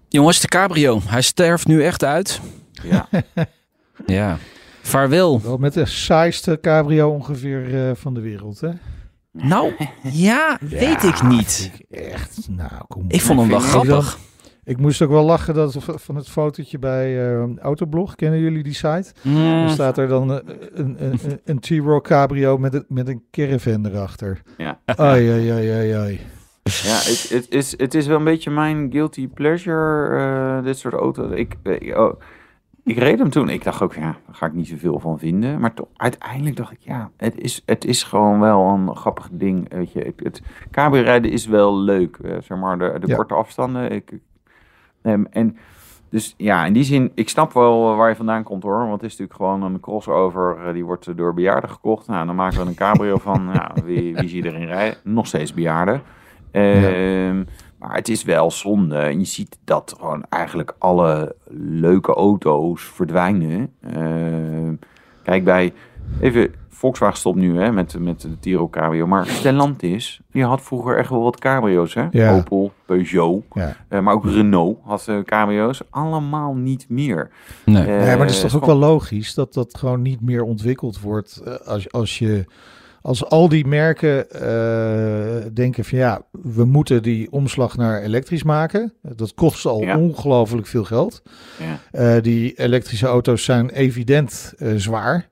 Jongens, 0.09 0.41
de 0.41 0.49
cabrio. 0.49 1.01
Hij 1.07 1.23
sterft 1.23 1.67
nu 1.67 1.83
echt 1.85 2.05
uit. 2.05 2.41
Ja. 2.83 3.09
Ja. 4.07 4.39
Vaarwel. 4.83 5.41
Wel 5.43 5.57
met 5.57 5.75
de 5.75 5.87
saaiste 5.87 6.59
cabrio 6.61 7.11
ongeveer 7.11 7.89
eh, 7.89 7.95
van 7.95 8.15
de 8.15 8.21
wereld, 8.21 8.61
hè? 8.61 8.71
Nou, 9.33 9.73
ja, 10.13 10.59
weet 10.61 11.03
ik 11.03 11.23
niet. 11.23 11.71
Echt, 11.91 12.49
nou 12.49 12.71
kom. 12.89 13.05
Ik 13.09 13.21
vond 13.21 13.41
hem 13.41 13.49
wel 13.49 13.61
grappig. 13.61 14.19
Ik 14.71 14.79
moest 14.79 15.03
ook 15.03 15.11
wel 15.11 15.25
lachen 15.25 15.55
dat, 15.55 15.77
van 15.81 16.17
het 16.17 16.29
fotootje 16.29 16.79
bij 16.79 17.33
eh, 17.35 17.57
Autoblog. 17.59 18.15
Kennen 18.15 18.41
jullie 18.41 18.63
die 18.63 18.75
site? 18.75 19.13
Mm, 19.23 19.69
staat 19.69 19.99
er 19.99 20.09
dan 20.09 20.33
eh, 20.33 20.39
een, 20.73 20.97
een, 21.05 21.19
een, 21.25 21.41
een 21.45 21.59
T-Roc 21.61 22.03
cabrio 22.03 22.59
met 22.59 22.75
een, 22.75 22.85
met 22.89 23.09
een 23.09 23.23
caravan 23.31 23.87
erachter. 23.87 24.43
Ja. 24.57 24.79
Ai, 24.85 25.31
ai, 25.31 25.51
ai, 25.51 25.71
ai, 25.71 25.93
ai. 25.93 26.21
Ja, 26.63 26.95
het, 26.95 27.29
het, 27.33 27.47
is, 27.51 27.75
het 27.79 27.95
is 27.95 28.07
wel 28.07 28.17
een 28.19 28.25
beetje 28.25 28.51
mijn 28.51 28.91
guilty 28.93 29.29
pleasure, 29.29 30.17
eh, 30.19 30.65
dit 30.65 30.79
soort 30.79 30.95
auto's. 30.95 31.31
Ik, 31.35 31.57
oh, 31.97 32.21
ik 32.85 32.99
reed 32.99 33.19
hem 33.19 33.31
toen. 33.31 33.49
Ik 33.49 33.65
dacht 33.65 33.83
ook, 33.83 33.95
ja, 33.95 34.01
daar 34.27 34.35
ga 34.35 34.47
ik 34.47 34.53
niet 34.55 34.69
zoveel 34.69 34.99
van 34.99 35.19
vinden. 35.19 35.61
Maar 35.61 35.75
toch, 35.75 35.89
uiteindelijk 35.97 36.57
dacht 36.57 36.73
ik, 36.73 36.81
ja, 36.81 37.11
het 37.17 37.39
is, 37.41 37.63
het 37.67 37.85
is 37.85 38.03
gewoon 38.03 38.41
wel 38.41 38.67
een 38.69 38.97
grappig 38.97 39.29
ding. 39.33 39.73
Weet 39.75 39.93
je, 39.93 40.01
het, 40.01 40.21
het 40.23 40.43
cabrio 40.71 41.03
rijden 41.03 41.31
is 41.31 41.47
wel 41.47 41.79
leuk. 41.79 42.19
zeg 42.23 42.59
maar, 42.59 42.79
de, 42.79 42.97
de 43.01 43.07
Ja. 43.07 43.17
korte 43.17 43.35
afstanden. 43.35 43.91
Ik, 43.91 44.13
ehm, 45.03 45.25
en 45.31 45.57
dus 46.11 46.35
ja, 46.37 46.65
in 46.65 46.73
die 46.73 46.85
zin, 46.85 47.13
ik 47.15 47.29
snap 47.29 47.53
wel 47.53 47.97
waar 47.97 48.09
je 48.09 48.17
vandaan 48.17 48.43
komt 48.43 48.63
hoor. 48.63 48.79
Want 48.79 49.01
het 49.01 49.11
is 49.11 49.19
natuurlijk 49.19 49.37
gewoon 49.37 49.63
een 49.63 49.81
crossover, 49.81 50.57
eh, 50.67 50.73
die 50.73 50.85
wordt 50.85 51.17
door 51.17 51.35
bejaarden 51.35 51.71
gekocht. 51.71 52.07
Nou, 52.07 52.27
dan 52.27 52.35
maken 52.35 52.61
we 52.61 52.67
een 52.67 52.75
cabrio 52.75 53.17
van, 53.17 53.45
nou, 53.53 53.71
wie, 53.85 54.15
wie 54.15 54.29
zie 54.29 54.43
je 54.43 54.51
erin 54.51 54.67
rijden? 54.67 54.99
Nog 55.05 55.27
steeds 55.27 55.55
bejaarden. 55.55 56.03
Ehm, 56.51 57.45
Maar 57.79 57.95
het 57.95 58.09
is 58.09 58.25
wel 58.25 58.51
zonde. 58.51 58.97
En 58.97 59.19
je 59.19 59.25
ziet 59.25 59.59
dat 59.65 59.95
gewoon 59.99 60.25
eigenlijk 60.29 60.75
alle 60.79 61.35
leuke 61.59 62.15
auto's 62.15 62.83
verdwijnen. 62.83 63.73
Ehm, 63.81 64.75
kijk, 65.23 65.45
bij... 65.45 65.73
Even, 66.21 66.55
Volkswagen 66.69 67.17
stopt 67.19 67.37
nu 67.39 67.59
hè, 67.59 67.73
met, 67.73 67.99
met 67.99 68.21
de 68.21 68.39
Tiro 68.41 68.69
Cabrio. 68.69 69.07
Maar 69.07 69.27
Stellantis, 69.27 70.21
die 70.31 70.45
had 70.45 70.61
vroeger 70.63 70.97
echt 70.99 71.11
wel 71.11 71.23
wat 71.23 71.39
cabrio's. 71.39 71.95
Hè? 71.95 72.07
Ja. 72.11 72.35
Opel, 72.37 72.73
Peugeot, 72.87 73.45
Ja. 73.53 73.77
eh, 73.89 74.01
maar 74.01 74.15
ook 74.15 74.25
Renault 74.25 74.79
had 74.85 75.09
eh, 75.09 75.19
cabrio's. 75.25 75.81
Allemaal 75.91 76.55
niet 76.55 76.87
meer. 76.89 77.31
Nee. 77.65 77.83
Eh, 77.83 77.89
Nee, 77.89 78.17
maar 78.17 78.27
het 78.27 78.31
is 78.31 78.41
toch 78.41 78.55
ook 78.57 78.67
wel 78.67 78.77
logisch 78.77 79.35
dat 79.35 79.55
dat 79.55 79.77
gewoon 79.79 80.03
niet 80.03 80.21
meer 80.21 80.43
ontwikkeld 80.43 81.01
wordt 81.01 81.43
als, 81.67 81.93
als 81.93 82.19
je 82.19 82.45
als 83.03 83.25
al 83.29 83.49
die 83.49 83.67
merken 83.67 84.31
eh, 84.31 85.51
denken 85.55 85.85
van 85.85 85.99
ja, 85.99 86.23
we 86.31 86.65
moeten 86.65 87.03
die 87.03 87.31
omslag 87.33 87.77
naar 87.77 88.03
elektrisch 88.03 88.43
maken. 88.43 88.93
Dat 89.03 89.35
kost 89.35 89.67
al 89.67 89.81
Ja. 89.83 89.99
ongelooflijk 89.99 90.67
veel 90.67 90.85
geld. 90.85 91.23
Ja. 91.59 91.79
Eh, 92.17 92.23
die 92.23 92.55
elektrische 92.59 93.07
auto's 93.07 93.45
zijn 93.45 93.71
evident 93.71 94.55
eh, 94.59 94.73
zwaar. 94.77 95.29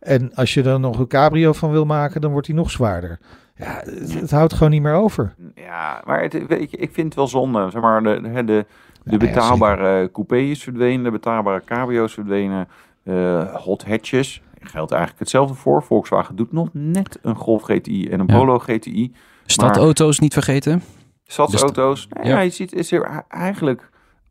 En 0.00 0.34
als 0.34 0.54
je 0.54 0.62
er 0.62 0.80
nog 0.80 0.98
een 0.98 1.06
cabrio 1.06 1.52
van 1.52 1.70
wil 1.70 1.84
maken, 1.84 2.20
dan 2.20 2.30
wordt 2.30 2.46
die 2.46 2.54
nog 2.56 2.70
zwaarder. 2.70 3.18
Ja, 3.56 3.82
het, 3.84 4.14
het 4.20 4.30
houdt 4.30 4.52
gewoon 4.52 4.70
niet 4.70 4.82
meer 4.82 4.94
over. 4.94 5.34
Ja, 5.54 6.02
maar 6.06 6.22
het, 6.22 6.46
weet 6.46 6.70
je, 6.70 6.76
ik 6.76 6.92
vind 6.92 7.06
het 7.06 7.14
wel 7.14 7.26
zonde. 7.28 7.70
Zeg 7.70 7.82
maar, 7.82 8.02
de, 8.02 8.20
de, 8.20 8.30
de, 8.30 8.44
de 8.44 8.54
Ja, 8.54 8.64
ja, 9.10 9.16
betaalbare 9.16 10.10
coupé 10.12 10.36
is 10.36 10.62
verdwenen, 10.62 11.04
de 11.04 11.10
betaalbare 11.10 11.62
cabrio's 11.64 12.12
verdwenen, 12.14 12.68
eh, 13.04 13.54
hot 13.54 13.84
hatches. 13.86 14.42
Geldt 14.60 14.90
eigenlijk 14.90 15.20
hetzelfde 15.20 15.54
voor. 15.54 15.82
Volkswagen 15.82 16.36
doet 16.36 16.52
nog 16.52 16.68
net 16.72 17.18
een 17.22 17.34
Golf 17.36 17.62
GTI 17.62 18.08
en 18.08 18.20
een 18.20 18.26
Ja. 18.28 18.38
Polo 18.38 18.58
GTI. 18.58 19.12
Stadauto's 19.46 20.18
niet 20.18 20.32
vergeten. 20.32 20.82
Stadsauto's. 21.24 22.06
Nou 22.10 22.26
Ja. 22.26 22.34
ja, 22.34 22.40
je 22.40 22.50
ziet, 22.50 22.72
is 22.72 22.92
er 22.92 23.24
eigenlijk 23.28 23.90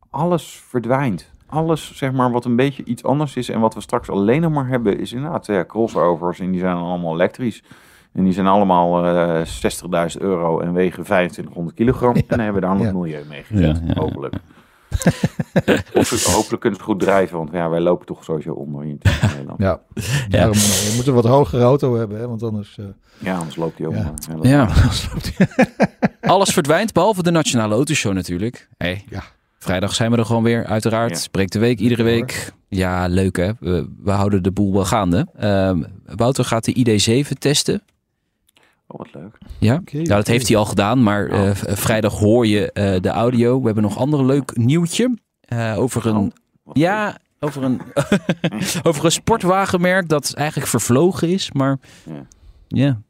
alles 0.09 0.63
verdwijnt. 0.67 1.31
Alles, 1.49 1.95
zeg 1.95 2.11
maar, 2.11 2.31
wat 2.31 2.45
een 2.45 2.55
beetje 2.55 2.83
iets 2.83 3.03
anders 3.03 3.35
is 3.35 3.49
en 3.49 3.59
wat 3.59 3.73
we 3.73 3.81
straks 3.81 4.09
alleen 4.09 4.41
nog 4.41 4.51
maar 4.53 4.67
hebben, 4.67 4.99
is 4.99 5.13
inderdaad 5.13 5.45
ja, 5.45 5.65
crossovers. 5.65 6.39
En 6.39 6.51
die 6.51 6.59
zijn 6.59 6.75
allemaal 6.75 7.13
elektrisch. 7.13 7.63
En 8.13 8.23
die 8.23 8.33
zijn 8.33 8.47
allemaal 8.47 9.05
eh 9.05 9.45
60.000 10.15 10.21
euro 10.21 10.59
en 10.59 10.73
wegen 10.73 11.03
2500 11.03 11.75
kilogram. 11.75 12.15
En 12.15 12.23
dan 12.27 12.39
hebben 12.39 12.61
we 12.61 12.67
daar 12.67 12.75
nog 12.75 12.85
Ja. 12.85 12.91
milieu 12.93 13.23
mee 13.29 13.43
gered, 13.43 13.77
Ja, 13.77 13.81
ja, 13.87 13.93
ja. 13.93 14.01
hopelijk. 14.01 14.35
Of, 15.93 16.23
hopelijk 16.33 16.61
kunnen 16.61 16.79
ze 16.79 16.85
goed 16.85 16.99
drijven, 16.99 17.37
want 17.37 17.51
ja, 17.51 17.69
wij 17.69 17.79
lopen 17.79 18.05
toch 18.05 18.23
sowieso 18.23 18.51
onder 18.53 18.83
in 18.83 18.99
Nederland. 19.27 19.59
Ja, 19.59 19.79
daarom, 20.29 20.53
eh, 20.53 20.89
je 20.89 20.93
moet 20.95 21.07
een 21.07 21.13
wat 21.13 21.25
hogere 21.25 21.63
auto 21.63 21.95
hebben, 21.95 22.19
hè, 22.19 22.27
want 22.27 22.43
anders... 22.43 22.77
eh, 22.77 22.85
Ja, 23.17 23.37
anders 23.37 23.55
loopt 23.55 23.77
hij 23.77 23.87
ook. 23.87 23.93
Ja, 23.93 24.03
anders 24.59 25.09
loopt 25.11 25.37
hij- 25.37 25.67
alles 26.21 26.53
verdwijnt, 26.53 26.93
behalve 26.93 27.23
de 27.23 27.31
Nationale 27.31 27.73
Autoshow 27.73 28.13
natuurlijk. 28.13 28.67
Hey, 28.77 29.03
Ja. 29.09 29.23
Vrijdag 29.67 29.95
zijn 29.95 30.11
we 30.11 30.17
er 30.17 30.25
gewoon 30.25 30.43
weer, 30.43 30.65
uiteraard. 30.65 31.09
Ja. 31.09 31.15
Spreekt 31.17 31.51
de 31.53 31.59
week, 31.59 31.79
iedere 31.79 32.03
week. 32.03 32.53
Ja, 32.67 33.07
leuk 33.07 33.37
hè. 33.37 33.51
We, 33.59 33.89
we 34.03 34.11
houden 34.11 34.43
de 34.43 34.51
boel 34.51 34.73
wel 34.73 34.85
gaande. 34.85 35.27
Ehm, 35.35 35.83
Wouter 36.05 36.45
gaat 36.45 36.65
de 36.65 36.73
ID7 37.25 37.37
testen. 37.37 37.81
Oh, 38.87 38.97
wat 38.97 39.07
leuk. 39.13 39.37
Ja, 39.59 39.75
Oké, 39.75 39.97
ja 39.97 40.03
dat 40.03 40.27
heeft 40.27 40.47
hij 40.47 40.57
al 40.57 40.65
gedaan. 40.65 41.03
Maar 41.03 41.25
Oh. 41.31 41.47
eh, 41.47 41.55
v- 41.55 41.79
vrijdag 41.79 42.13
hoor 42.19 42.47
je 42.47 42.71
eh, 42.71 43.01
de 43.01 43.09
audio. 43.09 43.59
We 43.59 43.65
hebben 43.65 43.83
nog 43.83 43.97
ander 43.97 44.25
leuk 44.25 44.57
nieuwtje. 44.57 45.17
eh, 45.41 45.73
over 45.77 46.05
een 46.05 46.15
Oh, 46.63 46.73
Ja, 46.75 47.17
over 47.39 47.63
een, 47.63 47.81
over 48.83 49.05
een 49.05 49.11
sportwagenmerk 49.11 50.09
dat 50.09 50.33
eigenlijk 50.33 50.69
vervlogen 50.69 51.29
is. 51.29 51.51
Maar 51.51 51.77
Ja. 52.05 52.25
ja. 52.67 53.01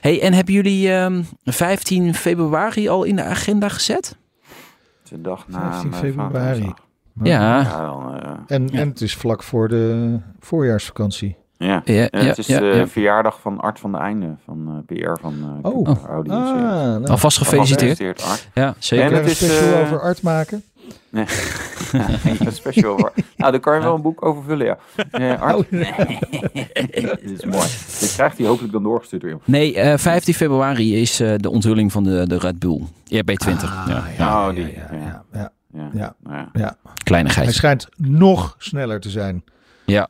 Hey, 0.00 0.20
en 0.22 0.32
hebben 0.32 0.54
jullie 0.54 0.92
ehm 0.92 1.22
15 1.44 2.14
februari 2.14 2.88
al 2.88 3.04
in 3.04 3.16
de 3.16 3.22
agenda 3.22 3.68
gezet? 3.68 4.16
De 5.08 5.20
dag 5.20 5.48
na 5.48 5.60
15 5.72 5.90
mijn 5.90 6.02
februari. 6.02 6.72
Ja. 7.22 7.60
Ja, 7.60 7.80
dan, 7.86 8.14
eh, 8.22 8.30
En, 8.46 8.68
Ja. 8.72 8.78
en 8.78 8.88
het 8.88 9.00
is 9.00 9.14
vlak 9.16 9.42
voor 9.42 9.68
de 9.68 10.16
voorjaarsvakantie. 10.40 11.36
ja. 11.56 11.82
Ja, 11.84 12.08
En 12.08 12.20
ja, 12.22 12.28
het 12.28 12.38
is 12.38 12.46
ja, 12.46 12.58
de 12.60 12.66
ja. 12.66 12.86
verjaardag 12.86 13.40
van 13.40 13.60
Art 13.60 13.80
van 13.80 13.92
de 13.92 13.98
Einde, 13.98 14.34
van 14.44 14.84
eh, 14.88 14.96
PR 14.96 15.20
van 15.20 15.34
eh 15.62 15.70
Oh. 15.70 15.84
Cooper 15.84 16.08
Audi. 16.10 16.30
Ah, 16.30 16.36
nou, 16.46 17.06
Alvast 17.06 17.38
gefeliciteerd. 17.38 18.22
Art. 18.22 18.48
Ja, 18.54 18.66
En 18.66 18.74
zeker. 18.78 19.08
We 19.10 19.16
het 19.16 19.26
is, 19.26 19.36
special 19.36 19.72
eh, 19.74 19.80
over 19.80 20.00
art 20.00 20.22
maken? 20.22 20.62
Nee. 21.10 21.24
een 22.46 22.52
special. 22.52 22.96
Nou, 23.36 23.50
daar 23.52 23.60
kan 23.60 23.74
je 23.74 23.80
wel 23.80 23.94
een 23.94 24.02
boek 24.02 24.24
over 24.24 24.42
vullen, 24.42 24.66
ja. 24.66 24.78
Eh, 25.10 25.40
Art. 25.40 25.56
Oh. 25.56 25.70
Dit 25.70 27.30
is 27.30 27.44
mooi. 27.44 27.66
Dit 28.00 28.12
krijgt 28.14 28.38
hij 28.38 28.46
hopelijk 28.46 28.72
dan 28.72 28.82
doorgestuurd 28.82 29.22
weer. 29.22 29.38
Nee, 29.44 29.74
eh 29.80 29.98
15 29.98 30.34
februari 30.34 31.00
is 31.00 31.20
eh, 31.20 31.34
de 31.36 31.50
onthulling 31.50 31.92
van 31.92 32.04
de, 32.04 32.26
de 32.26 32.38
Red 32.38 32.58
Bull. 32.58 32.80
RB20. 33.14 33.62
Ah, 33.64 33.84
ja, 33.88 34.04
ja. 34.18 34.48
Oh, 34.48 34.54
die, 34.54 34.66
ja, 34.74 34.88
ja. 34.92 34.98
ja, 34.98 35.24
ja, 35.32 35.50
Ja. 35.72 35.90
Ja. 35.92 36.14
Nou 36.22 36.36
ja. 36.36 36.48
ja. 36.52 36.76
Hij 36.82 36.92
Kleinigheid. 37.04 37.54
schijnt 37.54 37.88
nog 37.96 38.54
sneller 38.58 39.00
te 39.00 39.10
zijn. 39.10 39.44
Ja. 39.86 40.08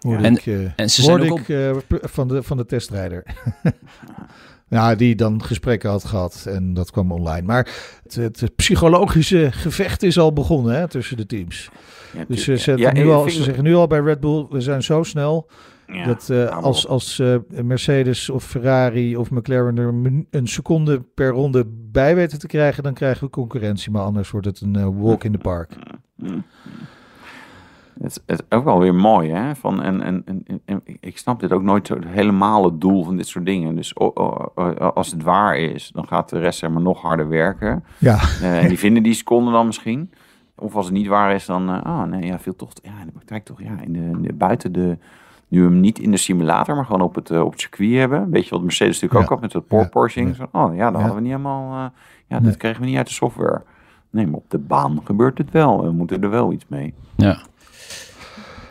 Hoorde 0.00 0.24
En- 0.24 0.36
ik, 0.36 0.72
En 0.76 0.90
ze 0.90 1.02
zijn 1.02 1.32
ook 1.32 1.38
ik 1.40 1.48
eh, 1.48 1.70
van, 2.02 2.28
de, 2.28 2.42
van 2.42 2.56
de 2.56 2.66
testrijder. 2.66 3.22
ja, 4.70 4.94
die 4.94 5.14
dan 5.14 5.42
gesprekken 5.42 5.90
had 5.90 6.04
gehad 6.04 6.46
en 6.48 6.74
dat 6.74 6.90
kwam 6.90 7.12
online. 7.12 7.46
Maar 7.46 7.68
het, 8.02 8.40
het 8.40 8.56
psychologische 8.56 9.48
gevecht 9.52 10.02
is 10.02 10.18
al 10.18 10.32
begonnen 10.32 10.74
hè, 10.74 10.88
tussen 10.88 11.16
de 11.16 11.26
teams. 11.26 11.70
Ja, 12.16 12.24
Dus 12.28 12.44
ze, 12.44 12.56
zetten 12.56 12.86
ja. 12.86 12.92
nu 12.92 13.08
Ja, 13.08 13.14
al, 13.14 13.30
ze 13.30 13.42
zeggen 13.42 13.64
nu 13.64 13.74
al 13.74 13.86
bij 13.86 14.00
Red 14.00 14.20
Bull, 14.20 14.46
we 14.50 14.60
zijn 14.60 14.82
zo 14.82 15.02
snel 15.02 15.48
dat 16.04 16.30
eh, 16.30 16.48
als, 16.48 16.86
als 16.86 17.18
eh, 17.18 17.36
Mercedes 17.62 18.30
of 18.30 18.44
Ferrari 18.44 19.16
of 19.16 19.30
McLaren 19.30 19.78
er 19.78 19.88
een, 20.30 20.48
seconde 20.48 21.00
per 21.00 21.28
ronde 21.30 21.66
bij 21.66 22.14
weten 22.14 22.38
te 22.38 22.46
krijgen, 22.46 22.82
dan 22.82 22.94
krijgen 22.94 23.24
we 23.24 23.30
concurrentie. 23.30 23.90
Maar 23.90 24.02
anders 24.02 24.30
wordt 24.30 24.46
het 24.46 24.60
een 24.60 24.76
eh, 24.76 24.88
walk 24.94 25.24
in 25.24 25.32
the 25.32 25.38
park. 25.38 25.72
Het, 28.02 28.22
is- 28.26 28.38
ook 28.48 28.64
wel 28.64 28.78
weer 28.80 28.94
mooi, 28.94 29.30
hè? 29.30 29.54
Van, 29.54 29.82
en, 29.82 30.02
en, 30.02 30.22
en, 30.24 30.60
en 30.64 30.82
ik 31.00 31.18
snap 31.18 31.40
dit 31.40 31.52
ook 31.52 31.62
nooit 31.62 31.86
zo 31.86 31.96
helemaal 32.06 32.64
het 32.64 32.80
doel 32.80 33.04
van 33.04 33.16
dit 33.16 33.26
soort 33.26 33.44
dingen. 33.46 33.74
Dus 33.76 33.96
o- 33.96 34.10
o- 34.14 34.52
o- 34.54 34.72
als 34.74 35.10
het 35.10 35.22
waar 35.22 35.56
is, 35.56 35.90
dan 35.94 36.06
gaat 36.08 36.28
de 36.28 36.38
rest 36.38 36.58
zeg 36.58 36.70
maar 36.70 36.82
nog 36.82 37.02
harder 37.02 37.28
werken. 37.28 37.84
Ja, 37.98 38.18
Eh, 38.42 38.62
en 38.62 38.68
die 38.68 38.78
vinden 38.78 39.02
die 39.02 39.14
seconden 39.14 39.52
dan 39.52 39.66
misschien. 39.66 40.10
Of 40.56 40.74
als 40.74 40.84
het 40.86 40.94
niet 40.94 41.06
waar 41.06 41.34
is, 41.34 41.46
dan... 41.46 41.68
eh, 41.70 41.80
oh 41.86 42.02
nee, 42.02 42.22
ja, 42.26 42.38
veel 42.38 42.56
toch... 42.56 42.70
Ja, 42.82 42.90
in 43.00 43.06
de 43.06 43.12
praktijk 43.12 43.44
toch... 43.44 43.62
Ja, 43.62 43.70
in 43.84 43.92
de, 43.92 43.98
in 43.98 44.22
de- 44.22 44.32
buiten 44.32 44.72
de... 44.72 44.98
Nu 45.48 45.62
hem 45.62 45.80
niet 45.80 45.98
in 45.98 46.10
de 46.10 46.16
simulator, 46.16 46.74
maar 46.74 46.84
gewoon 46.84 47.00
op 47.00 47.14
het, 47.14 47.30
eh, 47.30 47.40
op 47.44 47.50
het 47.52 47.60
circuit 47.60 47.92
hebben. 47.98 48.30
Weet 48.30 48.44
je 48.44 48.50
wat 48.50 48.62
Mercedes 48.62 49.00
natuurlijk 49.00 49.14
Ja. 49.14 49.20
ook 49.26 49.30
had 49.30 49.40
met 49.40 49.52
het 49.52 49.64
Ja. 49.68 49.76
porpoising. 49.76 50.36
Zo, 50.36 50.46
Oh 50.52 50.74
ja, 50.74 50.84
dat 50.84 50.92
Ja. 50.92 50.98
hadden 50.98 51.14
we 51.14 51.20
niet 51.20 51.30
helemaal... 51.30 51.72
ja, 51.76 51.92
Nee. 52.28 52.40
dat 52.40 52.56
kregen 52.56 52.80
we 52.80 52.86
niet 52.86 52.96
uit 52.96 53.06
de 53.06 53.12
software. 53.12 53.62
Nee, 54.10 54.26
maar 54.26 54.34
op 54.38 54.50
de 54.50 54.58
baan 54.58 55.00
gebeurt 55.04 55.38
het 55.38 55.50
wel. 55.50 55.82
We 55.82 55.90
moeten 55.92 56.22
er 56.22 56.30
wel 56.30 56.52
iets 56.52 56.64
mee. 56.68 56.94
Ja. 57.16 57.38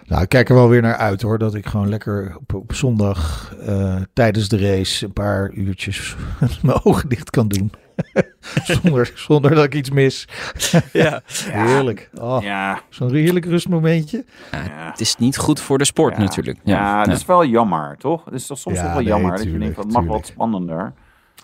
Nou, 0.09 0.21
ik 0.21 0.29
kijk 0.29 0.49
er 0.49 0.55
wel 0.55 0.69
weer 0.69 0.81
naar 0.81 0.95
uit 0.95 1.21
hoor. 1.21 1.37
Dat 1.37 1.55
ik 1.55 1.65
gewoon 1.65 1.89
lekker 1.89 2.35
op, 2.39 2.53
op 2.53 2.73
zondag 2.73 3.53
eh, 3.65 3.95
tijdens 4.13 4.47
de 4.47 4.57
race 4.57 5.05
een 5.05 5.13
paar 5.13 5.51
uurtjes 5.51 6.15
mijn 6.61 6.83
ogen 6.83 7.09
dicht 7.09 7.29
kan 7.29 7.47
doen. 7.47 7.71
zonder, 8.63 9.11
zonder 9.15 9.55
dat 9.55 9.63
ik 9.63 9.73
iets 9.75 9.89
mis. 9.89 10.27
Ja. 10.93 11.21
Heerlijk. 11.51 12.09
Oh, 12.21 12.41
Ja, 12.43 12.81
Zo'n 12.89 13.13
heerlijk 13.13 13.45
rustmomentje. 13.45 14.25
ja. 14.51 14.89
Het 14.91 14.99
is 14.99 15.15
niet 15.15 15.37
goed 15.37 15.59
voor 15.59 15.77
de 15.77 15.85
sport 15.85 16.15
Ja. 16.15 16.21
natuurlijk. 16.21 16.59
Ja, 16.63 16.75
Ja, 16.75 17.03
dat 17.03 17.17
is 17.17 17.25
wel 17.25 17.45
jammer, 17.45 17.97
toch? 17.97 18.25
Het 18.25 18.33
is 18.33 18.45
toch 18.45 18.57
soms 18.57 18.81
wel 18.81 18.93
nee, 18.93 19.03
jammer 19.03 19.31
dat 19.31 19.43
je 19.43 19.57
denkt, 19.57 19.75
dat 19.75 19.91
mag 19.91 20.05
wat 20.05 20.25
spannender. 20.25 20.93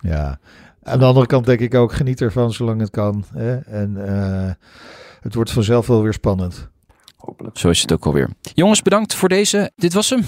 Ja. 0.00 0.38
Aan 0.82 0.98
de 0.98 1.04
andere 1.04 1.26
kant 1.26 1.46
denk 1.46 1.60
ik 1.60 1.74
ook, 1.74 1.92
geniet 1.92 2.20
ervan 2.20 2.52
zolang 2.52 2.80
het 2.80 2.90
kan. 2.90 3.24
Hè? 3.34 3.56
En 3.56 4.06
eh, 4.06 4.50
het 5.20 5.34
wordt 5.34 5.50
vanzelf 5.50 5.86
wel 5.86 6.02
weer 6.02 6.12
spannend. 6.12 6.68
Hopelijk. 7.16 7.58
Zo 7.58 7.68
is 7.68 7.80
het 7.80 7.92
ook 7.92 8.06
alweer. 8.06 8.28
Jongens, 8.54 8.82
bedankt 8.82 9.14
voor 9.14 9.28
deze. 9.28 9.70
Dit 9.76 9.92
was 9.92 10.10
hem. 10.10 10.24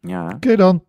Ja, 0.00 0.28
Oké 0.34 0.56
dan. 0.56 0.82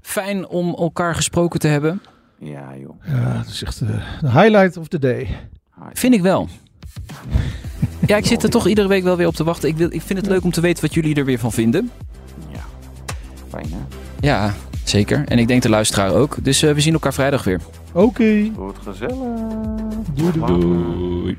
Fijn 0.00 0.48
om 0.48 0.74
elkaar 0.74 1.14
gesproken 1.14 1.60
te 1.60 1.68
hebben. 1.68 2.02
ja 2.38 2.76
joh. 2.76 3.04
Ja, 3.06 3.36
dat 3.36 3.46
is 3.46 3.62
echt 3.62 3.80
eh, 3.80 3.88
de 4.20 4.30
highlight 4.30 4.76
of 4.76 4.88
the 4.88 4.98
day. 4.98 5.28
Vind 5.92 6.14
ik 6.14 6.22
wel. 6.22 6.48
Ja, 8.06 8.16
ik 8.16 8.26
zit 8.26 8.42
er 8.42 8.50
toch 8.50 8.66
iedere 8.68 8.88
week 8.88 9.02
wel 9.02 9.16
weer 9.16 9.26
op 9.26 9.34
te 9.34 9.44
wachten. 9.44 9.68
Ik, 9.68 9.76
wil, 9.76 9.88
ik 9.92 10.02
vind 10.02 10.18
het 10.18 10.28
leuk 10.28 10.44
om 10.44 10.50
te 10.50 10.60
weten 10.60 10.82
wat 10.82 10.94
jullie 10.94 11.14
er 11.14 11.24
weer 11.24 11.38
van 11.38 11.52
vinden. 11.52 11.90
Ja, 12.52 12.60
fijn 13.48 13.66
hè? 13.70 13.78
Ja, 14.20 14.54
zeker. 14.84 15.24
En 15.28 15.38
ik 15.38 15.48
denk 15.48 15.62
de 15.62 15.68
luisteraar 15.68 16.12
ook. 16.12 16.36
Dus 16.44 16.62
eh, 16.62 16.72
we 16.74 16.80
zien 16.80 16.92
elkaar 16.92 17.14
vrijdag 17.14 17.44
weer. 17.44 17.60
Oké. 17.92 18.22
Het 18.24 18.78
gezellig. 18.82 19.16
Doei, 20.14 20.32
doei, 20.32 20.60
doei. 20.60 21.36